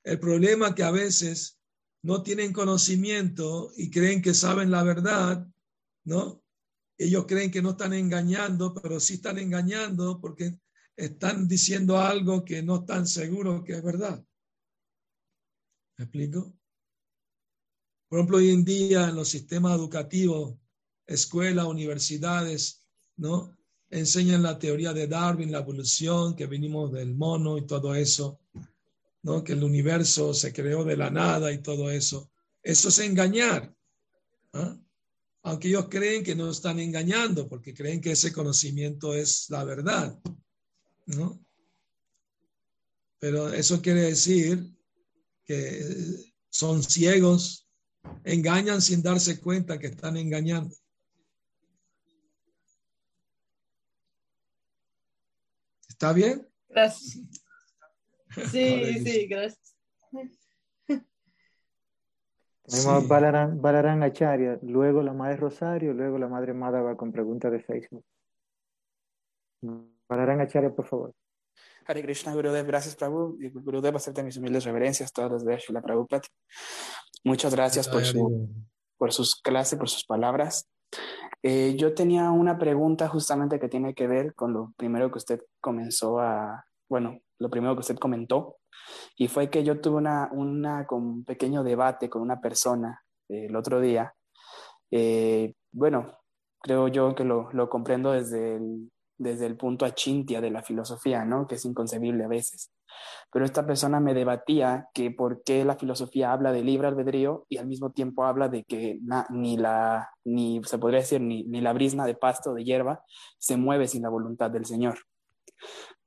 El 0.03 0.18
problema 0.18 0.68
es 0.68 0.74
que 0.74 0.82
a 0.82 0.90
veces 0.90 1.61
no 2.03 2.22
tienen 2.22 2.53
conocimiento 2.53 3.72
y 3.76 3.88
creen 3.88 4.20
que 4.20 4.34
saben 4.34 4.70
la 4.70 4.82
verdad, 4.82 5.46
¿no? 6.05 6.42
Ellos 6.98 7.24
creen 7.26 7.50
que 7.50 7.62
no 7.62 7.70
están 7.70 7.92
engañando, 7.92 8.74
pero 8.74 8.98
sí 8.98 9.14
están 9.14 9.38
engañando 9.38 10.20
porque 10.20 10.59
están 10.96 11.46
diciendo 11.46 11.98
algo 11.98 12.44
que 12.44 12.62
no 12.62 12.80
están 12.80 13.07
seguros 13.07 13.62
que 13.64 13.74
es 13.74 13.82
verdad. 13.82 14.24
¿Me 15.98 16.05
explico? 16.05 16.53
Por 18.09 18.18
ejemplo, 18.18 18.38
hoy 18.38 18.50
en 18.50 18.64
día 18.64 19.09
en 19.09 19.14
los 19.14 19.28
sistemas 19.28 19.76
educativos, 19.76 20.59
escuelas, 21.07 21.66
universidades, 21.66 22.84
¿no? 23.16 23.57
Enseñan 23.93 24.43
la 24.43 24.59
teoría 24.59 24.93
de 24.93 25.07
Darwin, 25.07 25.53
la 25.53 25.59
evolución, 25.59 26.34
que 26.34 26.47
venimos 26.47 26.90
del 26.93 27.14
mono 27.14 27.59
y 27.59 27.66
todo 27.66 27.95
eso, 27.95 28.40
¿no? 29.22 29.45
Que 29.45 29.53
el 29.53 29.62
universo 29.62 30.34
se 30.34 30.53
creó 30.53 30.82
de 30.82 30.97
la 30.97 31.11
nada 31.11 31.53
y 31.53 31.59
todo 31.59 31.90
eso. 31.90 32.30
Eso 32.62 32.88
es 32.88 32.99
engañar. 32.99 33.72
¿ah? 34.55 34.76
Aunque 35.43 35.68
ellos 35.68 35.86
creen 35.88 36.24
que 36.24 36.34
no 36.34 36.51
están 36.51 36.80
engañando, 36.80 37.49
porque 37.49 37.72
creen 37.72 38.01
que 38.01 38.12
ese 38.12 38.32
conocimiento 38.32 39.14
es 39.14 39.49
la 39.51 39.62
verdad, 39.62 40.18
¿no? 41.07 41.40
Pero 43.20 43.53
eso 43.53 43.80
quiere 43.80 44.01
decir 44.01 44.74
que 45.45 46.34
son 46.51 46.82
ciegos 46.82 47.62
Engañan 48.24 48.82
sin 48.82 49.03
darse 49.03 49.40
cuenta 49.40 49.78
que 49.78 49.88
están 49.88 50.16
engañando. 50.16 50.74
¿Está 56.03 56.12
bien? 56.12 56.48
Gracias. 56.68 57.16
Sí, 58.50 59.05
sí, 59.05 59.26
gracias. 59.28 59.76
Tenemos 62.64 63.07
Balarán, 63.07 63.61
Balarán 63.61 64.03
Acharya, 64.03 64.59
luego 64.62 65.03
la 65.03 65.12
Madre 65.12 65.36
Rosario, 65.36 65.92
luego 65.92 66.18
la 66.18 66.28
Madre 66.28 66.55
va 66.55 66.96
con 66.96 67.12
pregunta 67.12 67.50
de 67.50 67.61
Facebook. 67.61 68.05
Balarán 70.09 70.40
Acharya, 70.40 70.74
por 70.74 70.86
favor. 70.86 71.14
Hare 71.86 72.03
Krishna, 72.03 72.32
Gurudev, 72.32 72.66
gracias 72.66 72.96
Prabhu. 72.96 73.38
Gurudev, 73.53 73.94
acepta 73.94 74.22
mis 74.22 74.38
humildes 74.38 74.64
reverencias, 74.64 75.12
todas 75.12 75.30
las 75.30 75.44
de 75.44 75.59
Shila 75.59 75.82
Prabhupada. 75.82 76.22
Muchas 77.22 77.55
gracias 77.55 77.86
por, 77.86 78.03
su, 78.05 78.48
por 78.96 79.12
sus 79.12 79.36
clases, 79.36 79.78
por 79.78 79.90
sus 79.90 80.05
palabras. 80.05 80.66
Eh, 81.43 81.74
yo 81.76 81.95
tenía 81.95 82.30
una 82.30 82.59
pregunta 82.59 83.09
justamente 83.09 83.59
que 83.59 83.68
tiene 83.68 83.95
que 83.95 84.07
ver 84.07 84.34
con 84.34 84.53
lo 84.53 84.72
primero 84.76 85.11
que 85.11 85.18
usted 85.18 85.43
comenzó 85.61 86.20
a, 86.20 86.64
bueno, 86.88 87.18
lo 87.38 87.51
primero 87.51 87.74
que 87.74 87.80
usted 87.80 87.99
comentó, 87.99 88.59
y 89.16 89.28
fue 89.28 89.51
que 89.51 89.64
yo 89.64 89.80
tuve 89.80 89.97
una, 89.97 90.28
una 90.32 90.86
un 90.90 91.24
pequeño 91.24 91.64
debate 91.64 92.09
con 92.09 92.22
una 92.22 92.40
persona 92.40 93.03
eh, 93.28 93.47
el 93.47 93.57
otro 93.57 93.80
día. 93.80 94.14
Eh, 94.90 95.55
bueno, 95.72 96.18
creo 96.61 96.88
yo 96.88 97.14
que 97.14 97.24
lo, 97.24 97.51
lo 97.53 97.68
comprendo 97.68 98.12
desde 98.12 98.57
el, 98.57 98.90
desde 99.22 99.46
el 99.46 99.56
punto 99.56 99.84
achintia 99.84 100.40
de 100.40 100.50
la 100.50 100.62
filosofía, 100.62 101.24
¿no? 101.24 101.46
Que 101.46 101.54
es 101.54 101.64
inconcebible 101.64 102.24
a 102.24 102.28
veces. 102.28 102.72
Pero 103.32 103.44
esta 103.44 103.66
persona 103.66 104.00
me 104.00 104.14
debatía 104.14 104.88
que 104.92 105.10
por 105.10 105.42
qué 105.42 105.64
la 105.64 105.76
filosofía 105.76 106.32
habla 106.32 106.52
de 106.52 106.62
libre 106.62 106.88
albedrío 106.88 107.46
y 107.48 107.56
al 107.56 107.66
mismo 107.66 107.90
tiempo 107.90 108.24
habla 108.24 108.48
de 108.48 108.64
que 108.64 109.00
ni 109.30 109.56
la, 109.56 110.10
ni 110.24 110.60
se 110.64 110.78
podría 110.78 111.00
decir, 111.00 111.20
ni, 111.20 111.44
ni, 111.44 111.60
la 111.60 111.72
brisna 111.72 112.04
de 112.04 112.14
pasto, 112.14 112.52
de 112.52 112.64
hierba, 112.64 113.04
se 113.38 113.56
mueve 113.56 113.88
sin 113.88 114.02
la 114.02 114.10
voluntad 114.10 114.50
del 114.50 114.66
Señor. 114.66 114.98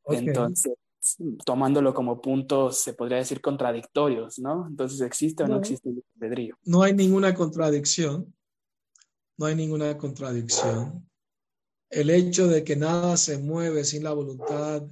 Entonces, 0.07 0.73
tomándolo 1.43 1.93
como 1.93 2.21
puntos, 2.21 2.79
se 2.79 2.93
podría 2.93 3.17
decir 3.17 3.41
contradictorios, 3.41 4.37
¿no? 4.39 4.67
Entonces, 4.67 5.01
¿existe 5.01 5.43
o 5.43 5.47
no, 5.47 5.55
no 5.55 5.59
existe 5.61 5.89
el 5.89 6.03
albedrío? 6.15 6.57
No 6.65 6.83
hay 6.83 6.93
ninguna 6.93 7.33
contradicción. 7.33 8.33
No 9.37 9.47
hay 9.47 9.55
ninguna 9.55 9.97
contradicción 9.97 11.07
el 11.95 12.09
hecho 12.09 12.49
de 12.49 12.65
que 12.65 12.75
nada 12.75 13.15
se 13.15 13.37
mueve 13.37 13.85
sin 13.85 14.03
la 14.03 14.11
voluntad 14.11 14.85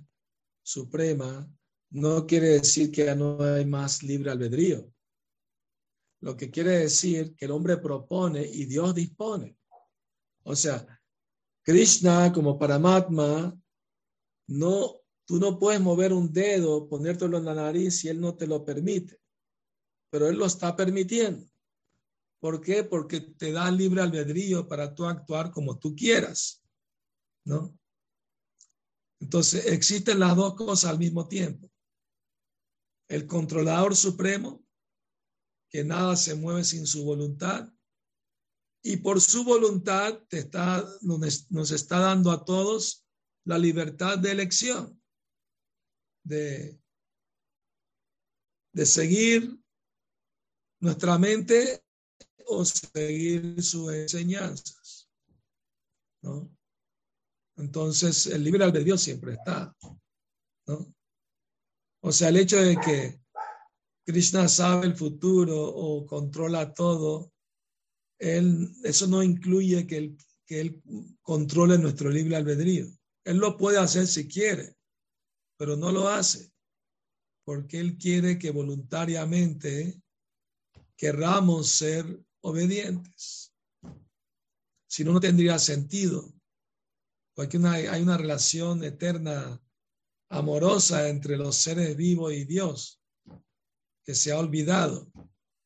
suprema 0.62 1.45
no 1.89 2.26
quiere 2.26 2.47
decir 2.47 2.91
que 2.91 3.06
ya 3.06 3.14
no 3.14 3.38
hay 3.43 3.66
más 3.66 4.04
libre 4.04 4.32
albedrío. 4.32 4.89
Lo 6.22 6.38
que 6.38 6.49
quiere 6.49 6.78
decir 6.78 7.36
que 7.36 7.43
el 7.43 7.51
hombre 7.51 7.76
propone 7.76 8.45
y 8.45 8.64
Dios 8.68 8.95
dispone. 8.95 9.58
O 10.43 10.56
sea, 10.56 10.88
Krishna 11.62 12.32
como 12.32 12.58
Paramatma, 12.58 13.54
no, 14.47 15.01
tú 15.26 15.39
no 15.39 15.60
puedes 15.60 15.82
mover 15.82 16.14
un 16.14 16.32
dedo, 16.32 16.88
ponértelo 16.88 17.38
en 17.38 17.43
la 17.43 17.54
nariz 17.54 17.99
si 17.99 18.08
él 18.08 18.22
no 18.22 18.34
te 18.38 18.47
lo 18.47 18.64
permite, 18.64 19.20
pero 20.10 20.30
él 20.30 20.38
lo 20.38 20.45
está 20.45 20.74
permitiendo. 20.74 21.45
¿Por 22.39 22.62
qué? 22.62 22.86
Porque 22.86 23.20
te 23.20 23.51
da 23.51 23.70
libre 23.70 24.01
albedrío 24.01 24.70
para 24.70 24.95
tú 24.95 25.06
actuar 25.06 25.51
como 25.51 25.78
tú 25.78 25.93
quieras. 25.93 26.62
¿No? 27.46 27.78
Entonces, 29.20 29.68
existen 29.68 30.20
las 30.20 30.36
dos 30.36 30.56
cosas 30.56 30.91
al 30.91 31.00
mismo 31.00 31.28
tiempo. 31.28 31.72
El 33.08 33.26
controlador 33.26 33.96
supremo, 33.96 34.66
que 35.70 35.84
nada 35.84 36.16
se 36.16 36.36
mueve 36.36 36.64
sin 36.64 36.86
su 36.86 37.06
voluntad, 37.06 37.72
y 38.84 38.98
por 38.98 39.22
su 39.22 39.46
voluntad 39.46 40.20
te 40.28 40.39
está, 40.39 40.86
nos 41.02 41.72
está 41.72 42.00
dando 42.00 42.32
a 42.32 42.44
todos 42.44 43.06
la 43.46 43.58
libertad 43.58 44.18
de 44.18 44.32
elección, 44.32 45.02
de, 46.26 46.80
de 48.74 48.86
seguir 48.86 49.58
nuestra 50.82 51.18
mente 51.18 51.82
o 52.46 52.66
seguir 52.66 53.64
sus 53.64 53.94
enseñanzas. 53.94 55.10
¿no? 56.22 56.53
Entonces, 57.58 58.28
el 58.28 58.43
libre 58.43 58.64
albedrío 58.64 58.97
siempre 58.97 59.34
está. 59.34 59.76
¿no? 60.68 60.93
O 62.01 62.12
sea, 62.12 62.30
el 62.30 62.38
hecho 62.38 62.58
de 62.58 62.76
que 62.78 63.20
Krishna 64.06 64.47
sabe 64.47 64.88
el 64.88 64.95
futuro 64.95 65.58
o 65.64 66.06
controla 66.06 66.74
todo, 66.74 67.32
él, 68.20 68.74
eso 68.84 69.08
no 69.08 69.24
incluye 69.24 69.88
que 69.88 69.97
él, 69.97 70.18
que 70.45 70.62
él 70.62 70.84
controle 71.22 71.78
nuestro 71.78 72.10
libre 72.10 72.36
albedrío. 72.36 72.88
Él 73.24 73.38
lo 73.38 73.58
puede 73.58 73.78
hacer 73.78 74.08
si 74.08 74.28
quiere, 74.28 74.76
pero 75.58 75.78
no 75.78 75.91
lo 75.91 76.10
hace, 76.10 76.51
porque 77.45 77.80
él 77.80 77.97
quiere 77.97 78.38
que 78.38 78.51
voluntariamente 78.51 80.01
querramos 80.97 81.70
ser 81.70 82.22
obedientes. 82.41 83.54
Si 84.88 85.04
no, 85.04 85.14
no 85.14 85.20
tendría 85.20 85.58
sentido 85.58 86.34
porque 87.34 87.57
hay 87.57 88.01
una 88.01 88.17
relación 88.17 88.84
eterna, 88.84 89.61
amorosa 90.29 91.09
entre 91.09 91.38
los 91.38 91.57
seres 91.57 91.95
vivos 91.95 92.34
y 92.34 92.45
Dios, 92.45 93.01
que 94.03 94.15
se 94.15 94.31
ha 94.31 94.39
olvidado. 94.39 95.11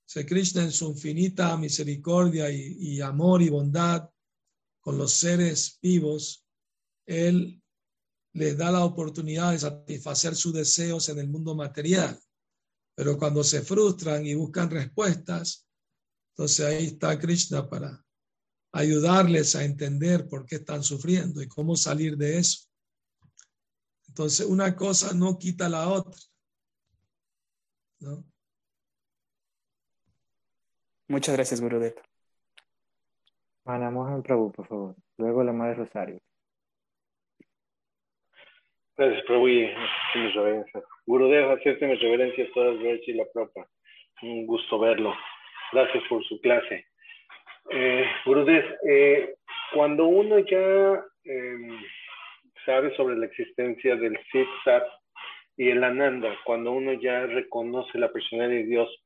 Se 0.06 0.26
Krishna 0.26 0.64
en 0.64 0.72
su 0.72 0.90
infinita 0.90 1.56
misericordia 1.58 2.50
y, 2.50 3.02
amor 3.02 3.42
y 3.42 3.50
bondad 3.50 4.10
con 4.80 4.98
los 4.98 5.14
seres 5.14 5.80
vivos, 5.82 6.46
Él 7.06 7.62
les 8.34 8.58
da 8.58 8.72
la 8.72 8.86
oportunidad 8.86 9.52
de 9.52 9.60
satisfacer 9.60 10.36
sus 10.36 10.54
deseos 10.54 11.10
en 11.10 11.20
el 11.20 11.28
mundo 11.28 11.56
material. 11.56 12.18
Pero 12.96 13.18
cuando 13.18 13.44
se 13.44 13.62
frustran 13.62 14.26
y 14.26 14.34
buscan 14.34 14.70
respuestas, 14.70 15.68
entonces 16.32 16.66
ahí 16.66 16.86
está 16.86 17.20
Krishna 17.20 17.68
para 17.68 18.07
ayudarles 18.72 19.56
a 19.56 19.64
entender 19.64 20.28
por 20.28 20.46
qué 20.46 20.56
están 20.56 20.84
sufriendo 20.84 21.42
y 21.42 21.48
cómo 21.48 21.76
salir 21.76 22.18
de 22.18 22.40
eso. 22.40 22.68
Entonces, 24.08 24.46
una 24.46 24.76
cosa 24.76 25.14
no 25.14 25.38
quita 25.38 25.70
la 25.70 25.90
otra. 25.90 26.20
¿no? 28.00 28.24
Muchas 31.08 31.36
gracias, 31.36 31.62
Gurudev. 31.62 31.96
Ana 33.66 33.90
Mohan 33.92 34.24
Prabhu, 34.24 34.52
por 34.52 34.68
favor. 34.68 34.96
Luego 35.18 35.44
la 35.44 35.54
Madre 35.54 35.76
Rosario. 35.76 36.20
Gracias, 38.96 39.24
Prabhu, 39.26 39.48
y 39.48 39.68
mis 40.16 40.34
reverencias. 40.34 40.84
Gurudev, 41.06 41.52
hacerte 41.52 41.88
mis 41.88 42.02
reverencias 42.02 42.50
todas, 42.54 42.78
y 42.82 43.14
la 43.14 43.26
propa. 43.32 43.68
Un 44.24 44.48
gusto 44.48 44.80
verlo. 44.80 45.14
Gracias 45.72 46.04
por 46.10 46.26
su 46.26 46.40
clase. 46.42 46.88
Eh, 47.70 48.06
eh, 48.88 49.36
cuando 49.74 50.08
uno 50.08 50.40
ya 50.40 51.04
em, 51.26 51.80
sabe 52.66 52.96
sobre 52.96 53.16
la 53.16 53.26
existencia 53.26 53.96
del 53.96 54.18
Sit 54.32 54.48
y 55.58 55.70
el 55.70 55.84
Ananda, 55.84 56.38
cuando 56.46 56.72
uno 56.72 56.94
ya 56.94 57.26
reconoce 57.26 57.98
la 57.98 58.12
personalidad 58.12 58.58
de 58.58 58.64
Dios, 58.66 59.04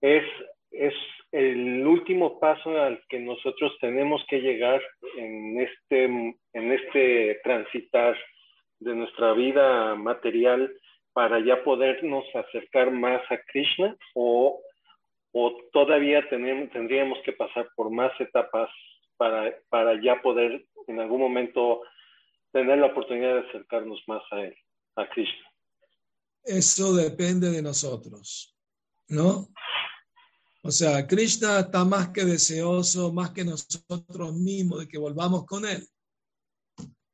es, 0.00 0.24
es 0.70 0.94
el 1.32 1.86
último 1.86 2.38
paso 2.38 2.80
al 2.80 3.00
que 3.08 3.18
nosotros 3.18 3.76
tenemos 3.80 4.24
que 4.28 4.40
llegar 4.40 4.82
en 5.16 5.60
este, 5.60 6.04
en 6.04 6.72
este 6.72 7.40
transitar 7.42 8.16
de 8.80 8.94
nuestra 8.94 9.32
vida 9.32 9.94
material 9.96 10.72
para 11.12 11.40
ya 11.40 11.64
podernos 11.64 12.24
acercar 12.34 12.90
más 12.90 13.20
a 13.30 13.38
Krishna 13.48 13.96
o, 14.14 14.60
o 15.40 15.56
todavía 15.72 16.28
tenemos, 16.28 16.70
tendríamos 16.72 17.18
que 17.24 17.32
pasar 17.32 17.70
por 17.76 17.90
más 17.90 18.10
etapas 18.20 18.68
para, 19.16 19.54
para 19.68 20.02
ya 20.02 20.20
poder 20.20 20.66
en 20.88 20.98
algún 20.98 21.20
momento 21.20 21.82
tener 22.50 22.78
la 22.78 22.86
oportunidad 22.86 23.34
de 23.34 23.48
acercarnos 23.48 24.00
más 24.08 24.22
a 24.32 24.40
él, 24.40 24.56
a 24.96 25.08
Krishna. 25.08 25.46
Eso 26.42 26.92
depende 26.92 27.50
de 27.50 27.62
nosotros, 27.62 28.56
¿no? 29.08 29.48
O 30.62 30.72
sea, 30.72 31.06
Krishna 31.06 31.60
está 31.60 31.84
más 31.84 32.08
que 32.08 32.24
deseoso, 32.24 33.12
más 33.12 33.30
que 33.30 33.44
nosotros 33.44 34.34
mismos 34.34 34.80
de 34.80 34.88
que 34.88 34.98
volvamos 34.98 35.46
con 35.46 35.64
Él. 35.64 35.86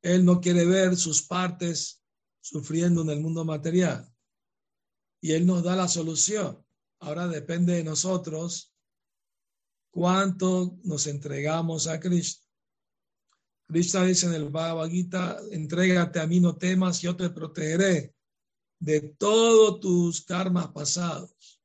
Él 0.00 0.24
no 0.24 0.40
quiere 0.40 0.64
ver 0.64 0.96
sus 0.96 1.22
partes 1.22 2.02
sufriendo 2.40 3.02
en 3.02 3.10
el 3.10 3.20
mundo 3.20 3.44
material. 3.44 4.08
Y 5.20 5.32
Él 5.32 5.46
nos 5.46 5.62
da 5.62 5.76
la 5.76 5.88
solución. 5.88 6.64
Ahora 7.04 7.28
depende 7.28 7.74
de 7.74 7.84
nosotros 7.84 8.74
cuánto 9.90 10.78
nos 10.84 11.06
entregamos 11.06 11.86
a 11.86 12.00
Krishna. 12.00 12.42
Krishna 13.66 14.04
dice 14.04 14.26
en 14.26 14.32
el 14.32 14.48
Bhagavad 14.48 14.88
Gita, 14.88 15.38
entrégate 15.50 16.18
a 16.20 16.26
mí, 16.26 16.40
no 16.40 16.56
temas, 16.56 17.02
yo 17.02 17.14
te 17.14 17.28
protegeré 17.28 18.14
de 18.80 19.00
todos 19.00 19.80
tus 19.80 20.24
karmas 20.24 20.68
pasados. 20.68 21.60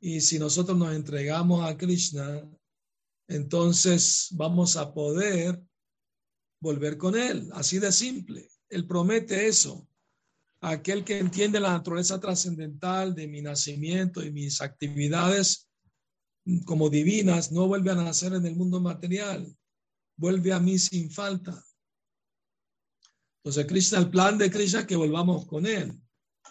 Y 0.00 0.22
si 0.22 0.40
nosotros 0.40 0.76
nos 0.76 0.92
entregamos 0.92 1.64
a 1.64 1.76
Krishna, 1.76 2.50
entonces 3.28 4.26
vamos 4.32 4.76
a 4.76 4.92
poder 4.92 5.62
volver 6.60 6.98
con 6.98 7.16
Él, 7.16 7.48
así 7.52 7.78
de 7.78 7.92
simple. 7.92 8.50
Él 8.68 8.88
promete 8.88 9.46
eso. 9.46 9.88
Aquel 10.60 11.04
que 11.04 11.18
entiende 11.18 11.60
la 11.60 11.72
naturaleza 11.72 12.18
trascendental 12.18 13.14
de 13.14 13.28
mi 13.28 13.42
nacimiento 13.42 14.24
y 14.24 14.32
mis 14.32 14.60
actividades 14.60 15.68
como 16.64 16.88
divinas, 16.88 17.52
no 17.52 17.66
vuelve 17.66 17.90
a 17.90 17.94
nacer 17.94 18.32
en 18.32 18.46
el 18.46 18.56
mundo 18.56 18.80
material, 18.80 19.54
vuelve 20.16 20.52
a 20.52 20.60
mí 20.60 20.78
sin 20.78 21.10
falta. 21.10 21.62
Entonces, 23.38 23.66
Krishna, 23.66 23.98
el 23.98 24.10
plan 24.10 24.38
de 24.38 24.50
Krishna 24.50 24.80
es 24.80 24.86
que 24.86 24.96
volvamos 24.96 25.46
con 25.46 25.66
Él, 25.66 26.00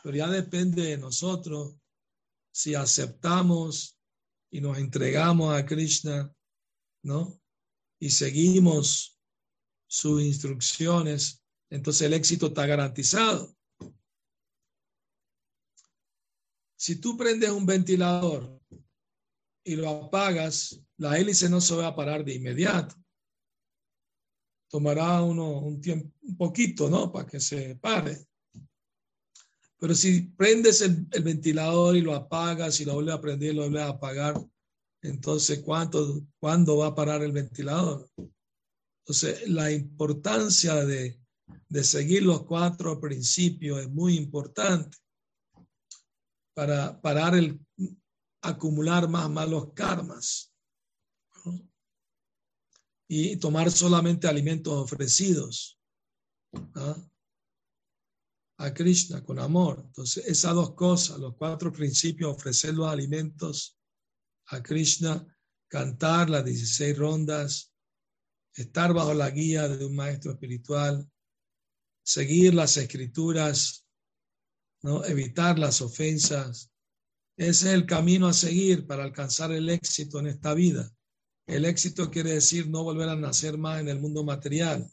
pero 0.03 0.15
ya 0.15 0.27
depende 0.27 0.83
de 0.83 0.97
nosotros 0.97 1.75
si 2.51 2.75
aceptamos 2.75 3.97
y 4.51 4.61
nos 4.61 4.77
entregamos 4.77 5.53
a 5.53 5.65
Krishna, 5.65 6.31
¿no? 7.03 7.41
Y 7.99 8.11
seguimos 8.11 9.19
sus 9.87 10.21
instrucciones, 10.21 11.43
entonces 11.69 12.03
el 12.03 12.13
éxito 12.13 12.47
está 12.47 12.65
garantizado. 12.65 13.56
Si 16.77 17.01
tú 17.01 17.17
prendes 17.17 17.49
un 17.49 17.65
ventilador 17.65 18.61
y 19.63 19.75
lo 19.75 19.89
apagas, 19.89 20.79
la 20.97 21.17
hélice 21.17 21.49
no 21.49 21.59
se 21.59 21.75
va 21.75 21.87
a 21.87 21.95
parar 21.95 22.23
de 22.23 22.35
inmediato. 22.35 22.95
Tomará 24.69 25.23
uno 25.23 25.59
un 25.59 25.81
tiempo, 25.81 26.15
un 26.21 26.37
poquito, 26.37 26.87
¿no? 26.87 27.11
Para 27.11 27.27
que 27.27 27.39
se 27.39 27.75
pare. 27.77 28.27
Pero 29.79 29.95
si 29.95 30.21
prendes 30.21 30.81
el, 30.81 31.07
ventilador 31.23 31.95
y 31.95 32.01
lo 32.01 32.13
apagas 32.13 32.79
y 32.79 32.85
lo 32.85 32.93
vuelves 32.93 33.15
a 33.15 33.21
prender 33.21 33.53
y 33.53 33.55
lo 33.55 33.63
vuelves 33.63 33.83
a 33.83 33.89
apagar, 33.89 34.35
entonces 35.01 35.59
¿cuánto, 35.59 36.21
¿cuándo 36.39 36.77
va 36.77 36.87
a 36.87 36.95
parar 36.95 37.23
el 37.23 37.31
ventilador? 37.31 38.07
Entonces, 38.99 39.49
la 39.49 39.71
importancia 39.71 40.75
de, 40.85 41.19
de 41.69 41.83
seguir 41.83 42.23
los 42.23 42.43
cuatro 42.43 42.99
principios 42.99 43.79
es 43.79 43.89
muy 43.89 44.15
importante 44.15 44.97
para 46.57 46.99
parar 46.99 47.35
el 47.35 47.63
acumular 48.41 49.07
más 49.07 49.29
malos 49.29 49.73
karmas 49.75 50.51
y 53.07 53.37
tomar 53.37 53.69
solamente 53.69 54.27
alimentos 54.27 54.73
ofrecidos 54.73 55.79
a 58.57 58.73
Krishna 58.73 59.23
con 59.23 59.37
amor. 59.37 59.83
Entonces, 59.85 60.25
esas 60.25 60.55
dos 60.55 60.73
cosas, 60.73 61.19
los 61.19 61.35
cuatro 61.35 61.71
principios, 61.71 62.35
ofrecer 62.35 62.73
los 62.73 62.87
alimentos 62.87 63.77
a 64.47 64.63
Krishna, 64.63 65.27
cantar 65.67 66.27
las 66.27 66.43
16 66.43 66.97
rondas, 66.97 67.71
estar 68.55 68.95
bajo 68.95 69.13
la 69.13 69.29
guía 69.29 69.67
de 69.67 69.85
un 69.85 69.95
maestro 69.95 70.31
espiritual, 70.31 71.07
seguir 72.03 72.55
las 72.55 72.77
escrituras, 72.77 73.86
¿no? 74.87 75.03
evitar 75.05 75.59
las 75.59 75.81
ofensas. 75.81 76.71
Ese 77.37 77.67
es 77.67 77.73
el 77.73 77.85
camino 77.85 78.27
a 78.27 78.33
seguir 78.33 78.87
para 78.87 79.03
alcanzar 79.03 79.51
el 79.51 79.69
éxito 79.69 80.19
en 80.19 80.27
esta 80.27 80.53
vida. 80.53 80.89
El 81.45 81.65
éxito 81.65 82.09
quiere 82.09 82.31
decir 82.31 82.69
no 82.69 82.83
volver 82.83 83.09
a 83.09 83.15
nacer 83.15 83.57
más 83.57 83.81
en 83.81 83.89
el 83.89 83.99
mundo 83.99 84.23
material 84.23 84.89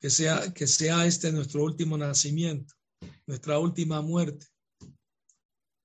que 0.00 0.10
sea, 0.10 0.52
que 0.52 0.66
sea 0.66 1.06
este 1.06 1.30
nuestro 1.30 1.62
último 1.62 1.96
nacimiento, 1.96 2.74
nuestra 3.24 3.60
última 3.60 4.00
muerte. 4.02 4.46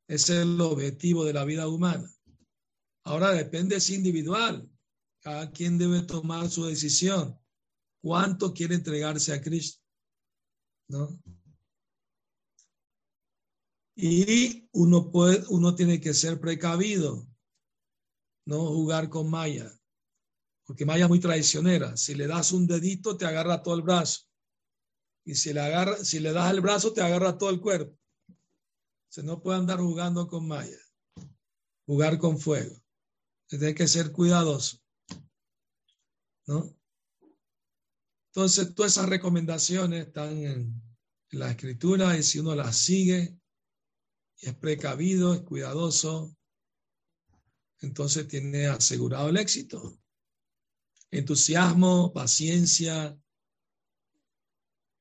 Ese 0.07 0.37
es 0.37 0.41
el 0.41 0.59
objetivo 0.59 1.23
de 1.23 1.33
la 1.33 1.45
vida 1.45 1.67
humana. 1.67 2.09
Ahora 3.03 3.31
depende, 3.33 3.75
es 3.75 3.89
individual. 3.89 4.67
Cada 5.21 5.51
quien 5.51 5.77
debe 5.77 6.01
tomar 6.01 6.49
su 6.49 6.65
decisión. 6.65 7.37
¿Cuánto 8.01 8.53
quiere 8.53 8.75
entregarse 8.75 9.33
a 9.33 9.41
Cristo? 9.41 9.86
¿No? 10.89 11.19
Y 13.95 14.69
uno, 14.73 15.09
puede, 15.11 15.43
uno 15.49 15.75
tiene 15.75 15.99
que 15.99 16.13
ser 16.13 16.39
precavido, 16.39 17.27
no 18.45 18.67
jugar 18.67 19.09
con 19.09 19.29
Maya 19.29 19.77
porque 20.67 20.85
Maya 20.85 21.05
es 21.05 21.09
muy 21.09 21.21
traicionera. 21.21 21.95
Si 21.95 22.13
le 22.13 22.27
das 22.27 22.51
un 22.51 22.67
dedito, 22.67 23.15
te 23.15 23.25
agarra 23.25 23.63
todo 23.63 23.73
el 23.75 23.81
brazo. 23.81 24.25
Y 25.23 25.33
si 25.35 25.53
le, 25.53 25.61
agarra, 25.61 25.95
si 26.03 26.19
le 26.19 26.33
das 26.33 26.51
el 26.51 26.59
brazo, 26.59 26.91
te 26.91 27.01
agarra 27.01 27.37
todo 27.37 27.49
el 27.49 27.61
cuerpo. 27.61 27.97
Se 29.09 29.23
no 29.23 29.41
puede 29.41 29.59
andar 29.59 29.79
jugando 29.79 30.27
con 30.27 30.45
Maya. 30.45 30.77
Jugar 31.85 32.17
con 32.17 32.37
fuego. 32.37 32.75
Tiene 33.47 33.73
que 33.73 33.87
ser 33.87 34.11
cuidadoso. 34.11 34.77
¿No? 36.47 36.76
Entonces, 38.37 38.75
todas 38.75 38.91
esas 38.91 39.09
recomendaciones 39.09 40.05
están 40.05 40.37
en, 40.37 40.83
la 41.31 41.49
escritura 41.49 42.15
y 42.15 42.21
si 42.21 42.37
uno 42.37 42.53
las 42.53 42.77
sigue 42.77 43.35
y 44.37 44.47
es 44.47 44.53
precavido, 44.53 45.33
es 45.33 45.41
cuidadoso, 45.41 46.37
entonces 47.79 48.27
tiene 48.27 48.67
asegurado 48.67 49.29
el 49.29 49.37
éxito 49.37 49.99
entusiasmo, 51.09 52.13
paciencia, 52.13 53.19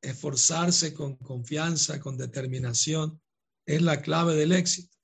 esforzarse 0.00 0.94
con 0.94 1.16
confianza, 1.16 2.00
con 2.00 2.16
determinación, 2.16 3.20
es 3.66 3.82
la 3.82 4.00
clave 4.00 4.34
del 4.34 4.52
éxito. 4.52 4.96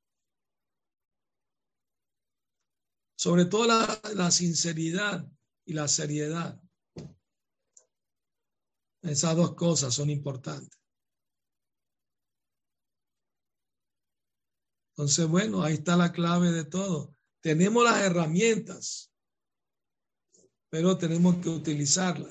Sobre 3.14 3.45
todo 3.45 3.66
la, 3.66 4.30
sinceridad 4.30 5.30
y 5.66 5.74
la 5.74 5.87
seriedad. 5.87 6.62
Esas 9.03 9.37
dos 9.37 9.55
cosas 9.55 9.95
son 9.95 10.11
importantes. 10.11 10.79
Entonces, 14.91 15.27
bueno, 15.27 15.63
ahí 15.63 15.75
está 15.75 15.97
la 15.97 16.13
clave 16.13 16.51
de 16.51 16.65
todo. 16.65 17.15
Tenemos 17.41 17.83
las 17.83 18.03
herramientas 18.03 19.13
pero 20.73 20.97
tenemos 20.97 21.37
que 21.37 21.51
utilizarla. 21.51 22.31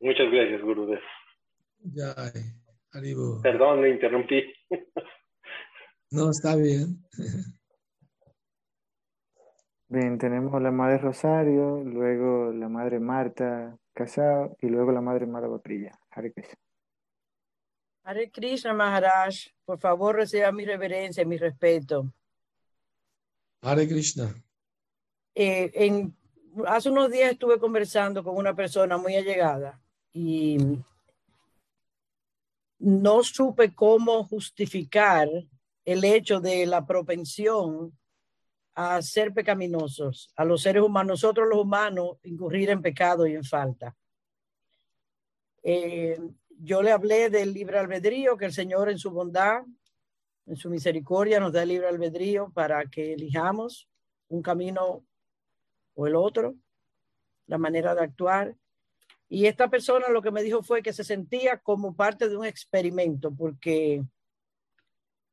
Muchas 0.00 0.32
gracias, 0.32 0.62
Gurudev. 0.62 1.00
Ya, 1.80 2.14
Perdón, 3.42 3.82
me 3.82 3.90
interrumpí. 3.90 4.50
No, 6.10 6.30
está 6.30 6.56
bien. 6.56 7.04
Bien, 9.90 10.18
tenemos 10.18 10.60
la 10.60 10.70
madre 10.70 10.98
Rosario, 10.98 11.82
luego 11.82 12.52
la 12.52 12.68
madre 12.68 13.00
Marta 13.00 13.74
Casado 13.94 14.54
y 14.60 14.68
luego 14.68 14.92
la 14.92 15.00
madre 15.00 15.24
Mara 15.26 15.48
Prilla. 15.58 15.98
Hare 16.10 16.34
Hare 18.04 18.30
Krishna 18.30 18.74
Maharaj, 18.74 19.46
por 19.64 19.78
favor 19.78 20.16
reciba 20.16 20.52
mi 20.52 20.66
reverencia 20.66 21.22
y 21.22 21.26
mi 21.26 21.38
respeto. 21.38 22.12
Hare 23.62 23.88
Krishna. 23.88 24.34
Eh, 25.34 25.70
en, 25.72 26.14
hace 26.66 26.90
unos 26.90 27.10
días 27.10 27.32
estuve 27.32 27.58
conversando 27.58 28.22
con 28.22 28.36
una 28.36 28.54
persona 28.54 28.98
muy 28.98 29.16
allegada 29.16 29.80
y 30.12 30.58
no 32.78 33.24
supe 33.24 33.74
cómo 33.74 34.22
justificar 34.24 35.28
el 35.86 36.04
hecho 36.04 36.40
de 36.40 36.66
la 36.66 36.84
propensión 36.84 37.97
a 38.80 39.02
ser 39.02 39.34
pecaminosos, 39.34 40.32
a 40.36 40.44
los 40.44 40.62
seres 40.62 40.84
humanos, 40.84 41.20
nosotros 41.20 41.48
los 41.48 41.58
humanos, 41.58 42.18
incurrir 42.22 42.70
en 42.70 42.80
pecado 42.80 43.26
y 43.26 43.34
en 43.34 43.42
falta. 43.42 43.96
Eh, 45.64 46.16
yo 46.60 46.80
le 46.80 46.92
hablé 46.92 47.28
del 47.28 47.52
libre 47.52 47.80
albedrío, 47.80 48.36
que 48.36 48.44
el 48.44 48.52
Señor 48.52 48.88
en 48.88 48.98
su 48.98 49.10
bondad, 49.10 49.62
en 50.46 50.54
su 50.54 50.70
misericordia, 50.70 51.40
nos 51.40 51.52
da 51.52 51.64
el 51.64 51.70
libre 51.70 51.88
albedrío 51.88 52.52
para 52.54 52.84
que 52.84 53.14
elijamos 53.14 53.88
un 54.28 54.42
camino 54.42 55.04
o 55.94 56.06
el 56.06 56.14
otro, 56.14 56.54
la 57.48 57.58
manera 57.58 57.96
de 57.96 58.02
actuar. 58.02 58.54
Y 59.28 59.46
esta 59.46 59.68
persona 59.68 60.08
lo 60.08 60.22
que 60.22 60.30
me 60.30 60.44
dijo 60.44 60.62
fue 60.62 60.84
que 60.84 60.92
se 60.92 61.02
sentía 61.02 61.58
como 61.58 61.96
parte 61.96 62.28
de 62.28 62.36
un 62.36 62.44
experimento, 62.44 63.34
porque 63.34 64.04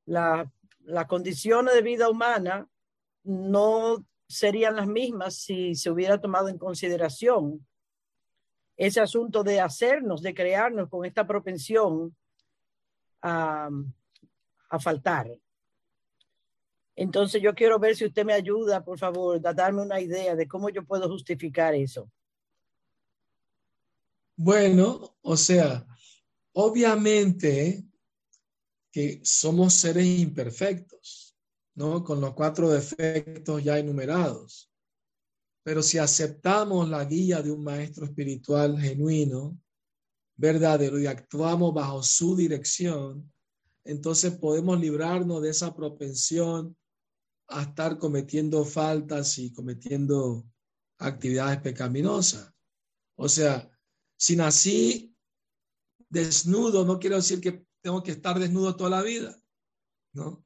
la, 0.08 0.52
las 0.80 1.06
condiciones 1.06 1.76
de 1.76 1.84
vida 1.84 2.10
humana 2.10 2.68
no 3.26 4.06
serían 4.28 4.76
las 4.76 4.88
mismas 4.88 5.36
si 5.36 5.76
se 5.76 5.92
hubiera 5.92 6.20
tomado 6.20 6.48
en 6.48 6.58
consideración 6.58 7.66
ese 8.78 9.02
asunto 9.02 9.44
de 9.44 9.60
hacernos, 9.60 10.22
de 10.22 10.34
crearnos 10.34 10.90
con 10.90 11.06
esta 11.06 11.26
propensión 11.26 12.16
a, 13.22 13.70
a 14.70 14.80
faltar. 14.80 15.28
Entonces 16.96 17.42
yo 17.42 17.54
quiero 17.54 17.78
ver 17.80 17.96
si 17.96 18.06
usted 18.06 18.26
me 18.26 18.34
ayuda, 18.34 18.84
por 18.84 18.98
favor, 18.98 19.42
a 19.46 19.54
darme 19.54 19.82
una 19.82 20.00
idea 20.00 20.36
de 20.36 20.48
cómo 20.48 20.70
yo 20.70 20.86
puedo 20.86 21.10
justificar 21.10 21.74
eso. 21.74 22.10
Bueno, 24.38 25.18
o 25.22 25.38
sea, 25.38 25.86
obviamente 26.54 27.86
que 28.92 29.20
somos 29.24 29.74
seres 29.74 30.06
imperfectos, 30.06 31.25
¿no? 31.76 32.04
Con 32.04 32.22
los 32.22 32.34
cuatro 32.34 32.70
defectos 32.70 33.64
ya 33.64 33.78
enumerados. 33.78 34.72
Pero 35.64 35.84
si 35.84 35.98
aceptamos 35.98 36.90
la 36.90 37.04
guía 37.06 37.42
de 37.42 37.52
un 37.52 37.64
maestro 37.64 38.06
espiritual 38.06 38.80
genuino, 38.80 39.60
verdadero, 40.38 41.00
y 41.00 41.08
actuamos 41.08 41.74
bajo 41.74 42.04
su 42.04 42.36
dirección, 42.36 43.32
entonces 43.84 44.38
podemos 44.38 44.80
librarnos 44.80 45.42
de 45.42 45.50
esa 45.50 45.76
propensión 45.76 46.76
a 47.48 47.64
estar 47.64 47.98
cometiendo 47.98 48.66
faltas 48.66 49.38
y 49.38 49.54
cometiendo 49.54 50.46
actividades 50.98 51.62
pecaminosas. 51.62 52.52
O 53.16 53.30
sea, 53.30 53.70
si 54.18 54.36
nací 54.36 55.16
desnudo, 56.10 56.86
no 56.86 57.00
quiero 57.00 57.18
decir 57.18 57.42
que 57.42 57.66
tengo 57.82 58.02
que 58.04 58.12
estar 58.12 58.40
desnudo 58.40 58.76
toda 58.76 58.90
la 58.90 59.02
vida, 59.02 59.40
¿no? 60.14 60.45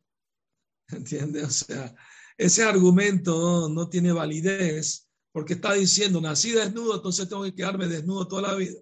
¿Entiendes? 0.92 1.44
O 1.44 1.66
sea, 1.66 1.96
ese 2.38 2.64
argumento 2.64 3.70
no 3.70 3.90
tiene 3.90 4.12
validez 4.12 5.08
porque 5.32 5.54
está 5.54 5.74
diciendo, 5.74 6.20
nací 6.20 6.52
desnudo, 6.52 6.96
entonces 6.96 7.30
tengo 7.30 7.44
que 7.44 7.54
quedarme 7.54 7.88
desnudo 7.88 8.28
toda 8.28 8.42
la 8.42 8.56
vida. 8.56 8.80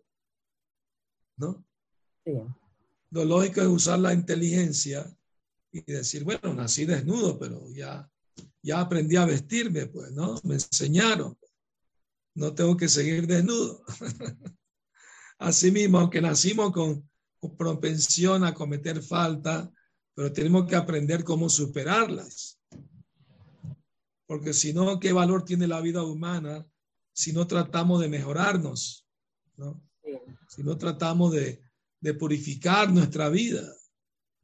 ¿No? 1.37 1.65
Sí. 2.25 2.31
Lo 3.11 3.25
lógico 3.25 3.61
es 3.61 3.67
usar 3.67 3.99
la 3.99 4.13
inteligencia 4.13 5.05
y 5.71 5.81
decir, 5.91 6.23
bueno, 6.23 6.53
nací 6.53 6.85
desnudo, 6.85 7.37
pero 7.37 7.69
ya, 7.71 8.09
ya 8.61 8.79
aprendí 8.79 9.15
a 9.15 9.25
vestirme, 9.25 9.87
pues, 9.87 10.11
¿no? 10.11 10.39
Me 10.43 10.55
enseñaron. 10.55 11.37
No 12.35 12.53
tengo 12.53 12.77
que 12.77 12.87
seguir 12.87 13.27
desnudo. 13.27 13.83
Asimismo, 15.39 15.99
aunque 15.99 16.21
nacimos 16.21 16.71
con, 16.71 17.09
con 17.39 17.57
propensión 17.57 18.43
a 18.43 18.53
cometer 18.53 19.01
falta, 19.01 19.71
pero 20.17 20.33
tenemos 20.33 20.67
que 20.67 20.75
aprender 20.75 21.23
cómo 21.23 21.47
superarlas 21.47 22.57
porque 24.27 24.53
si 24.53 24.73
no, 24.73 24.99
¿qué 24.99 25.13
valor 25.13 25.43
tiene 25.43 25.67
la 25.67 25.81
vida 25.81 26.03
humana 26.03 26.67
si 27.13 27.31
no 27.31 27.47
tratamos 27.47 28.01
de 28.01 28.09
mejorarnos? 28.09 29.07
¿no? 29.55 29.81
Si 30.49 30.63
no 30.63 30.77
tratamos 30.77 31.31
de, 31.31 31.61
de 32.01 32.13
purificar 32.13 32.91
nuestra 32.91 33.29
vida, 33.29 33.63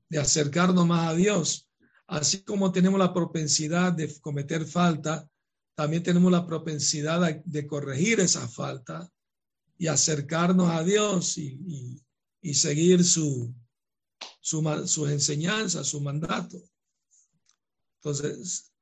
de 0.09 0.19
acercarnos 0.19 0.87
más 0.87 1.09
a 1.09 1.15
Dios. 1.15 1.69
Así 2.07 2.43
como 2.43 2.71
tenemos 2.71 2.97
la 2.97 3.13
propensidad 3.13 3.91
de 3.91 4.19
cometer 4.21 4.65
falta, 4.65 5.29
también 5.75 6.01
tenemos 6.01 6.31
la 6.31 6.45
propensidad 6.45 7.41
de, 7.43 7.67
corregir 7.67 8.19
esa 8.21 8.47
falta 8.47 9.11
y 9.77 9.87
acercarnos 9.87 10.69
a 10.69 10.83
Dios 10.83 11.37
y, 11.37 12.01
y 12.41 12.53
seguir 12.53 13.03
su, 13.03 13.53
su, 14.41 14.61
sus 14.87 15.09
enseñanzas, 15.09 15.87
su 15.87 16.01
mandato. 16.01 16.61
Entonces, 17.97 18.73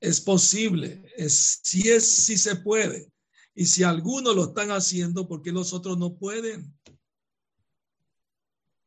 es 0.00 0.20
posible, 0.20 1.12
es, 1.16 1.60
si 1.62 1.88
es, 1.88 2.10
si 2.10 2.38
se 2.38 2.56
puede. 2.56 3.12
Y 3.54 3.66
si 3.66 3.82
algunos 3.82 4.34
lo 4.34 4.44
están 4.44 4.70
haciendo, 4.70 5.28
¿por 5.28 5.42
qué 5.42 5.52
los 5.52 5.72
otros 5.72 5.98
no 5.98 6.16
pueden? 6.16 6.74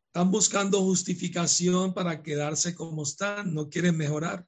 Están 0.08 0.32
buscando 0.32 0.82
justificación 0.82 1.94
para 1.94 2.22
quedarse 2.24 2.74
como 2.76 3.04
están, 3.04 3.54
no 3.54 3.70
quieren 3.70 3.98
mejorar. 3.98 4.48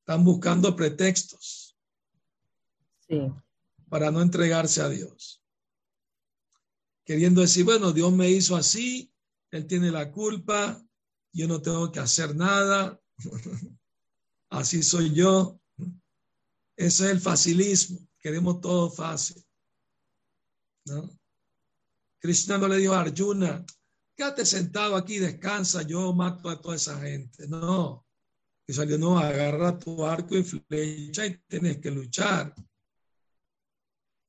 Están 0.00 0.24
buscando 0.24 0.74
pretextos 0.74 1.76
para 3.88 4.10
no 4.10 4.22
entregarse 4.22 4.80
a 4.80 4.88
Dios. 4.88 5.42
Queriendo 7.04 7.40
decir, 7.40 7.64
bueno, 7.64 7.92
Dios 7.92 8.12
me 8.12 8.30
hizo 8.30 8.56
así, 8.56 9.09
Él 9.50 9.66
tiene 9.66 9.90
la 9.90 10.10
culpa, 10.10 10.82
yo 11.32 11.48
no 11.48 11.60
tengo 11.60 11.90
que 11.90 12.00
hacer 12.00 12.34
nada. 12.34 13.00
así 14.50 14.82
soy 14.82 15.12
yo. 15.14 15.60
Ese 16.76 17.04
es 17.04 17.10
el 17.10 17.20
facilismo, 17.20 17.98
queremos 18.18 18.60
todo 18.60 18.90
fácil. 18.90 19.44
¿no? 20.86 21.10
Krishna 22.18 22.58
no 22.58 22.68
le 22.68 22.78
dijo 22.78 22.94
a 22.94 23.00
Arjuna, 23.00 23.64
quédate 24.16 24.44
sentado 24.44 24.96
aquí, 24.96 25.18
descansa, 25.18 25.82
yo 25.82 26.12
mato 26.12 26.48
a 26.48 26.60
toda 26.60 26.76
esa 26.76 26.98
gente. 27.00 27.48
No, 27.48 28.06
y 28.66 28.72
salió, 28.72 28.98
no, 28.98 29.18
agarra 29.18 29.78
tu 29.78 30.06
arco 30.06 30.36
y 30.36 30.44
flecha 30.44 31.26
y 31.26 31.38
tienes 31.48 31.78
que 31.78 31.90
luchar. 31.90 32.54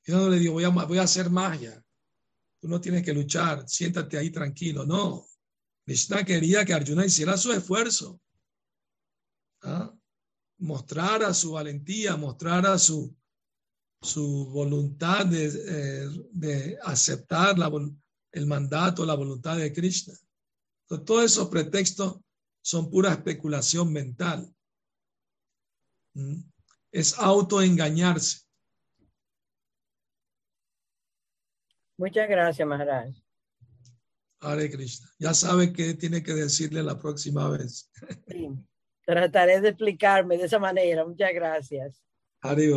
Yo 0.03 0.17
no 0.17 0.30
le 0.30 0.65
a, 0.65 0.69
voy 0.69 0.97
a 0.97 1.03
hacer 1.03 1.30
magia. 1.30 1.84
Tú 2.62 2.68
no 2.68 2.80
tienes 2.80 3.03
que 3.03 3.14
luchar, 3.14 3.68
siéntate 3.68 4.18
ahí 4.18 4.30
tranquilo. 4.30 4.86
No, 4.86 5.26
Krishna 5.84 6.24
quería 6.24 6.64
que 6.64 6.74
Arjuna 6.74 7.05
hiciera 7.05 7.36
su 7.36 7.51
esfuerzo. 7.51 8.22
¿Ah? 9.64 9.93
mostrara 10.62 11.34
su 11.34 11.53
valentía, 11.53 12.16
mostrara 12.16 12.78
su, 12.78 13.16
su 14.01 14.45
voluntad 14.51 15.26
de, 15.26 15.47
eh, 15.47 16.09
de 16.32 16.78
aceptar 16.84 17.55
el 18.32 18.45
mandato, 18.45 19.05
la 19.05 19.16
voluntad 19.16 19.57
de 19.57 19.74
Krishna. 19.74 20.14
Todos 20.88 21.26
esos 21.26 21.49
pretextos 21.49 22.20
son 22.62 22.89
pura 22.89 23.12
especulación 23.12 23.91
mental. 23.91 24.53
Es 26.91 27.18
autoengañarse. 27.18 28.41
Muchas 32.02 32.28
gracias, 32.28 32.68
Maharaj. 32.68 33.14
Hare 34.39 34.72
Krishna. 34.72 35.08
Ya 35.20 35.36
sabe 35.36 35.72
qué 35.72 35.93
tiene 35.93 36.24
que 36.24 36.34
decirle 36.34 36.82
la 36.82 36.97
próxima 36.97 37.47
vez. 37.47 37.91
Sí. 38.28 38.49
Trataré 39.06 39.62
de 39.62 39.70
explicarme 39.70 40.36
de 40.36 40.45
esa 40.45 40.58
manera. 40.58 41.06
Muchas 41.06 41.32
gracias. 41.32 42.02
Hare 42.41 42.72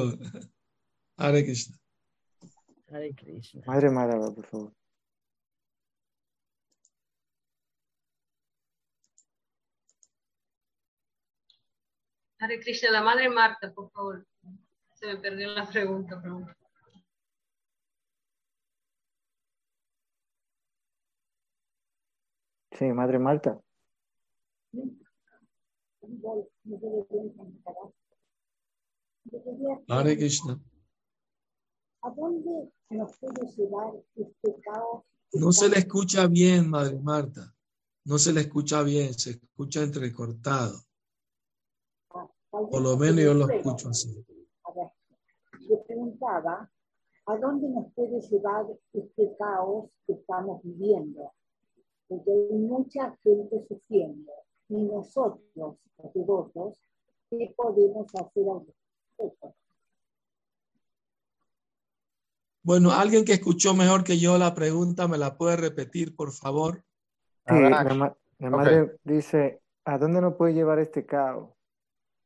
Hare 1.16 1.42
Krishna. 1.42 1.78
Hare 2.92 3.14
Krishna. 3.14 3.62
Madre 3.66 3.88
Madre, 3.88 4.18
por 4.34 4.46
favor. 4.46 4.74
Hare 12.40 12.60
Krishna, 12.60 12.90
la 12.90 13.00
madre 13.00 13.30
Marta, 13.30 13.72
por 13.72 13.90
favor. 13.90 14.26
Se 14.92 15.06
me 15.06 15.16
perdió 15.16 15.48
la 15.48 15.66
pregunta. 15.66 16.20
pregunta. 16.20 16.54
Sí, 22.78 22.86
madre 22.92 23.18
Marta. 23.18 23.60
Hare 29.88 30.16
Krishna. 30.16 30.60
¿A 32.02 32.10
dónde 32.10 32.72
nos 32.90 33.16
puede 33.18 33.46
llevar 33.56 33.94
este 34.16 34.60
caos? 34.62 35.04
No 35.32 35.52
se 35.52 35.68
le 35.68 35.78
escucha 35.78 36.26
bien, 36.26 36.68
Madre 36.68 36.98
Marta. 37.00 37.54
No 38.04 38.18
se 38.18 38.32
le 38.32 38.40
escucha 38.40 38.82
bien, 38.82 39.14
se 39.14 39.30
escucha 39.30 39.82
entrecortado. 39.82 40.80
Por 42.50 42.82
lo 42.82 42.96
menos 42.96 43.20
yo 43.20 43.34
lo 43.34 43.48
escucho 43.48 43.88
así. 43.88 44.24
A 44.64 44.72
ver, 44.72 44.90
yo 45.60 45.82
preguntaba, 45.84 46.70
¿a 47.26 47.36
dónde 47.38 47.68
nos 47.68 47.92
puede 47.94 48.20
llevar 48.20 48.66
este 48.92 49.36
caos 49.38 49.90
que 50.06 50.12
estamos 50.12 50.62
viviendo? 50.62 51.32
Porque 52.08 52.30
hay 52.30 52.58
mucha 52.58 53.16
gente 53.22 53.64
sufriendo 53.68 54.32
y 54.68 54.82
nosotros, 54.84 55.40
los 55.54 55.76
devotos, 56.14 56.78
¿qué 57.30 57.52
podemos 57.56 58.06
hacer 58.14 58.44
al 58.48 58.66
respecto? 58.66 59.54
Bueno, 62.62 62.92
alguien 62.92 63.24
que 63.24 63.34
escuchó 63.34 63.74
mejor 63.74 64.04
que 64.04 64.18
yo 64.18 64.38
la 64.38 64.54
pregunta, 64.54 65.06
¿me 65.06 65.18
la 65.18 65.36
puede 65.36 65.56
repetir, 65.56 66.16
por 66.16 66.32
favor? 66.32 66.82
Sí, 67.46 67.54
la, 67.54 67.94
ma- 67.94 68.16
la 68.38 68.50
madre 68.50 68.98
dice, 69.04 69.60
¿a 69.84 69.98
dónde 69.98 70.20
nos 70.22 70.34
puede 70.36 70.54
llevar 70.54 70.78
este 70.78 71.04
caos? 71.04 71.50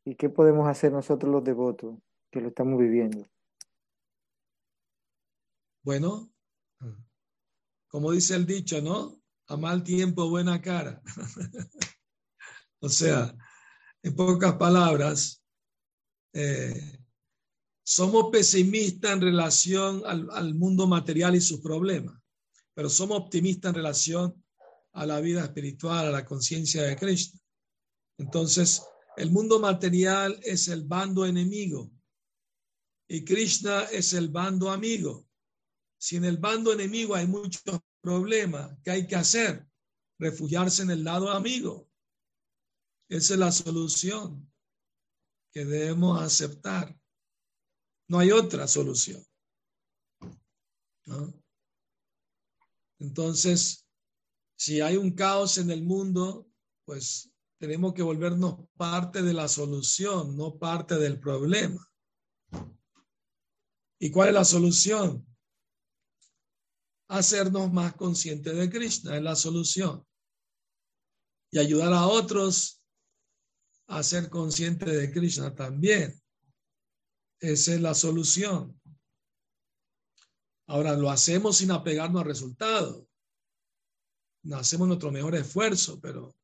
¿Y 0.05 0.15
qué 0.15 0.29
podemos 0.29 0.69
hacer 0.69 0.93
nosotros 0.93 1.31
los 1.33 1.43
devotos 1.43 1.97
que 2.31 2.41
lo 2.41 2.49
estamos 2.49 2.79
viviendo? 2.79 3.27
Bueno, 5.83 6.29
como 7.89 8.13
dice 8.13 8.37
el 8.37 8.47
dicho, 8.47 8.81
¿no? 8.81 9.17
A 9.49 9.57
mal 9.57 9.83
tiempo, 9.83 10.29
buena 10.29 10.61
cara. 10.61 11.01
o 12.81 12.89
sea, 12.89 13.35
en 14.03 14.15
pocas 14.15 14.55
palabras, 14.55 15.43
eh, 16.35 16.99
somos 17.83 18.31
pesimistas 18.31 19.13
en 19.13 19.21
relación 19.23 20.03
al, 20.05 20.29
al 20.33 20.55
mundo 20.55 20.87
material 20.87 21.35
y 21.35 21.41
sus 21.41 21.61
problemas, 21.61 22.21
pero 22.75 22.91
somos 22.91 23.19
optimistas 23.19 23.71
en 23.71 23.77
relación 23.77 24.45
a 24.93 25.07
la 25.07 25.21
vida 25.21 25.45
espiritual, 25.45 26.09
a 26.09 26.11
la 26.11 26.25
conciencia 26.25 26.83
de 26.83 26.97
Krishna. 26.97 27.41
Entonces, 28.19 28.83
el 29.17 29.31
mundo 29.31 29.59
material 29.59 30.39
es 30.43 30.69
el 30.69 30.85
bando 30.85 31.25
enemigo 31.25 31.91
y 33.09 33.25
Krishna 33.25 33.85
es 33.85 34.13
el 34.13 34.29
bando 34.29 34.71
amigo. 34.71 35.27
Si 35.99 36.17
en 36.17 36.25
el 36.25 36.37
bando 36.37 36.73
enemigo 36.73 37.15
hay 37.15 37.27
muchos 37.27 37.81
problemas, 38.09 38.75
¿qué 38.83 38.91
hay 38.91 39.07
que 39.07 39.17
hacer? 39.17 39.69
Refugiarse 40.19 40.83
en 40.83 40.91
el 40.91 41.05
lado 41.05 41.31
amigo. 41.31 41.91
Esa 43.07 43.35
es 43.35 43.39
la 43.39 43.53
solución 43.53 44.51
que 45.53 45.67
debemos 45.67 46.19
aceptar. 46.23 46.99
No 48.09 48.19
hay 48.19 48.31
otra 48.31 48.67
solución. 48.67 49.23
Entonces, 52.99 53.87
si 54.57 54.81
hay 54.81 54.97
un 54.97 55.11
caos 55.11 55.59
en 55.59 55.71
el 55.71 55.83
mundo, 55.83 56.51
pues 56.87 57.31
tenemos 57.59 57.93
que 57.93 58.03
volvernos 58.03 58.71
parte 58.79 59.21
de 59.21 59.35
la 59.35 59.49
solución, 59.49 60.35
no 60.35 60.59
parte 60.59 60.95
del 60.95 61.21
problema. 61.21 61.87
¿Y 64.01 64.11
cuál 64.11 64.29
es 64.29 64.35
la 64.35 64.45
solución? 64.47 65.28
Hacernos 67.09 67.73
más 67.73 67.95
conscientes 67.95 68.57
de 68.57 68.69
Krishna 68.71 69.17
es 69.17 69.23
la 69.23 69.35
solución. 69.35 70.07
Y 71.51 71.59
ayudar 71.59 71.93
a 71.93 72.07
otros 72.07 72.83
a 73.87 74.03
ser 74.03 74.29
conscientes 74.29 74.95
de 74.95 75.11
Krishna 75.11 75.55
también. 75.55 76.21
Esa 77.41 77.75
es 77.75 77.81
la 77.81 77.95
solución. 77.95 78.79
Ahora 80.67 80.95
lo 80.95 81.11
hacemos 81.11 81.57
sin 81.57 81.71
apegarnos 81.71 82.21
al 82.21 82.29
resultado. 82.29 83.09
Hacemos 84.53 84.89
nuestro 84.89 85.11
mejor 85.11 85.35
esfuerzo, 85.35 85.99
pero 86.01 86.35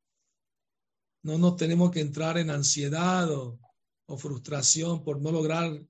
no 1.23 1.39
nos 1.39 1.57
tenemos 1.57 1.91
que 1.91 2.01
entrar 2.01 2.39
en 2.39 2.51
ansiedad 2.51 3.31
o, 3.31 3.59
frustración 4.17 5.03
por 5.03 5.21
no 5.21 5.33
lograr 5.33 5.83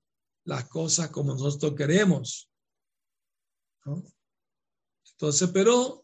las 0.45 0.67
cosas 0.67 1.09
como 1.09 1.33
nosotros 1.33 1.75
queremos. 1.75 2.49
¿no? 3.85 4.03
Entonces, 5.17 5.49
pero 5.53 6.03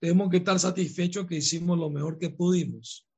tenemos 0.00 0.30
que 0.30 0.38
estar 0.38 0.58
satisfechos 0.58 1.26
que 1.26 1.36
hicimos 1.36 1.78
lo 1.78 1.88
mejor 1.88 2.18
que 2.18 2.30
pudimos. 2.30 3.08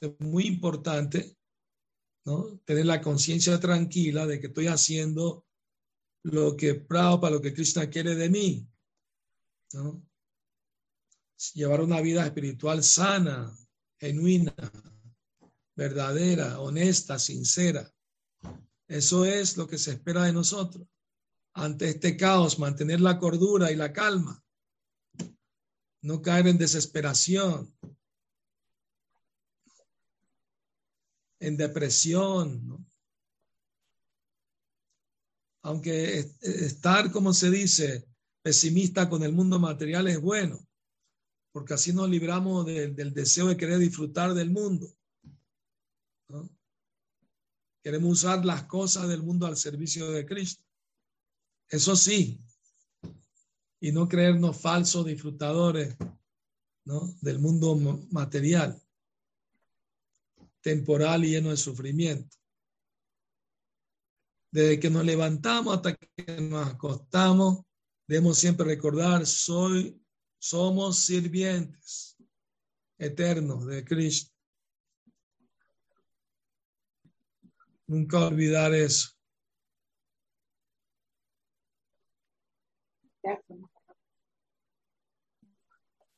Es 0.00 0.18
muy 0.18 0.46
importante 0.46 1.36
tener 2.64 2.86
la 2.86 3.00
conciencia 3.00 3.60
tranquila 3.60 4.26
de 4.26 4.40
que 4.40 4.46
estoy 4.46 4.66
haciendo 4.68 5.46
lo 6.22 6.56
que 6.56 6.74
para 6.74 7.30
lo 7.30 7.40
que 7.40 7.52
Krishna 7.52 7.88
quiere 7.88 8.14
de 8.14 8.30
mí. 8.30 8.66
Llevar 11.52 11.82
una 11.82 12.00
vida 12.00 12.24
espiritual 12.24 12.82
sana, 12.82 13.54
genuina, 13.98 14.54
verdadera, 15.74 16.60
honesta, 16.60 17.18
sincera. 17.18 17.92
Eso 18.88 19.26
es 19.26 19.58
lo 19.58 19.66
que 19.66 19.76
se 19.76 19.92
espera 19.92 20.24
de 20.24 20.32
nosotros. 20.32 20.88
Ante 21.58 21.88
este 21.88 22.18
caos, 22.18 22.58
mantener 22.58 23.00
la 23.00 23.18
cordura 23.18 23.72
y 23.72 23.76
la 23.76 23.90
calma. 23.90 24.44
No 26.02 26.20
caer 26.20 26.48
en 26.48 26.58
desesperación, 26.58 27.74
en 31.40 31.56
depresión. 31.56 32.86
Aunque 35.62 36.18
estar, 36.42 37.10
como 37.10 37.32
se 37.32 37.50
dice, 37.50 38.06
pesimista 38.42 39.08
con 39.08 39.22
el 39.22 39.32
mundo 39.32 39.58
material 39.58 40.08
es 40.08 40.20
bueno, 40.20 40.58
porque 41.52 41.72
así 41.72 41.94
nos 41.94 42.10
libramos 42.10 42.66
de, 42.66 42.88
del 42.88 43.14
deseo 43.14 43.46
de 43.46 43.56
querer 43.56 43.78
disfrutar 43.78 44.34
del 44.34 44.50
mundo. 44.50 44.94
Queremos 47.82 48.10
usar 48.10 48.44
las 48.44 48.64
cosas 48.64 49.08
del 49.08 49.22
mundo 49.22 49.46
al 49.46 49.56
servicio 49.56 50.10
de 50.10 50.26
Cristo. 50.26 50.66
Eso 51.68 51.96
sí, 51.96 52.40
y 53.80 53.92
no 53.92 54.08
creernos 54.08 54.60
falsos 54.60 55.04
disfrutadores 55.04 55.96
¿no? 56.84 57.14
del 57.20 57.38
mundo 57.38 57.76
material, 58.10 58.80
temporal 60.60 61.24
y 61.24 61.30
lleno 61.30 61.50
de 61.50 61.56
sufrimiento. 61.56 62.36
Desde 64.50 64.80
que 64.80 64.90
nos 64.90 65.04
levantamos 65.04 65.76
hasta 65.76 65.94
que 65.96 66.40
nos 66.40 66.66
acostamos, 66.68 67.64
debemos 68.06 68.38
siempre 68.38 68.66
recordar, 68.66 69.26
soy, 69.26 70.00
somos 70.38 71.00
sirvientes 71.00 72.16
eternos 72.98 73.66
de 73.66 73.84
Cristo. 73.84 74.32
Nunca 77.88 78.26
olvidar 78.26 78.74
eso. 78.74 79.15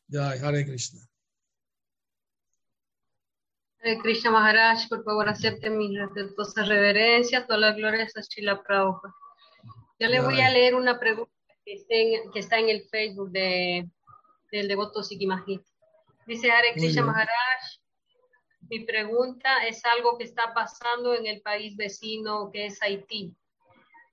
Ya, 0.08 0.30
Hare 0.30 0.64
Krishna. 0.64 1.00
Hare 3.80 3.98
Krishna 3.98 4.30
Maharaj, 4.30 4.88
por 4.88 5.04
favor 5.04 5.28
acepte 5.28 5.70
mis 5.70 5.98
respetuosas 5.98 6.66
reverencias, 6.66 7.46
todas 7.46 7.60
las 7.60 7.76
glorias 7.76 8.16
a 8.16 8.20
Shila 8.22 8.62
Prabhupada. 8.62 9.14
Yo 9.98 10.08
le 10.08 10.20
voy 10.20 10.40
a 10.40 10.50
leer 10.50 10.74
una 10.74 10.98
pregunta 10.98 11.32
que, 11.64 11.84
en, 11.88 12.30
que 12.30 12.38
está 12.38 12.58
en 12.58 12.68
el 12.68 12.88
Facebook 12.88 13.30
de, 13.30 13.88
del 14.50 14.68
devoto 14.68 15.02
Sikimajit. 15.02 15.62
Dice 16.26 16.50
Hare 16.50 16.72
Krishna 16.74 17.04
Maharaj, 17.04 17.62
mi 18.70 18.84
pregunta 18.84 19.66
es 19.66 19.84
algo 19.84 20.16
que 20.16 20.24
está 20.24 20.54
pasando 20.54 21.14
en 21.14 21.26
el 21.26 21.40
país 21.42 21.76
vecino 21.76 22.50
que 22.52 22.66
es 22.66 22.82
Haití. 22.82 23.34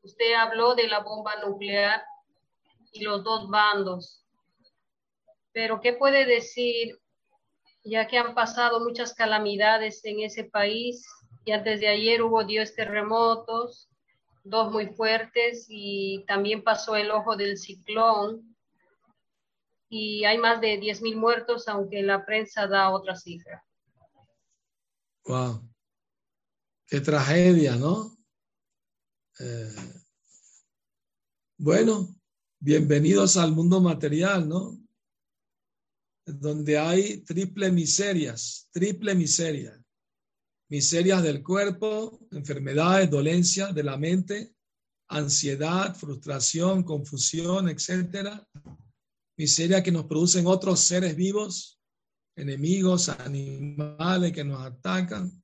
Usted 0.02 0.34
habló 0.34 0.76
de 0.76 0.88
la 0.88 1.00
bomba 1.00 1.36
nuclear 1.46 2.04
y 2.96 3.04
los 3.04 3.24
dos 3.24 3.50
bandos. 3.50 4.24
Pero, 5.52 5.80
¿qué 5.82 5.94
puede 5.94 6.26
decir, 6.26 7.00
ya 7.84 8.08
que 8.08 8.18
han 8.18 8.34
pasado 8.34 8.80
muchas 8.80 9.14
calamidades 9.14 10.04
en 10.06 10.22
ese 10.22 10.46
país 10.46 11.06
y 11.44 11.52
antes 11.52 11.80
de 11.82 11.90
ayer 11.90 12.22
hubo 12.24 12.44
10 12.44 12.74
terremotos, 12.76 13.90
dos 14.44 14.72
muy 14.72 14.88
fuertes 14.88 15.66
y 15.70 16.24
también 16.28 16.64
pasó 16.64 16.96
el 16.96 17.12
ojo 17.12 17.36
del 17.36 17.58
ciclón 17.58 18.56
y 19.90 20.26
hay 20.26 20.38
más 20.38 20.62
de 20.62 20.78
10 20.78 21.02
mil 21.02 21.18
muertos, 21.18 21.68
aunque 21.68 22.02
la 22.02 22.26
prensa 22.26 22.68
da 22.68 22.90
otra 22.90 23.16
cifra. 23.16 23.64
Wow. 25.26 25.62
Qué 26.88 27.02
tragedia, 27.02 27.76
¿no? 27.76 28.18
Eh, 29.40 29.76
bueno, 31.58 32.08
bienvenidos 32.60 33.38
al 33.38 33.52
mundo 33.52 33.82
material, 33.82 34.48
¿no? 34.48 34.80
Donde 36.26 36.78
hay 36.78 37.18
triple 37.18 37.72
miserias, 37.72 38.70
triple 38.72 39.16
miseria. 39.16 39.82
Miserias 40.70 41.22
del 41.22 41.44
cuerpo, 41.44 42.28
enfermedades, 42.32 43.10
dolencias 43.12 43.74
de 43.76 43.84
la 43.84 43.98
mente, 43.98 44.56
ansiedad, 45.10 45.96
frustración, 45.96 46.84
confusión, 46.84 47.70
etcétera. 47.70 48.48
miseria 49.38 49.84
que 49.84 49.92
nos 49.92 50.06
producen 50.06 50.48
otros 50.48 50.80
seres 50.80 51.16
vivos, 51.16 51.80
enemigos, 52.36 53.10
animales 53.10 54.32
que 54.32 54.44
nos 54.44 54.62
atacan, 54.62 55.44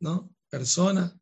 ¿no? 0.00 0.34
Personas. 0.48 1.14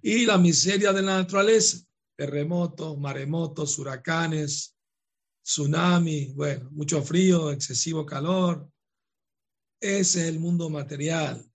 Y 0.00 0.26
la 0.26 0.38
miseria 0.38 0.92
de 0.92 1.02
la 1.02 1.18
naturaleza, 1.18 1.84
terremotos, 2.16 2.98
maremotos, 2.98 3.78
huracanes, 3.78 4.76
tsunami, 5.42 6.32
bueno, 6.34 6.70
mucho 6.70 7.02
frío, 7.02 7.50
excesivo 7.50 8.06
calor. 8.06 8.70
Ese 9.80 10.22
es 10.22 10.28
el 10.28 10.38
mundo 10.38 10.70
material. 10.70 11.50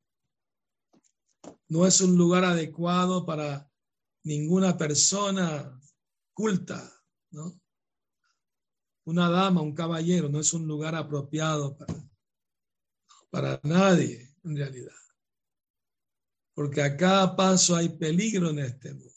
No 1.69 1.85
es 1.85 2.01
un 2.01 2.17
lugar 2.17 2.43
adecuado 2.43 3.25
para 3.25 3.69
ninguna 4.23 4.77
persona 4.77 5.79
culta, 6.33 6.93
¿no? 7.31 7.59
Una 9.05 9.29
dama, 9.29 9.61
un 9.61 9.73
caballero, 9.73 10.27
no 10.27 10.39
es 10.39 10.53
un 10.53 10.67
lugar 10.67 10.95
apropiado 10.95 11.77
para, 11.77 11.95
para 13.29 13.59
nadie, 13.63 14.35
en 14.43 14.57
realidad. 14.57 14.91
Porque 16.53 16.81
a 16.81 16.97
cada 16.97 17.35
paso 17.35 17.75
hay 17.75 17.87
peligro 17.89 18.49
en 18.49 18.59
este 18.59 18.93
mundo. 18.93 19.16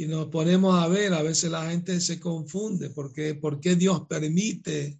Y 0.00 0.06
nos 0.06 0.28
ponemos 0.28 0.82
a 0.82 0.88
ver, 0.88 1.12
a 1.12 1.20
veces 1.20 1.50
la 1.50 1.68
gente 1.68 2.00
se 2.00 2.18
confunde, 2.18 2.88
porque 2.88 3.34
¿por 3.34 3.60
qué 3.60 3.74
Dios 3.74 4.06
permite 4.06 4.98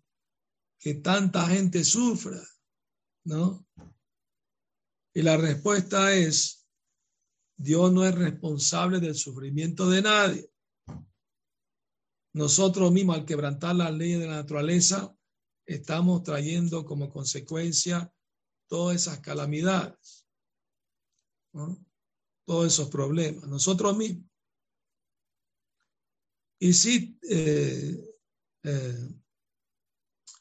que 0.78 0.96
tanta 0.96 1.48
gente 1.48 1.84
sufra? 1.84 2.38
¿No? 3.24 3.66
Y 5.14 5.22
la 5.22 5.38
respuesta 5.38 6.14
es, 6.14 6.68
Dios 7.56 7.90
no 7.90 8.04
es 8.04 8.14
responsable 8.14 9.00
del 9.00 9.14
sufrimiento 9.14 9.88
de 9.88 10.02
nadie. 10.02 10.52
Nosotros 12.34 12.92
mismos, 12.92 13.16
al 13.16 13.24
quebrantar 13.24 13.76
las 13.76 13.94
leyes 13.94 14.20
de 14.20 14.26
la 14.26 14.34
naturaleza, 14.34 15.16
estamos 15.64 16.24
trayendo 16.24 16.84
como 16.84 17.08
consecuencia 17.08 18.12
todas 18.68 18.96
esas 18.96 19.20
calamidades, 19.20 20.26
todos 22.44 22.66
esos 22.66 22.90
problemas, 22.90 23.48
nosotros 23.48 23.96
mismos. 23.96 24.29
Y 26.60 26.74
sí, 26.74 27.18
eh, 27.22 27.98
eh, 28.64 29.08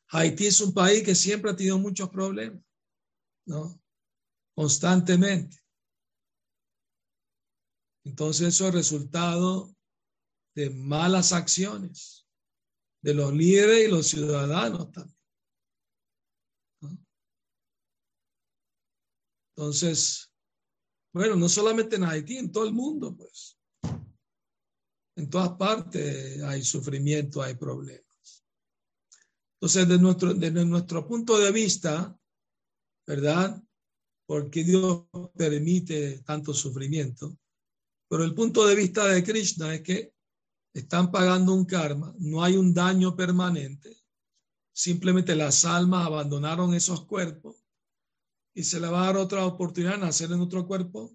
Haití 0.10 0.48
es 0.48 0.60
un 0.60 0.74
país 0.74 1.02
que 1.04 1.16
siempre 1.16 1.50
ha 1.50 1.56
tenido 1.56 1.80
muchos 1.80 2.10
problemas, 2.10 2.62
¿no? 3.46 3.82
Constantemente. 4.54 5.58
Entonces 8.04 8.50
eso 8.50 8.68
es 8.68 8.74
resultado 8.74 9.74
de 10.56 10.70
malas 10.72 11.32
acciones 11.32 12.28
de 13.02 13.14
los 13.14 13.34
líderes 13.34 13.88
y 13.88 13.92
los 13.92 14.08
ciudadanos 14.08 14.92
también. 14.92 15.18
Entonces, 19.56 20.32
bueno, 21.14 21.36
no 21.36 21.48
solamente 21.48 21.98
en 21.98 22.04
Haití, 22.04 22.38
en 22.38 22.52
todo 22.52 22.66
el 22.66 22.74
mundo, 22.74 23.16
pues. 23.16 23.59
En 25.20 25.30
todas 25.30 25.50
partes 25.58 26.42
hay 26.44 26.64
sufrimiento, 26.64 27.42
hay 27.42 27.56
problemas. 27.56 28.46
Entonces, 29.56 29.86
de 29.86 29.98
nuestro, 29.98 30.34
desde 30.34 30.64
nuestro 30.64 31.06
punto 31.06 31.38
de 31.38 31.52
vista, 31.52 32.18
¿verdad? 33.06 33.62
Porque 34.26 34.64
Dios 34.64 35.08
permite 35.36 36.20
tanto 36.20 36.54
sufrimiento. 36.54 37.38
Pero 38.08 38.24
el 38.24 38.34
punto 38.34 38.66
de 38.66 38.76
vista 38.76 39.08
de 39.08 39.22
Krishna 39.22 39.76
es 39.76 39.82
que 39.82 40.14
están 40.74 41.12
pagando 41.12 41.54
un 41.54 41.66
karma, 41.66 42.16
no 42.20 42.42
hay 42.42 42.56
un 42.56 42.74
daño 42.74 43.14
permanente, 43.14 43.98
simplemente 44.72 45.36
las 45.36 45.66
almas 45.66 46.06
abandonaron 46.06 46.74
esos 46.74 47.06
cuerpos 47.06 47.58
y 48.54 48.64
se 48.64 48.80
le 48.80 48.88
va 48.88 49.04
a 49.04 49.06
dar 49.08 49.18
otra 49.18 49.46
oportunidad 49.46 49.96
de 49.96 50.06
nacer 50.06 50.32
en 50.32 50.40
otro 50.40 50.66
cuerpo 50.66 51.14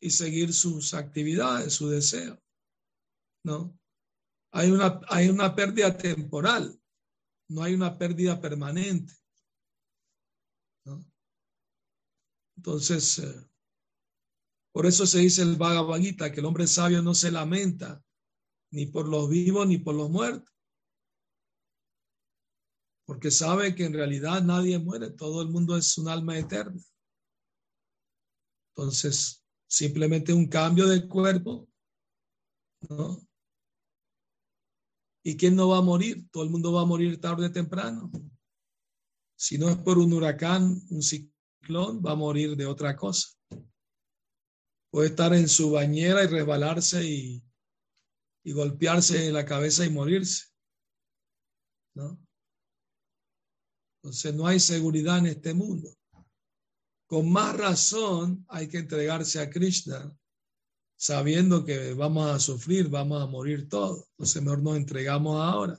y 0.00 0.10
seguir 0.10 0.52
sus 0.52 0.92
actividades, 0.92 1.72
su 1.72 1.88
deseo. 1.88 2.38
¿No? 3.46 3.78
Hay 4.50 4.72
una, 4.72 5.00
hay 5.08 5.28
una 5.28 5.54
pérdida 5.54 5.96
temporal, 5.96 6.82
no 7.48 7.62
hay 7.62 7.74
una 7.74 7.96
pérdida 7.96 8.40
permanente. 8.40 9.14
¿no? 10.84 11.04
Entonces, 12.56 13.20
eh, 13.20 13.48
por 14.72 14.84
eso 14.84 15.06
se 15.06 15.20
dice 15.20 15.42
el 15.42 15.54
Bhagavad 15.54 16.00
Gita 16.00 16.32
que 16.32 16.40
el 16.40 16.46
hombre 16.46 16.66
sabio 16.66 17.02
no 17.02 17.14
se 17.14 17.30
lamenta 17.30 18.04
ni 18.72 18.86
por 18.86 19.06
los 19.08 19.30
vivos 19.30 19.68
ni 19.68 19.78
por 19.78 19.94
los 19.94 20.10
muertos. 20.10 20.52
Porque 23.06 23.30
sabe 23.30 23.76
que 23.76 23.84
en 23.84 23.92
realidad 23.92 24.42
nadie 24.42 24.80
muere, 24.80 25.12
todo 25.12 25.40
el 25.40 25.50
mundo 25.50 25.76
es 25.76 25.96
un 25.98 26.08
alma 26.08 26.36
eterna. 26.36 26.82
Entonces, 28.74 29.44
simplemente 29.68 30.32
un 30.32 30.48
cambio 30.48 30.88
de 30.88 31.06
cuerpo, 31.06 31.68
¿no? 32.90 33.25
¿Y 35.26 35.36
quién 35.36 35.56
no 35.56 35.68
va 35.68 35.78
a 35.78 35.82
morir? 35.82 36.28
Todo 36.30 36.44
el 36.44 36.50
mundo 36.50 36.72
va 36.72 36.82
a 36.82 36.86
morir 36.86 37.20
tarde 37.20 37.46
o 37.46 37.52
temprano. 37.52 38.12
Si 39.36 39.58
no 39.58 39.68
es 39.68 39.76
por 39.76 39.98
un 39.98 40.12
huracán, 40.12 40.80
un 40.88 41.02
ciclón, 41.02 42.00
va 42.00 42.12
a 42.12 42.14
morir 42.14 42.54
de 42.56 42.64
otra 42.64 42.94
cosa. 42.94 43.30
Puede 44.88 45.08
estar 45.08 45.34
en 45.34 45.48
su 45.48 45.72
bañera 45.72 46.22
y 46.22 46.28
resbalarse 46.28 47.04
y 47.04 47.42
y 48.46 48.52
golpearse 48.52 49.26
en 49.26 49.34
la 49.34 49.44
cabeza 49.44 49.84
y 49.84 49.90
morirse. 49.90 50.44
¿no? 51.96 52.16
Entonces 53.96 54.32
no 54.32 54.46
hay 54.46 54.60
seguridad 54.60 55.18
en 55.18 55.26
este 55.26 55.52
mundo. 55.52 55.92
Con 57.08 57.32
más 57.32 57.56
razón 57.56 58.46
hay 58.48 58.68
que 58.68 58.78
entregarse 58.78 59.40
a 59.40 59.50
Krishna 59.50 60.16
sabiendo 60.96 61.64
que 61.64 61.94
vamos 61.94 62.30
a 62.30 62.38
sufrir, 62.40 62.88
vamos 62.88 63.22
a 63.22 63.26
morir 63.26 63.68
todos. 63.68 64.06
Entonces 64.12 64.42
mejor 64.42 64.62
nos 64.62 64.76
entregamos 64.76 65.36
ahora. 65.40 65.78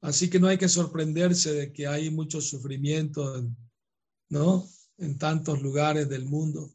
Así 0.00 0.28
que 0.28 0.38
no 0.38 0.48
hay 0.48 0.58
que 0.58 0.68
sorprenderse 0.68 1.52
de 1.52 1.72
que 1.72 1.86
hay 1.86 2.10
mucho 2.10 2.40
sufrimiento 2.40 3.42
¿no? 4.28 4.64
En 4.98 5.18
tantos 5.18 5.62
lugares 5.62 6.08
del 6.08 6.24
mundo. 6.26 6.74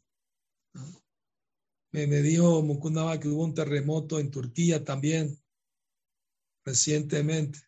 Me, 1.92 2.06
me, 2.06 2.22
dijo 2.22 2.62
Mukundava 2.62 3.18
que 3.18 3.28
hubo 3.28 3.44
un 3.44 3.54
terremoto 3.54 4.18
en 4.18 4.30
Turquía 4.30 4.84
también 4.84 5.38
recientemente. 6.64 7.60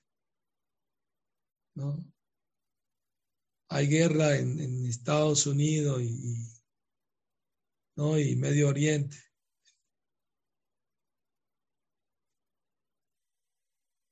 ¿no? 1.74 2.11
Hay 3.75 3.87
guerra 3.87 4.37
en, 4.37 4.85
Estados 4.85 5.47
Unidos 5.47 6.03
y, 6.03 6.47
y 7.97 8.37
Medio 8.37 8.68
Oriente. 8.68 9.16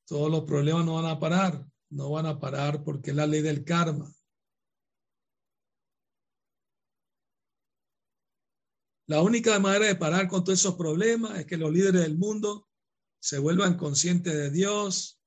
Todos 0.06 0.30
los 0.30 0.44
problemas 0.44 0.86
no 0.86 0.94
van 0.94 1.04
a 1.04 1.20
parar, 1.20 1.66
no 1.90 2.10
van 2.10 2.24
a 2.24 2.40
parar 2.40 2.82
porque 2.82 3.10
es 3.10 3.16
la 3.16 3.26
ley 3.26 3.42
del 3.42 3.62
karma. 3.62 4.10
La 9.06 9.20
única 9.20 9.58
manera 9.58 9.86
de 9.86 9.96
parar 9.96 10.26
con 10.26 10.42
todos 10.42 10.58
esos 10.58 10.76
problemas 10.76 11.38
es 11.38 11.44
que 11.44 11.58
los 11.58 11.70
líderes 11.70 12.00
del 12.00 12.16
mundo 12.16 12.66
se 13.20 13.38
vuelvan 13.38 13.76
conscientes 13.76 14.32
de 14.32 14.50
Dios, 14.50 15.20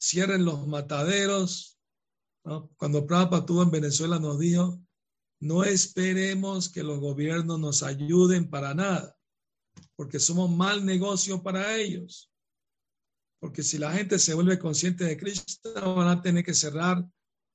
cierren 0.00 0.46
los 0.46 0.66
mataderos. 0.66 1.79
Cuando 2.42 3.06
Prabhupada 3.06 3.40
estuvo 3.40 3.62
en 3.62 3.70
Venezuela 3.70 4.18
nos 4.18 4.38
dijo, 4.38 4.82
no 5.40 5.64
esperemos 5.64 6.68
que 6.68 6.82
los 6.82 6.98
gobiernos 7.00 7.58
nos 7.58 7.82
ayuden 7.82 8.50
para 8.50 8.74
nada, 8.74 9.16
porque 9.96 10.18
somos 10.18 10.50
mal 10.50 10.84
negocio 10.84 11.42
para 11.42 11.76
ellos. 11.76 12.30
Porque 13.40 13.62
si 13.62 13.78
la 13.78 13.92
gente 13.92 14.18
se 14.18 14.34
vuelve 14.34 14.58
consciente 14.58 15.04
de 15.04 15.16
Cristo, 15.16 15.72
van 15.94 16.08
a 16.08 16.20
tener 16.20 16.44
que 16.44 16.54
cerrar 16.54 17.06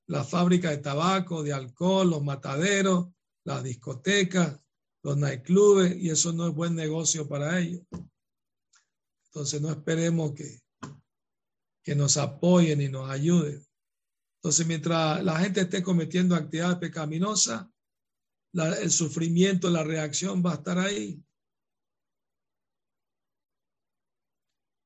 la 0.07 0.23
fábrica 0.23 0.71
de 0.71 0.77
tabaco, 0.77 1.43
de 1.43 1.53
alcohol, 1.53 2.09
los 2.09 2.23
mataderos, 2.23 3.07
las 3.43 3.63
discotecas, 3.63 4.59
los 5.03 5.17
nightclubes 5.17 5.95
y 5.97 6.09
eso 6.09 6.33
no 6.33 6.47
es 6.47 6.53
buen 6.53 6.75
negocio 6.75 7.27
para 7.27 7.59
ellos. 7.59 7.83
Entonces 9.27 9.61
no 9.61 9.69
esperemos 9.69 10.33
que, 10.33 10.59
que 11.83 11.95
nos 11.95 12.17
apoyen 12.17 12.81
y 12.81 12.89
nos 12.89 13.09
ayuden. 13.09 13.64
Entonces 14.45 14.67
mientras 14.67 15.23
la 15.23 15.39
gente 15.39 15.61
esté 15.61 15.81
cometiendo 15.81 16.35
actividades 16.35 16.77
pecaminosas, 16.77 17.65
el 18.53 18.91
sufrimiento, 18.91 19.71
la 19.71 19.83
reacción 19.83 20.45
va 20.45 20.51
a 20.51 20.53
estar 20.53 20.77
ahí. 20.77 21.19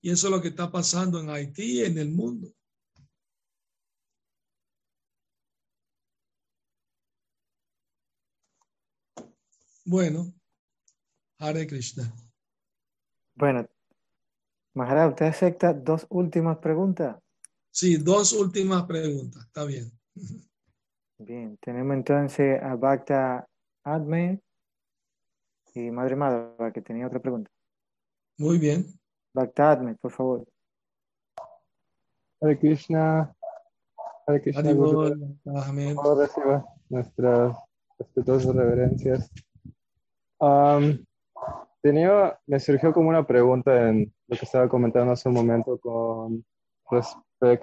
Y 0.01 0.12
eso 0.12 0.28
es 0.28 0.32
lo 0.32 0.41
que 0.41 0.47
está 0.47 0.72
pasando 0.72 1.20
en 1.20 1.30
Haití 1.30 1.82
y 1.82 1.84
en 1.84 1.97
el 1.97 2.10
mundo. 2.10 2.55
Bueno, 9.84 10.34
Hare 11.38 11.68
Krishna. 11.68 12.10
Bueno, 13.36 13.68
Maharaj, 14.74 15.10
¿usted 15.10 15.26
acepta 15.26 15.74
dos 15.74 16.07
últimas 16.10 16.60
preguntas? 16.60 17.18
Sí, 17.72 17.98
dos 17.98 18.34
últimas 18.34 18.84
preguntas, 18.84 19.46
está 19.46 19.66
bien. 19.66 19.92
Bien, 21.22 21.58
tenemos 21.58 21.96
entonces 21.96 22.64
a 22.64 22.76
Bhakta 22.76 23.46
Adme 23.84 24.40
y 25.74 25.92
Madre 25.92 26.16
Madhava, 26.16 26.72
que 26.72 26.82
tenía 26.82 27.08
otra 27.08 27.20
pregunta. 27.20 27.52
Muy 28.38 28.58
bien. 28.58 28.86
Bhakta 29.34 29.72
Adme, 29.72 29.96
por 29.96 30.12
favor. 30.12 30.48
Hare 32.40 32.58
Krishna. 32.58 33.36
Hare 34.26 34.42
Krishna. 34.42 34.72
Amén. 35.68 35.96
Por 35.96 36.06
favor, 36.06 36.18
reciba 36.20 36.66
nuestras 36.88 37.58
respetuosas 37.98 38.56
reverencias. 38.56 39.30
tenía, 41.82 42.40
me 42.48 42.60
surgió 42.62 42.94
como 42.94 43.10
una 43.10 43.28
pregunta 43.28 43.90
en 43.90 44.14
lo 44.28 44.38
que 44.38 44.46
estaba 44.46 44.70
comentando 44.70 45.12
hace 45.12 45.28
un 45.28 45.36
momento 45.36 45.78
con 45.80 46.46
respecto 46.90 47.29
de 47.40 47.60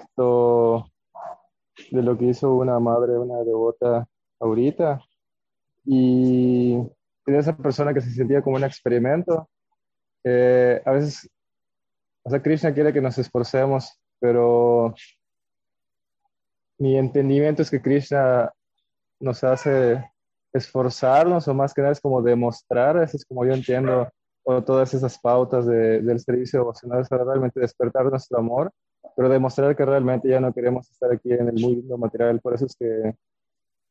lo 2.03 2.19
que 2.19 2.25
hizo 2.27 2.55
una 2.55 2.79
madre, 2.81 3.19
una 3.19 3.43
devota 3.45 4.07
ahorita. 4.41 5.01
Y 5.85 6.77
de 7.27 7.39
esa 7.39 7.57
persona 7.57 7.95
que 7.95 8.01
se 8.01 8.11
sentía 8.11 8.43
como 8.43 8.57
un 8.57 8.65
experimento. 8.65 9.49
a 10.25 10.93
veces, 10.93 11.31
o 12.23 12.31
sea, 12.31 12.43
Krishna 12.43 12.75
quiere 12.75 12.93
que 12.93 13.01
nos 13.01 13.19
esforcemos, 13.19 14.01
pero 14.19 14.95
mi 16.79 16.97
entendimiento 16.97 17.63
es 17.63 17.71
que 17.71 17.81
Krishna 17.81 18.53
nos 19.21 19.45
hace 19.45 20.05
esforzarnos 20.53 21.47
o 21.49 21.55
más 21.55 21.73
que 21.73 21.83
nada 21.83 21.93
es 21.93 22.01
como 22.01 22.23
demostrar, 22.23 23.03
eso 23.03 23.17
es 23.17 23.25
como 23.25 23.45
yo 23.45 23.53
entiendo, 23.53 24.09
o 24.45 24.63
todas 24.63 24.93
esas 24.95 25.19
pautas 25.19 25.67
del 25.67 26.21
servicio 26.21 26.61
devocional, 26.61 27.01
es 27.01 27.09
realmente 27.11 27.61
despertar 27.61 28.07
nuestro 28.07 28.39
amor 28.39 28.73
pero 29.15 29.29
demostrar 29.29 29.77
que 29.77 29.85
realmente 29.85 30.29
ya 30.29 30.41
no 30.41 30.53
queremos 30.53 30.91
estar 30.91 31.13
aquí 31.13 31.33
en 31.33 31.49
el 31.49 31.61
mundo 31.61 31.99
material, 31.99 32.41
por 32.41 32.55
eso 32.55 32.67
es 32.67 32.77
que, 32.77 33.15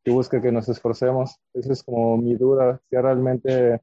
que 0.04 0.12
busca 0.12 0.42
que 0.42 0.52
nos 0.52 0.70
esforcemos. 0.70 1.38
Esa 1.54 1.74
es 1.74 1.84
como 1.84 2.18
mi 2.18 2.36
duda, 2.36 2.80
si 2.90 2.96
realmente 2.96 3.82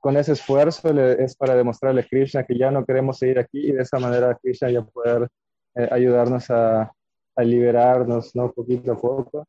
con 0.00 0.16
ese 0.16 0.32
esfuerzo 0.32 0.88
es 0.98 1.36
para 1.36 1.54
demostrarle 1.54 2.00
a 2.00 2.06
Krishna 2.06 2.44
que 2.44 2.56
ya 2.56 2.70
no 2.70 2.84
queremos 2.84 3.18
seguir 3.18 3.38
aquí 3.38 3.68
y 3.68 3.72
de 3.72 3.82
esa 3.82 3.98
manera 3.98 4.38
Krishna 4.42 4.70
ya 4.70 4.82
poder 4.82 5.28
eh, 5.74 5.88
ayudarnos 5.90 6.50
a, 6.50 6.90
a, 7.36 7.42
liberarnos, 7.42 8.34
¿no? 8.34 8.50
Poquito 8.50 8.92
a 8.92 8.96
poco. 8.96 9.46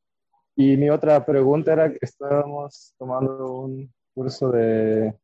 Y 0.55 0.75
mi 0.75 0.89
otra 0.89 1.25
pregunta 1.25 1.71
era 1.73 1.89
que 1.89 1.99
estábamos 2.01 2.93
tomando 2.97 3.53
un 3.61 3.91
curso 4.13 4.51
de 4.51 5.17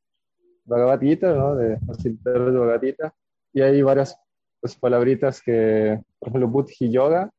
Bhagavad 0.63 0.99
Gita, 1.01 1.33
¿no? 1.33 1.55
De 1.55 1.77
facilitar 1.81 2.39
Bhagavad 2.39 2.79
Gita 2.81 3.13
y 3.57 3.61
hay 3.61 3.81
varias 3.81 4.15
pues, 4.61 4.75
palabritas 4.75 5.41
que, 5.41 5.99
por 6.19 6.29
ejemplo, 6.29 6.47
Buddhi 6.47 6.91
Yoga, 6.91 7.31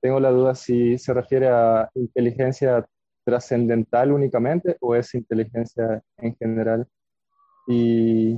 tengo 0.00 0.20
la 0.20 0.30
duda 0.30 0.54
si 0.54 0.96
se 0.98 1.12
refiere 1.12 1.48
a 1.48 1.90
inteligencia 1.96 2.86
trascendental 3.24 4.12
únicamente 4.12 4.76
o 4.80 4.94
es 4.94 5.12
inteligencia 5.16 6.00
en 6.18 6.36
general. 6.36 6.86
Y, 7.66 8.34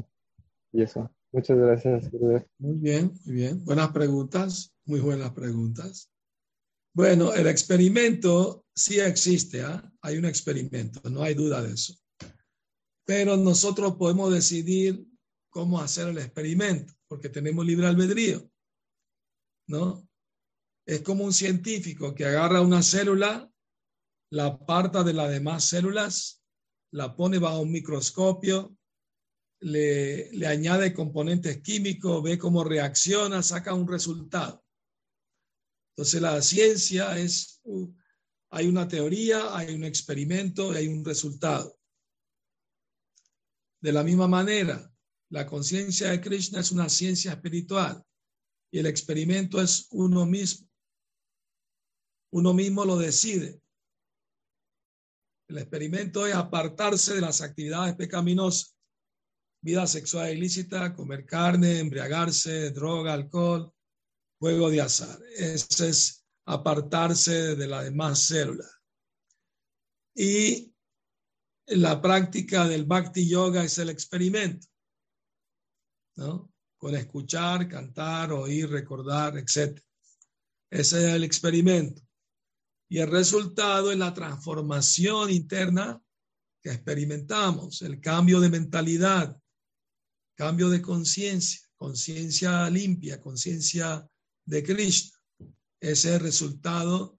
y 0.73 0.83
eso. 0.83 1.11
Muchas 1.31 1.59
gracias. 1.59 2.11
Muy 2.59 2.79
bien, 2.79 3.13
muy 3.27 3.35
bien. 3.35 3.63
Buenas 3.67 3.91
preguntas, 3.91 4.73
muy 4.87 5.01
buenas 5.01 5.33
preguntas. 5.33 6.11
Bueno, 6.95 7.35
el 7.35 7.49
experimento 7.49 8.65
sí 8.75 8.99
existe, 8.99 9.61
¿ah? 9.61 9.93
hay 10.01 10.17
un 10.17 10.25
experimento, 10.25 11.07
no 11.11 11.23
hay 11.23 11.35
duda 11.35 11.61
de 11.61 11.75
eso. 11.75 11.95
Pero 13.05 13.37
nosotros 13.37 13.97
podemos 13.97 14.33
decidir 14.33 15.07
cómo 15.57 15.81
hacer 15.81 16.09
el 16.09 16.19
experimento 16.19 16.93
porque 17.09 17.31
tenemos 17.31 17.65
libre 17.65 17.87
albedrío, 17.87 18.47
¿no? 19.67 20.07
Es 20.85 21.01
como 21.01 21.25
un 21.25 21.33
científico 21.33 22.15
que 22.15 22.27
agarra 22.27 22.61
una 22.61 22.83
célula, 22.83 23.51
la 24.31 24.45
aparta 24.45 25.03
de 25.03 25.15
las 25.15 25.31
demás 25.31 25.65
células, 25.65 26.45
la 26.93 27.17
pone 27.17 27.39
bajo 27.39 27.61
un 27.61 27.73
microscopio, 27.73 28.77
le, 29.61 30.31
le 30.33 30.47
añade 30.47 30.93
componentes 30.93 31.63
químicos, 31.63 32.23
ve 32.23 32.37
cómo 32.37 32.63
reacciona, 32.63 33.43
saca 33.43 33.73
un 33.73 33.89
resultado. 33.89 34.63
Entonces 35.93 36.21
la 36.21 36.43
ciencia 36.43 37.17
es, 37.17 37.63
uh, 37.65 37.91
hay 38.51 38.67
una 38.67 38.87
teoría, 38.87 39.57
hay 39.57 39.75
un 39.75 39.85
experimento 39.85 40.75
y 40.75 40.77
hay 40.77 40.89
un 40.89 41.03
resultado. 41.03 41.81
De 43.81 43.91
la 43.91 44.03
misma 44.03 44.29
manera, 44.29 44.93
la 45.31 45.47
conciencia 45.47 46.11
de 46.11 46.21
Krishna 46.21 46.61
es 46.61 46.73
una 46.73 46.89
ciencia 46.89 47.33
espiritual 47.33 48.03
y 48.71 48.79
el 48.79 48.87
experimento 48.87 49.61
es 49.61 49.89
uno 49.91 50.27
mismo. 50.27 50.69
Uno 52.33 52.53
mismo 52.53 52.85
lo 52.85 52.97
decide. 52.97 53.61
El 55.49 55.59
experimento 55.59 56.27
es 56.27 56.35
apartarse 56.35 57.15
de 57.15 57.21
las 57.21 57.41
actividades 57.41 57.95
pecaminosas, 57.95 58.77
vida 59.63 59.87
sexual 59.87 60.33
ilícita, 60.33 60.95
comer 60.95 61.25
carne, 61.25 61.79
embriagarse, 61.79 62.71
droga, 62.71 63.13
alcohol, 63.13 63.73
juego 64.39 64.71
de 64.71 64.81
azar. 64.81 65.19
Ese 65.37 65.89
es 65.89 66.25
apartarse 66.47 67.57
de 67.57 67.67
las 67.67 67.85
demás 67.85 68.23
células. 68.23 68.71
Y 70.15 70.73
la 71.67 72.01
práctica 72.01 72.67
del 72.67 72.85
bhakti 72.85 73.29
yoga 73.29 73.65
es 73.65 73.79
el 73.79 73.91
experimento. 73.91 74.67
Con 76.17 76.95
escuchar, 76.95 77.69
cantar, 77.69 78.33
oír, 78.33 78.71
recordar, 78.71 79.37
etc. 79.37 79.79
Ese 80.71 80.99
es 80.99 81.15
el 81.15 81.25
experimento. 81.25 82.03
Y 82.89 82.99
el 82.99 83.11
resultado 83.11 83.91
es 83.91 83.99
la 83.99 84.15
transformación 84.15 85.31
interna 85.31 86.01
que 86.63 86.71
experimentamos, 86.71 87.83
el 87.83 88.01
cambio 88.01 88.41
de 88.41 88.49
mentalidad, 88.49 89.37
cambio 90.37 90.69
de 90.71 90.81
conciencia, 90.81 91.61
conciencia 91.77 92.69
limpia, 92.71 93.21
conciencia 93.21 94.09
de 94.45 94.63
Krishna. 94.63 95.19
Ese 95.81 96.09
es 96.09 96.15
el 96.15 96.21
resultado 96.21 97.19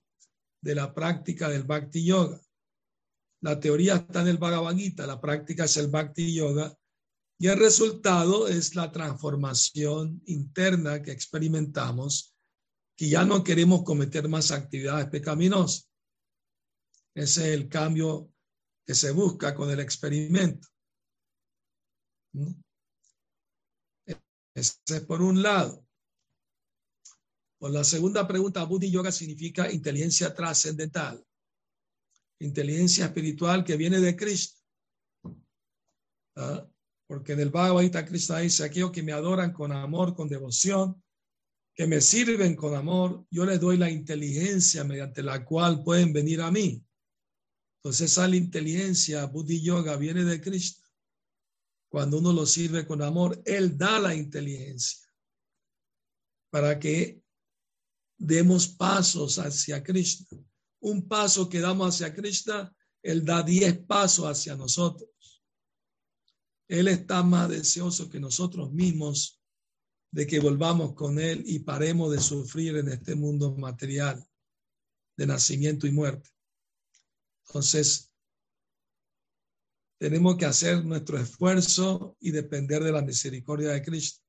de 0.61 0.75
la 0.75 0.93
práctica 0.93 1.49
del 1.49 1.63
Bhakti 1.63 2.03
Yoga. 2.03 2.41
La 3.41 3.59
teoría 3.59 3.95
está 3.95 4.21
en 4.21 4.29
el 4.29 4.37
Bhagavad 4.37 4.75
Gita, 4.75 5.05
la 5.05 5.21
práctica 5.21 5.65
es 5.65 5.77
el 5.77 5.87
Bhakti 5.87 6.33
Yoga 6.33 6.75
y 7.39 7.47
el 7.47 7.59
resultado 7.59 8.47
es 8.47 8.75
la 8.75 8.91
transformación 8.91 10.21
interna 10.25 11.03
que 11.03 11.11
experimentamos, 11.11 12.35
que 12.95 13.09
ya 13.09 13.25
no 13.25 13.43
queremos 13.43 13.83
cometer 13.83 14.27
más 14.27 14.51
actividades 14.51 15.07
pecaminosas. 15.07 15.87
Ese 17.13 17.49
es 17.49 17.59
el 17.59 17.69
cambio 17.69 18.31
que 18.85 18.95
se 18.95 19.11
busca 19.11 19.53
con 19.53 19.69
el 19.69 19.79
experimento. 19.79 20.67
Ese 24.55 24.75
es 24.87 25.01
por 25.01 25.21
un 25.21 25.41
lado. 25.43 25.85
Por 27.59 27.71
la 27.71 27.83
segunda 27.83 28.27
pregunta, 28.27 28.63
Buddhi 28.63 28.89
Yoga 28.89 29.11
significa 29.11 29.71
inteligencia 29.71 30.33
trascendental, 30.33 31.23
inteligencia 32.39 33.05
espiritual 33.05 33.63
que 33.63 33.77
viene 33.77 33.99
de 33.99 34.15
Cristo. 34.15 34.61
¿Ah? 36.35 36.67
Porque 37.07 37.33
en 37.33 37.39
el 37.39 37.49
Bhagavad 37.49 37.83
Gita 37.83 38.05
Krishna 38.05 38.39
dice, 38.39 38.65
aquellos 38.65 38.91
que 38.91 39.01
me 39.01 39.13
adoran 39.13 39.53
con 39.53 39.71
amor, 39.71 40.13
con 40.13 40.27
devoción, 40.27 41.01
que 41.73 41.87
me 41.87 42.01
sirven 42.01 42.55
con 42.55 42.75
amor, 42.75 43.25
yo 43.31 43.45
les 43.45 43.59
doy 43.59 43.77
la 43.77 43.89
inteligencia 43.89 44.83
mediante 44.83 45.23
la 45.23 45.45
cual 45.45 45.83
pueden 45.83 46.11
venir 46.11 46.41
a 46.41 46.51
mí. 46.51 46.83
Entonces 47.77 48.11
esa 48.11 48.27
inteligencia, 48.27 49.25
Buddhi 49.25 49.61
Yoga, 49.61 49.95
viene 49.95 50.25
de 50.25 50.41
Krishna. 50.41 50.83
Cuando 51.89 52.17
uno 52.17 52.33
lo 52.33 52.45
sirve 52.45 52.85
con 52.85 53.01
amor, 53.01 53.41
Él 53.45 53.77
da 53.77 53.99
la 53.99 54.13
inteligencia 54.13 55.07
para 56.49 56.77
que 56.77 57.21
demos 58.17 58.67
pasos 58.67 59.37
hacia 59.37 59.81
Krishna. 59.81 60.37
Un 60.81 61.07
paso 61.07 61.47
que 61.47 61.61
damos 61.61 61.95
hacia 61.95 62.13
Krishna, 62.13 62.75
Él 63.01 63.23
da 63.23 63.43
diez 63.43 63.77
pasos 63.77 64.25
hacia 64.25 64.55
nosotros. 64.55 65.09
Él 66.67 66.87
está 66.87 67.23
más 67.23 67.49
deseoso 67.49 68.09
que 68.09 68.19
nosotros 68.19 68.71
mismos 68.71 69.41
de 70.11 70.27
que 70.27 70.39
volvamos 70.39 70.93
con 70.93 71.19
Él 71.19 71.43
y 71.45 71.59
paremos 71.59 72.11
de 72.11 72.19
sufrir 72.19 72.77
en 72.77 72.89
este 72.89 73.15
mundo 73.15 73.55
material 73.55 74.25
de 75.17 75.27
nacimiento 75.27 75.87
y 75.87 75.91
muerte. 75.91 76.29
Entonces, 77.47 78.11
tenemos 79.99 80.37
que 80.37 80.45
hacer 80.45 80.85
nuestro 80.85 81.17
esfuerzo 81.17 82.15
y 82.19 82.31
depender 82.31 82.83
de 82.83 82.91
la 82.91 83.01
misericordia 83.01 83.71
de 83.71 83.81
Cristo. 83.81 84.23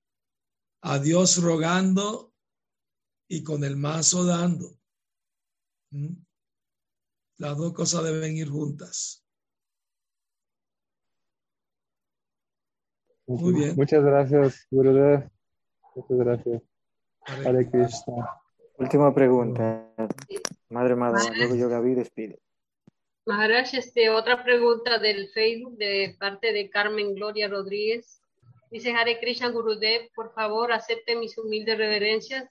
A 0.82 0.98
Dios 0.98 1.42
rogando 1.42 2.32
y 3.28 3.42
con 3.42 3.64
el 3.64 3.76
mazo 3.76 4.24
dando. 4.24 4.78
¿Mm? 5.90 6.14
Las 7.38 7.56
dos 7.56 7.72
cosas 7.72 8.04
deben 8.04 8.36
ir 8.36 8.48
juntas. 8.48 9.24
Muy 13.28 13.52
bien. 13.52 13.76
Muchas 13.76 14.02
gracias, 14.02 14.66
Gurudev. 14.70 15.28
Muchas 15.94 16.18
gracias. 16.18 16.62
Hare 17.44 17.70
Krishna. 17.70 18.40
Última 18.78 19.14
pregunta. 19.14 19.86
Madre 20.70 20.96
Madre, 20.96 21.36
luego 21.36 21.54
yo 21.54 21.68
Gaby 21.68 21.94
despide. 21.94 22.40
Maharaj, 23.26 23.74
este, 23.74 24.08
otra 24.08 24.42
pregunta 24.42 24.98
del 24.98 25.28
Facebook 25.28 25.76
de 25.76 26.16
parte 26.18 26.52
de 26.54 26.70
Carmen 26.70 27.14
Gloria 27.14 27.48
Rodríguez. 27.48 28.22
Dice 28.70 28.92
Hare 28.92 29.20
Krishna 29.20 29.50
Gurudev, 29.50 30.10
por 30.14 30.32
favor, 30.32 30.72
acepte 30.72 31.14
mis 31.14 31.36
humildes 31.36 31.76
reverencias. 31.76 32.48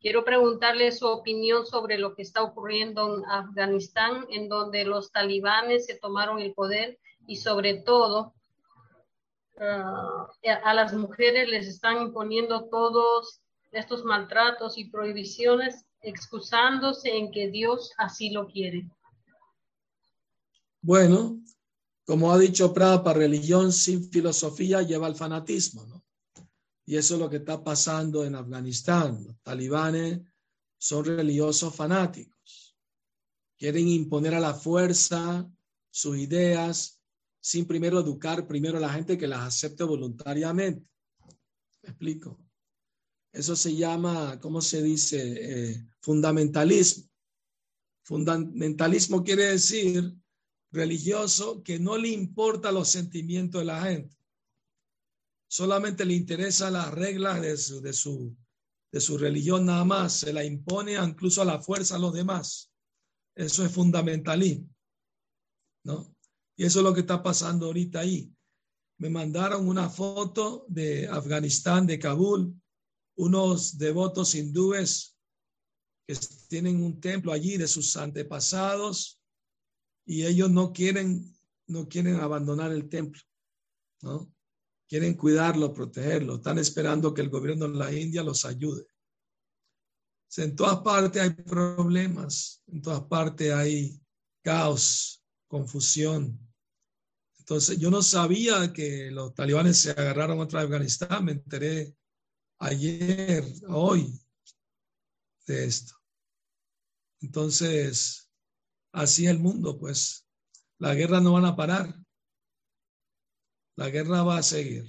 Quiero 0.00 0.24
preguntarle 0.24 0.90
su 0.90 1.06
opinión 1.06 1.64
sobre 1.64 1.96
lo 1.96 2.16
que 2.16 2.22
está 2.22 2.42
ocurriendo 2.42 3.18
en 3.18 3.24
Afganistán, 3.26 4.26
en 4.30 4.48
donde 4.48 4.84
los 4.84 5.12
talibanes 5.12 5.86
se 5.86 5.96
tomaron 5.96 6.40
el 6.40 6.54
poder 6.54 6.98
y 7.28 7.36
sobre 7.36 7.74
todo 7.74 8.34
ah, 9.60 10.28
a 10.64 10.74
las 10.74 10.92
mujeres 10.94 11.48
les 11.48 11.66
están 11.66 12.02
imponiendo 12.02 12.68
todos 12.68 13.40
estos 13.72 14.04
maltratos 14.04 14.78
y 14.78 14.86
prohibiciones, 14.86 15.84
excusándose 16.00 17.16
en 17.16 17.30
que 17.30 17.50
Dios 17.50 17.92
así 17.98 18.30
lo 18.30 18.46
quiere. 18.46 18.88
Bueno, 20.80 21.40
como 22.06 22.32
ha 22.32 22.38
dicho 22.38 22.72
Prabhupada, 22.72 23.18
religión 23.18 23.72
sin 23.72 24.10
filosofía 24.10 24.82
lleva 24.82 25.06
al 25.06 25.16
fanatismo, 25.16 25.84
¿no? 25.86 26.02
Y 26.86 26.96
eso 26.96 27.14
es 27.14 27.20
lo 27.20 27.28
que 27.28 27.36
está 27.36 27.62
pasando 27.62 28.24
en 28.24 28.34
Afganistán. 28.34 29.22
Los 29.26 29.38
talibanes 29.42 30.20
son 30.78 31.04
religiosos 31.04 31.74
fanáticos. 31.74 32.78
Quieren 33.58 33.88
imponer 33.88 34.34
a 34.34 34.40
la 34.40 34.54
fuerza 34.54 35.46
sus 35.90 36.16
ideas 36.16 36.97
sin 37.40 37.66
primero 37.66 38.00
educar 38.00 38.46
primero 38.46 38.78
a 38.78 38.80
la 38.80 38.92
gente 38.92 39.16
que 39.16 39.28
las 39.28 39.40
acepte 39.40 39.84
voluntariamente. 39.84 40.86
¿Me 41.82 41.90
explico? 41.90 42.38
Eso 43.32 43.54
se 43.54 43.74
llama, 43.76 44.38
¿cómo 44.40 44.60
se 44.60 44.82
dice? 44.82 45.70
Eh, 45.70 45.86
fundamentalismo. 46.00 47.08
Fundamentalismo 48.04 49.22
quiere 49.22 49.44
decir 49.44 50.14
religioso 50.72 51.62
que 51.62 51.78
no 51.78 51.96
le 51.96 52.08
importa 52.08 52.72
los 52.72 52.88
sentimientos 52.88 53.60
de 53.60 53.64
la 53.66 53.82
gente. 53.82 54.16
Solamente 55.46 56.04
le 56.04 56.14
interesa 56.14 56.70
las 56.70 56.92
reglas 56.92 57.40
de 57.40 57.56
su, 57.56 57.80
de 57.80 57.92
su, 57.92 58.36
de 58.92 59.00
su 59.00 59.18
religión 59.18 59.66
nada 59.66 59.84
más. 59.84 60.14
Se 60.14 60.32
la 60.32 60.44
impone 60.44 60.94
incluso 60.94 61.42
a 61.42 61.46
la 61.46 61.60
fuerza 61.60 61.96
a 61.96 61.98
los 61.98 62.12
demás. 62.12 62.70
Eso 63.34 63.64
es 63.64 63.72
fundamentalismo. 63.72 64.68
¿No? 65.84 66.14
Y 66.58 66.64
eso 66.64 66.80
es 66.80 66.84
lo 66.84 66.92
que 66.92 67.00
está 67.00 67.22
pasando 67.22 67.66
ahorita 67.66 68.00
ahí. 68.00 68.34
Me 68.98 69.08
mandaron 69.08 69.68
una 69.68 69.88
foto 69.88 70.66
de 70.68 71.06
Afganistán, 71.06 71.86
de 71.86 72.00
Kabul, 72.00 72.52
unos 73.16 73.78
devotos 73.78 74.34
hindúes 74.34 75.16
que 76.04 76.18
tienen 76.48 76.82
un 76.82 77.00
templo 77.00 77.30
allí 77.32 77.56
de 77.56 77.68
sus 77.68 77.96
antepasados 77.96 79.20
y 80.04 80.26
ellos 80.26 80.50
no 80.50 80.72
quieren, 80.72 81.32
no 81.68 81.88
quieren 81.88 82.16
abandonar 82.16 82.72
el 82.72 82.88
templo, 82.88 83.22
¿no? 84.02 84.28
Quieren 84.88 85.14
cuidarlo, 85.14 85.72
protegerlo, 85.72 86.36
están 86.36 86.58
esperando 86.58 87.14
que 87.14 87.20
el 87.20 87.28
gobierno 87.28 87.68
de 87.68 87.76
la 87.76 87.92
India 87.92 88.24
los 88.24 88.44
ayude. 88.44 88.84
En 90.38 90.56
todas 90.56 90.78
partes 90.80 91.22
hay 91.22 91.30
problemas, 91.30 92.62
en 92.66 92.82
todas 92.82 93.02
partes 93.02 93.52
hay 93.52 94.00
caos, 94.42 95.22
confusión. 95.46 96.47
Entonces, 97.48 97.78
yo 97.78 97.90
no 97.90 98.02
sabía 98.02 98.74
que 98.74 99.10
los 99.10 99.32
talibanes 99.32 99.78
se 99.78 99.92
agarraron 99.92 100.38
otra 100.38 100.60
Afganistán, 100.60 101.24
me 101.24 101.32
enteré 101.32 101.96
ayer, 102.58 103.42
hoy, 103.68 104.20
de 105.46 105.64
esto. 105.64 105.94
Entonces, 107.22 108.30
así 108.92 109.24
es 109.24 109.30
el 109.30 109.38
mundo, 109.38 109.78
pues. 109.78 110.26
La 110.76 110.94
guerra 110.94 111.22
no 111.22 111.32
van 111.32 111.46
a 111.46 111.56
parar. 111.56 111.98
La 113.76 113.88
guerra 113.88 114.22
va 114.24 114.36
a 114.36 114.42
seguir. 114.42 114.84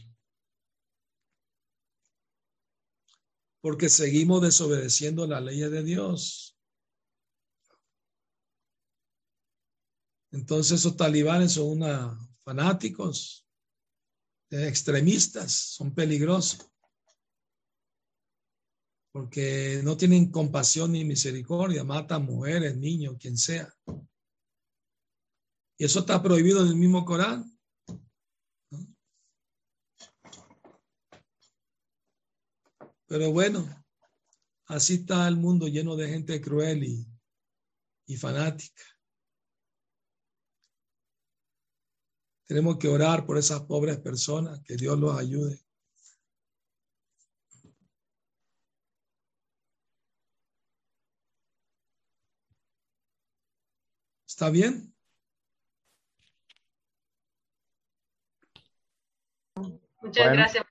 Porque 3.61 3.87
seguimos 3.87 4.41
desobedeciendo 4.41 5.25
las 5.27 5.41
leyes 5.41 5.71
de 5.71 5.83
Dios. 5.83 6.57
Entonces 10.31 10.81
esos 10.81 10.97
talibanes 10.97 11.53
son 11.53 11.69
una, 11.69 12.28
fanáticos, 12.49 13.45
extremistas, 14.49 15.51
son 15.51 15.93
peligrosos 15.93 16.67
porque 19.11 19.81
no 19.83 19.95
tienen 19.95 20.31
compasión 20.31 20.93
ni 20.93 21.05
misericordia, 21.05 21.83
matan 21.83 22.25
mujeres, 22.25 22.75
niños, 22.75 23.17
quien 23.19 23.37
sea. 23.37 23.71
Y 25.77 25.85
eso 25.85 25.99
está 25.99 26.23
prohibido 26.23 26.63
en 26.63 26.69
el 26.69 26.75
mismo 26.75 27.05
Corán. 27.05 27.45
Pero 33.05 33.31
bueno, 33.31 33.67
así 34.65 34.95
está 34.95 35.27
el 35.27 35.37
mundo 35.37 35.67
lleno 35.67 35.95
de 35.95 36.09
gente 36.09 36.41
cruel 36.41 36.83
y, 36.83 37.07
y 38.07 38.17
fanática. 38.17 38.83
Tenemos 42.49 42.77
que 42.79 42.87
orar 42.87 43.27
por 43.27 43.37
esas 43.37 43.61
pobres 43.61 43.99
personas, 43.99 44.59
que 44.63 44.75
Dios 44.75 44.97
los 44.97 45.15
ayude. 45.15 45.59
¿Está 54.27 54.49
bien? 54.49 54.91
Muchas 60.01 60.33
gracias. 60.33 60.65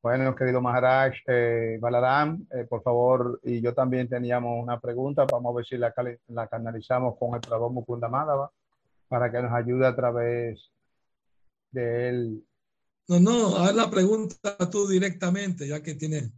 Bueno, 0.00 0.34
querido 0.34 0.62
Maharaj, 0.62 1.12
eh, 1.26 1.76
Balaram, 1.78 2.46
eh, 2.50 2.64
por 2.64 2.82
favor, 2.82 3.38
y 3.42 3.60
yo 3.60 3.74
también 3.74 4.08
teníamos 4.08 4.62
una 4.62 4.80
pregunta, 4.80 5.26
vamos 5.30 5.52
a 5.52 5.56
ver 5.56 5.66
si 5.66 5.76
la, 5.76 5.92
la 6.28 6.48
canalizamos 6.48 7.18
con 7.18 7.34
el 7.34 7.42
Prabhu 7.42 7.70
Mukunda 7.70 8.08
Madhava 8.08 8.50
para 9.08 9.30
que 9.30 9.42
nos 9.42 9.52
ayude 9.52 9.86
a 9.86 9.96
través 9.96 10.70
de 11.70 12.08
él. 12.08 12.44
No, 13.08 13.20
no, 13.20 13.56
haz 13.56 13.74
la 13.74 13.90
pregunta 13.90 14.56
tú 14.70 14.86
directamente, 14.86 15.66
ya 15.66 15.82
que 15.82 15.94
tiene. 15.94 16.30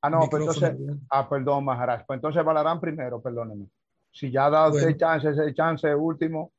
Ah, 0.00 0.10
no, 0.10 0.28
pues 0.30 0.42
entonces, 0.42 0.76
ah, 1.10 1.28
perdón, 1.28 1.64
Maharaj, 1.64 2.04
pues 2.06 2.18
entonces 2.18 2.44
Balaram 2.44 2.80
primero, 2.80 3.20
perdóneme 3.20 3.68
si 4.14 4.30
ya 4.30 4.46
ha 4.46 4.50
dado 4.50 4.74
usted 4.74 4.96
chance, 4.96 5.28
ese 5.28 5.52
chance 5.54 5.92
último. 5.94 6.52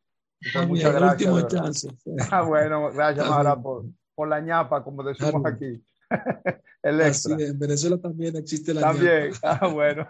Pues 0.53 0.68
muchas 0.68 0.94
gracias. 0.94 1.32
Último 1.32 1.48
chance. 1.48 1.88
Ah, 2.32 2.41
bueno, 2.41 2.91
gracias, 2.91 3.27
Mara, 3.27 3.56
por, 3.56 3.86
por, 4.14 4.27
la 4.27 4.41
ñapa, 4.41 4.84
como 4.84 5.03
decimos 5.03 5.41
aquí. 5.45 5.82
El 6.84 7.02
Así 7.02 7.32
en 7.32 7.57
Venezuela 7.57 7.98
también 7.98 8.36
existe 8.36 8.73
la 8.73 8.82
también. 8.82 9.32
ñapa. 9.32 9.60
Ah, 9.61 9.68
bueno. 9.68 10.07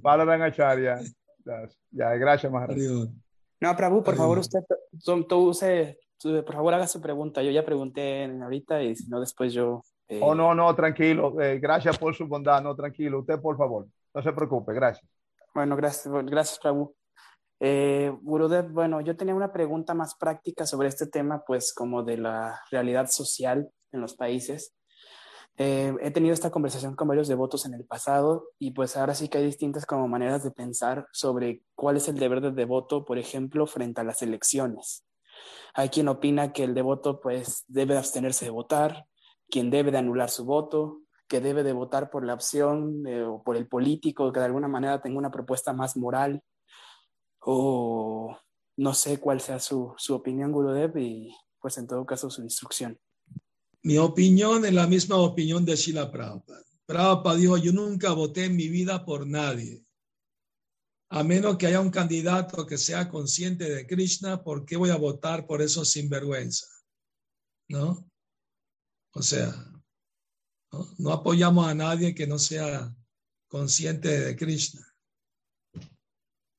Para 0.00 0.24
la 0.24 0.42
Acharya. 0.46 1.00
Ya, 1.90 2.14
gracias, 2.14 2.50
Mara. 2.50 2.74
No, 3.60 3.76
Prabhu, 3.76 4.02
por 4.02 4.16
favor, 4.16 4.38
usted, 4.38 4.60
tú, 6.18 6.44
por 6.44 6.54
favor, 6.54 6.74
haga 6.74 6.86
su 6.86 7.00
pregunta. 7.00 7.42
Yo 7.42 7.50
ya 7.50 7.64
pregunté 7.64 8.24
ahorita 8.24 8.82
y 8.82 8.96
si 8.96 9.08
no, 9.08 9.20
después 9.20 9.52
yo. 9.52 9.82
Eh... 10.08 10.20
Oh, 10.22 10.34
no, 10.34 10.54
no, 10.54 10.74
tranquilo. 10.74 11.40
Eh, 11.40 11.58
gracias 11.58 11.98
por 11.98 12.14
su 12.14 12.26
bondad. 12.26 12.62
No, 12.62 12.74
tranquilo. 12.74 13.20
Usted, 13.20 13.38
por 13.40 13.56
favor. 13.56 13.86
No 14.14 14.22
se 14.22 14.32
preocupe. 14.32 14.72
Gracias. 14.72 15.08
Bueno, 15.54 15.76
gracias, 15.76 16.12
gracias 16.24 16.58
Prabhu. 16.58 16.94
Eh, 17.58 18.10
Gurudev, 18.22 18.70
bueno, 18.70 19.00
yo 19.02 19.16
tenía 19.16 19.34
una 19.34 19.52
pregunta 19.52 19.92
más 19.92 20.14
práctica 20.14 20.64
sobre 20.64 20.88
este 20.88 21.06
tema, 21.06 21.42
pues 21.46 21.74
como 21.74 22.02
de 22.02 22.16
la 22.16 22.58
realidad 22.70 23.08
social 23.10 23.68
en 23.92 24.00
los 24.00 24.14
países. 24.14 24.72
Eh, 25.56 25.94
he 26.00 26.10
tenido 26.10 26.32
esta 26.32 26.50
conversación 26.50 26.96
con 26.96 27.08
varios 27.08 27.28
devotos 27.28 27.66
en 27.66 27.74
el 27.74 27.84
pasado 27.84 28.48
y 28.58 28.70
pues 28.70 28.96
ahora 28.96 29.14
sí 29.14 29.28
que 29.28 29.38
hay 29.38 29.44
distintas 29.44 29.84
como 29.84 30.08
maneras 30.08 30.42
de 30.42 30.50
pensar 30.50 31.06
sobre 31.12 31.62
cuál 31.74 31.98
es 31.98 32.08
el 32.08 32.18
deber 32.18 32.40
del 32.40 32.54
devoto, 32.54 33.04
por 33.04 33.18
ejemplo, 33.18 33.66
frente 33.66 34.00
a 34.00 34.04
las 34.04 34.22
elecciones. 34.22 35.04
Hay 35.74 35.90
quien 35.90 36.08
opina 36.08 36.52
que 36.52 36.64
el 36.64 36.74
devoto 36.74 37.20
pues 37.20 37.64
debe 37.68 37.96
abstenerse 37.96 38.46
de 38.46 38.50
votar, 38.50 39.06
quien 39.50 39.70
debe 39.70 39.90
de 39.90 39.98
anular 39.98 40.30
su 40.30 40.44
voto, 40.44 41.02
que 41.28 41.40
debe 41.40 41.62
de 41.62 41.72
votar 41.72 42.10
por 42.10 42.24
la 42.24 42.34
opción 42.34 43.06
eh, 43.06 43.22
o 43.22 43.42
por 43.42 43.56
el 43.56 43.68
político 43.68 44.32
que 44.32 44.40
de 44.40 44.46
alguna 44.46 44.68
manera 44.68 45.00
tenga 45.00 45.18
una 45.18 45.30
propuesta 45.30 45.72
más 45.72 45.96
moral 45.96 46.42
o 47.40 48.36
no 48.76 48.94
sé 48.94 49.20
cuál 49.20 49.40
sea 49.40 49.60
su, 49.60 49.94
su 49.96 50.14
opinión, 50.14 50.52
Gurudev, 50.52 50.96
y 50.98 51.36
pues 51.60 51.78
en 51.78 51.86
todo 51.86 52.04
caso 52.06 52.30
su 52.30 52.42
instrucción. 52.42 52.98
Mi 53.82 53.96
opinión 53.96 54.64
es 54.64 54.72
la 54.72 54.86
misma 54.86 55.16
opinión 55.16 55.64
de 55.64 55.76
Shila 55.76 56.10
Prabhupada. 56.10 56.64
Prabhupada 56.84 57.36
dijo, 57.36 57.56
yo 57.56 57.72
nunca 57.72 58.12
voté 58.12 58.44
en 58.44 58.56
mi 58.56 58.68
vida 58.68 59.04
por 59.04 59.26
nadie. 59.26 59.84
A 61.08 61.24
menos 61.24 61.56
que 61.56 61.66
haya 61.66 61.80
un 61.80 61.90
candidato 61.90 62.66
que 62.66 62.78
sea 62.78 63.08
consciente 63.08 63.68
de 63.68 63.86
Krishna, 63.86 64.42
¿por 64.42 64.64
qué 64.64 64.76
voy 64.76 64.90
a 64.90 64.96
votar 64.96 65.46
por 65.46 65.62
esos 65.62 65.90
sinvergüenza? 65.90 66.66
¿no? 67.68 68.10
O 69.12 69.22
sea, 69.22 69.52
¿no? 70.98 71.12
apoyamos 71.12 71.66
a 71.66 71.74
nadie 71.74 72.14
que 72.14 72.26
no 72.26 72.38
sea 72.38 72.94
consciente 73.48 74.08
de 74.08 74.36
Krishna. 74.36 74.86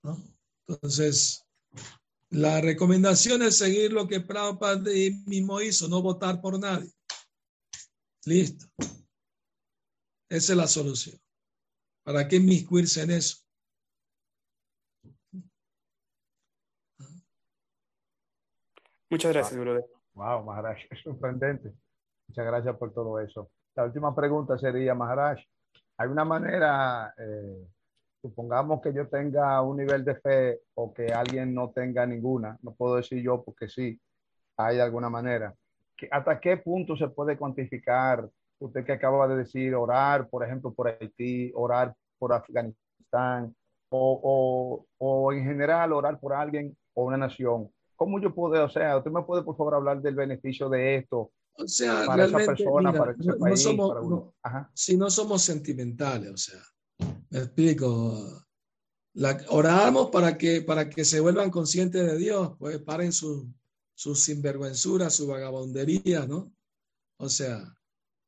¿no? 0.03 0.21
Entonces, 0.67 1.45
la 2.29 2.61
recomendación 2.61 3.41
es 3.43 3.57
seguir 3.57 3.93
lo 3.93 4.07
que 4.07 4.21
Prabhupada 4.21 4.89
mismo 5.27 5.61
hizo, 5.61 5.87
no 5.87 6.01
votar 6.01 6.41
por 6.41 6.57
nadie. 6.59 6.91
Listo. 8.25 8.65
Esa 10.29 10.53
es 10.53 10.57
la 10.57 10.67
solución. 10.67 11.19
¿Para 12.03 12.27
qué 12.27 12.37
inmiscuirse 12.37 13.01
en 13.03 13.11
eso? 13.11 13.37
Muchas 19.09 19.33
gracias, 19.33 19.59
brother. 19.59 19.85
Wow, 20.13 20.45
Maharaj, 20.45 20.77
es 20.89 21.01
sorprendente. 21.01 21.73
Muchas 22.27 22.45
gracias 22.45 22.77
por 22.77 22.93
todo 22.93 23.19
eso. 23.19 23.51
La 23.75 23.85
última 23.85 24.15
pregunta 24.15 24.57
sería, 24.57 24.95
Maharaj, 24.95 25.39
¿hay 25.97 26.07
una 26.07 26.23
manera, 26.23 27.13
eh, 27.17 27.67
supongamos 28.21 28.81
que 28.81 28.93
yo 28.93 29.09
tenga 29.09 29.61
un 29.61 29.77
nivel 29.77 30.05
de 30.05 30.15
fe 30.15 30.61
o 30.75 30.93
que 30.93 31.07
alguien 31.07 31.53
no 31.53 31.71
tenga 31.71 32.05
ninguna, 32.05 32.57
no 32.61 32.73
puedo 32.73 32.95
decir 32.95 33.21
yo 33.21 33.43
porque 33.43 33.67
sí, 33.67 33.99
hay 34.57 34.79
alguna 34.79 35.09
manera. 35.09 35.53
¿Hasta 36.09 36.39
qué 36.39 36.57
punto 36.57 36.95
se 36.95 37.07
puede 37.09 37.37
cuantificar? 37.37 38.27
Usted 38.59 38.85
que 38.85 38.93
acaba 38.93 39.27
de 39.27 39.37
decir, 39.37 39.75
orar, 39.75 40.29
por 40.29 40.45
ejemplo, 40.45 40.73
por 40.73 40.87
Haití, 40.87 41.51
orar 41.55 41.93
por 42.17 42.33
Afganistán, 42.33 43.55
o, 43.89 44.21
o, 44.23 44.85
o 44.97 45.33
en 45.33 45.43
general 45.43 45.93
orar 45.93 46.19
por 46.19 46.33
alguien 46.33 46.75
o 46.93 47.05
una 47.05 47.17
nación. 47.17 47.69
¿Cómo 47.95 48.19
yo 48.19 48.33
puedo, 48.33 48.65
o 48.65 48.69
sea, 48.69 48.97
usted 48.97 49.11
me 49.11 49.23
puede 49.23 49.43
por 49.43 49.55
favor 49.55 49.75
hablar 49.75 50.01
del 50.01 50.15
beneficio 50.15 50.69
de 50.69 50.97
esto? 50.97 51.31
O 51.57 51.67
sea, 51.67 52.05
para 52.05 52.25
esa 52.25 52.37
persona, 52.37 52.93
para 52.93 53.11
ese 53.11 53.33
país, 53.33 53.61
somos, 53.61 54.33
si 54.73 54.97
no 54.97 55.09
somos 55.09 55.41
sentimentales, 55.41 56.31
o 56.31 56.37
sea, 56.37 56.59
me 57.29 57.39
explico. 57.39 58.17
La, 59.13 59.37
oramos 59.49 60.09
para 60.09 60.37
que, 60.37 60.61
para 60.61 60.89
que 60.89 61.03
se 61.03 61.19
vuelvan 61.19 61.51
conscientes 61.51 62.05
de 62.09 62.17
Dios, 62.17 62.53
pues 62.57 62.79
paren 62.79 63.11
su, 63.11 63.53
su 63.93 64.15
sinvergüenzura, 64.15 65.09
su 65.09 65.27
vagabundería, 65.27 66.25
¿no? 66.25 66.53
O 67.17 67.29
sea, 67.29 67.77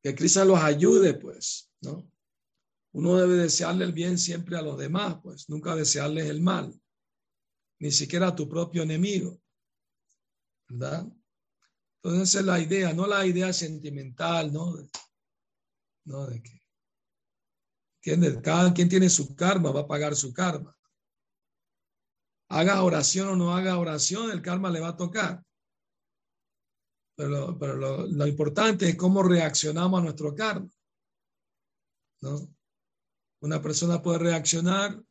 que 0.02 0.14
Cristo 0.15 0.45
los 0.45 0.60
ayude, 0.60 1.15
pues, 1.15 1.72
¿no? 1.81 2.10
Uno 2.91 3.18
debe 3.18 3.35
desearle 3.35 3.85
el 3.85 3.94
bien 3.94 4.18
siempre 4.18 4.57
a 4.57 4.61
los 4.61 4.77
demás, 4.77 5.18
pues, 5.23 5.49
nunca 5.49 5.76
desearles 5.76 6.30
el 6.30 6.41
mal, 6.41 6.73
ni 7.80 7.91
siquiera 7.91 8.27
a 8.27 8.35
tu 8.35 8.48
propio 8.48 8.84
enemigo. 8.84 9.44
¿verdad? 10.69 11.06
Entonces 12.02 12.35
es 12.35 12.45
la 12.45 12.60
idea, 12.60 12.94
no 12.94 13.07
la 13.07 13.26
idea 13.26 13.53
sentimental, 13.53 14.52
¿no? 14.52 14.76
No 16.06 16.27
de 16.27 16.41
que. 16.41 16.61
Cada 18.41 18.73
quien 18.73 18.90
tiene 18.90 19.10
su 19.10 19.34
karma, 19.34 19.72
va 19.72 19.81
a 19.81 19.88
pagar 19.88 20.14
su 20.15 20.34
karma. 20.34 20.77
Haga 22.49 22.84
oración 22.84 23.30
o 23.30 23.35
no 23.38 23.56
haga 23.56 23.77
oración, 23.77 24.30
el 24.31 24.41
karma 24.41 24.69
le 24.69 24.81
va 24.81 24.90
a 24.90 24.98
tocar. 24.98 25.41
Pero, 27.15 27.57
pero 27.60 27.76
lo, 27.76 28.07
lo 28.07 28.27
importante 28.27 28.90
es 28.90 28.95
cómo 28.95 29.22
reaccionamos 29.23 29.99
a 29.99 30.03
nuestro 30.03 30.34
karma. 30.34 30.69
¿no? 32.22 32.49
Una 33.41 33.61
persona 33.61 34.02
puede 34.02 34.19
reaccionar 34.19 35.03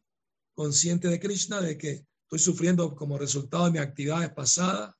consciente 0.54 1.08
de 1.08 1.20
Krishna, 1.20 1.60
de 1.60 1.76
que 1.76 2.06
estoy 2.24 2.38
sufriendo 2.38 2.94
como 2.94 3.18
resultado 3.18 3.66
de 3.66 3.72
mis 3.72 3.80
actividades 3.80 4.32
pasadas, 4.32 4.94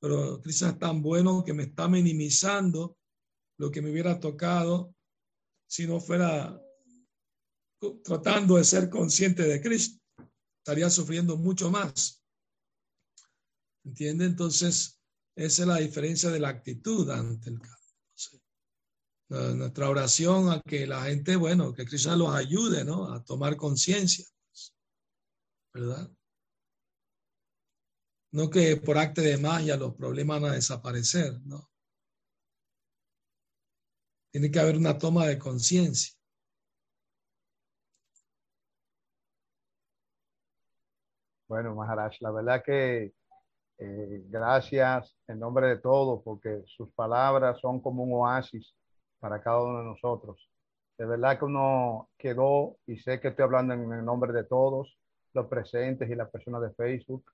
pero 0.00 0.40
Cristo 0.40 0.68
es 0.68 0.78
tan 0.78 1.00
bueno 1.00 1.44
que 1.44 1.54
me 1.54 1.62
está 1.62 1.88
minimizando 1.88 2.98
lo 3.58 3.70
que 3.70 3.80
me 3.80 3.90
hubiera 3.90 4.18
tocado 4.18 4.94
si 5.66 5.86
no 5.86 6.00
fuera 6.00 6.60
tratando 8.02 8.56
de 8.56 8.64
ser 8.64 8.90
consciente 8.90 9.44
de 9.44 9.60
Cristo. 9.60 10.02
Estaría 10.58 10.90
sufriendo 10.90 11.36
mucho 11.36 11.70
más. 11.70 12.22
¿Entiende? 13.84 14.24
Entonces, 14.24 14.93
esa 15.36 15.62
es 15.62 15.68
la 15.68 15.76
diferencia 15.78 16.30
de 16.30 16.40
la 16.40 16.48
actitud 16.48 17.10
ante 17.10 17.50
el 17.50 17.58
karma. 17.60 19.54
nuestra 19.56 19.88
oración 19.88 20.50
a 20.50 20.60
que 20.60 20.86
la 20.86 21.02
gente, 21.04 21.36
bueno, 21.36 21.72
que 21.74 21.84
Cristo 21.84 22.14
los 22.14 22.34
ayude, 22.34 22.84
¿no? 22.84 23.12
A 23.12 23.24
tomar 23.24 23.56
conciencia. 23.56 24.24
Pues, 24.50 24.74
¿Verdad? 25.72 26.10
No 28.32 28.50
que 28.50 28.76
por 28.76 28.98
acto 28.98 29.20
de 29.20 29.36
magia 29.38 29.76
los 29.76 29.94
problemas 29.94 30.40
van 30.40 30.50
a 30.52 30.54
desaparecer, 30.54 31.40
¿no? 31.44 31.70
Tiene 34.32 34.50
que 34.50 34.58
haber 34.58 34.76
una 34.76 34.98
toma 34.98 35.26
de 35.26 35.38
conciencia. 35.38 36.14
Bueno, 41.48 41.74
Maharaj, 41.74 42.16
la 42.20 42.32
verdad 42.32 42.62
que 42.64 43.14
eh, 43.78 44.24
gracias 44.28 45.16
en 45.26 45.40
nombre 45.40 45.68
de 45.68 45.78
todos, 45.78 46.22
porque 46.22 46.62
sus 46.66 46.90
palabras 46.92 47.58
son 47.60 47.80
como 47.80 48.04
un 48.04 48.12
oasis 48.12 48.74
para 49.18 49.40
cada 49.42 49.62
uno 49.62 49.78
de 49.78 49.84
nosotros. 49.84 50.48
De 50.96 51.06
verdad 51.06 51.38
que 51.38 51.44
uno 51.44 52.08
quedó, 52.16 52.76
y 52.86 52.98
sé 52.98 53.20
que 53.20 53.28
estoy 53.28 53.44
hablando 53.44 53.74
en 53.74 53.92
el 53.92 54.04
nombre 54.04 54.32
de 54.32 54.44
todos, 54.44 54.96
los 55.32 55.46
presentes 55.46 56.08
y 56.08 56.14
las 56.14 56.30
personas 56.30 56.62
de 56.62 56.72
Facebook, 56.74 57.24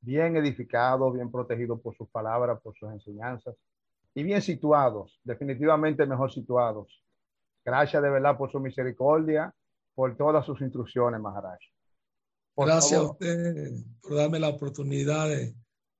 bien 0.00 0.36
edificados, 0.36 1.14
bien 1.14 1.30
protegidos 1.30 1.80
por 1.80 1.96
sus 1.96 2.08
palabras, 2.08 2.60
por 2.60 2.76
sus 2.76 2.90
enseñanzas 2.90 3.54
y 4.14 4.22
bien 4.22 4.42
situados, 4.42 5.20
definitivamente 5.22 6.06
mejor 6.06 6.32
situados. 6.32 7.02
Gracias 7.64 8.02
de 8.02 8.10
verdad 8.10 8.36
por 8.36 8.50
su 8.50 8.58
misericordia, 8.58 9.54
por 9.94 10.16
todas 10.16 10.44
sus 10.44 10.60
instrucciones, 10.60 11.20
Maharaj. 11.20 11.58
Gracias 12.56 13.00
a 13.00 13.10
usted 13.10 13.72
por 14.00 14.16
darme 14.16 14.40
la 14.40 14.48
oportunidad 14.48 15.28
de 15.28 15.54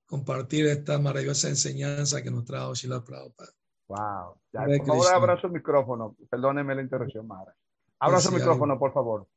compartir 0.09 0.65
esta 0.65 0.97
maravillosa 0.97 1.49
enseñanza 1.49 2.23
que 2.23 2.31
nos 2.31 2.43
trajo 2.43 2.73
Shila 2.73 3.03
Prabhupada. 3.03 3.51
Wow. 3.87 4.35
por 4.51 4.85
favor, 4.85 5.13
abra 5.13 5.39
su 5.39 5.49
micrófono. 5.49 6.15
Perdóneme 6.29 6.75
la 6.75 6.81
interrupción, 6.81 7.27
Maharaj. 7.27 7.53
Abra 7.99 8.19
su 8.19 8.31
micrófono, 8.31 8.79
por 8.79 8.91
favor. 8.91 9.27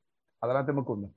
Adelante, 0.41 0.73
Mukunda. 0.73 1.09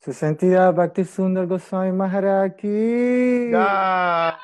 Su 0.00 0.12
santidad 0.12 0.74
Bhakti 0.74 1.04
Sundar 1.04 1.46
Goswami 1.46 1.92
Maharaj 1.92 2.56
ki. 2.56 3.50
Jai. 3.52 4.34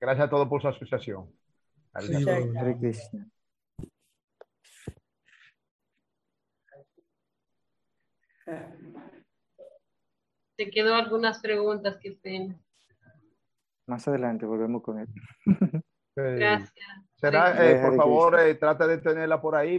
gracias 0.00 0.26
a 0.26 0.30
todos 0.30 0.48
por 0.48 0.62
su 0.62 0.68
asociación. 0.68 1.26
Hare 1.92 2.78
Te 10.56 10.70
quedó 10.70 10.94
algunas 10.94 11.40
preguntas, 11.40 11.98
qué 12.00 12.12
pena. 12.12 12.58
Más 13.86 14.06
adelante 14.08 14.44
volvemos 14.44 14.82
con 14.82 14.98
él. 14.98 15.08
Gracias. 16.16 16.72
Será, 17.14 17.70
eh, 17.70 17.80
por 17.80 17.96
favor, 17.96 18.40
eh, 18.40 18.54
trata 18.54 18.86
de 18.86 18.98
tenerla 18.98 19.40
por 19.40 19.54
ahí. 19.54 19.78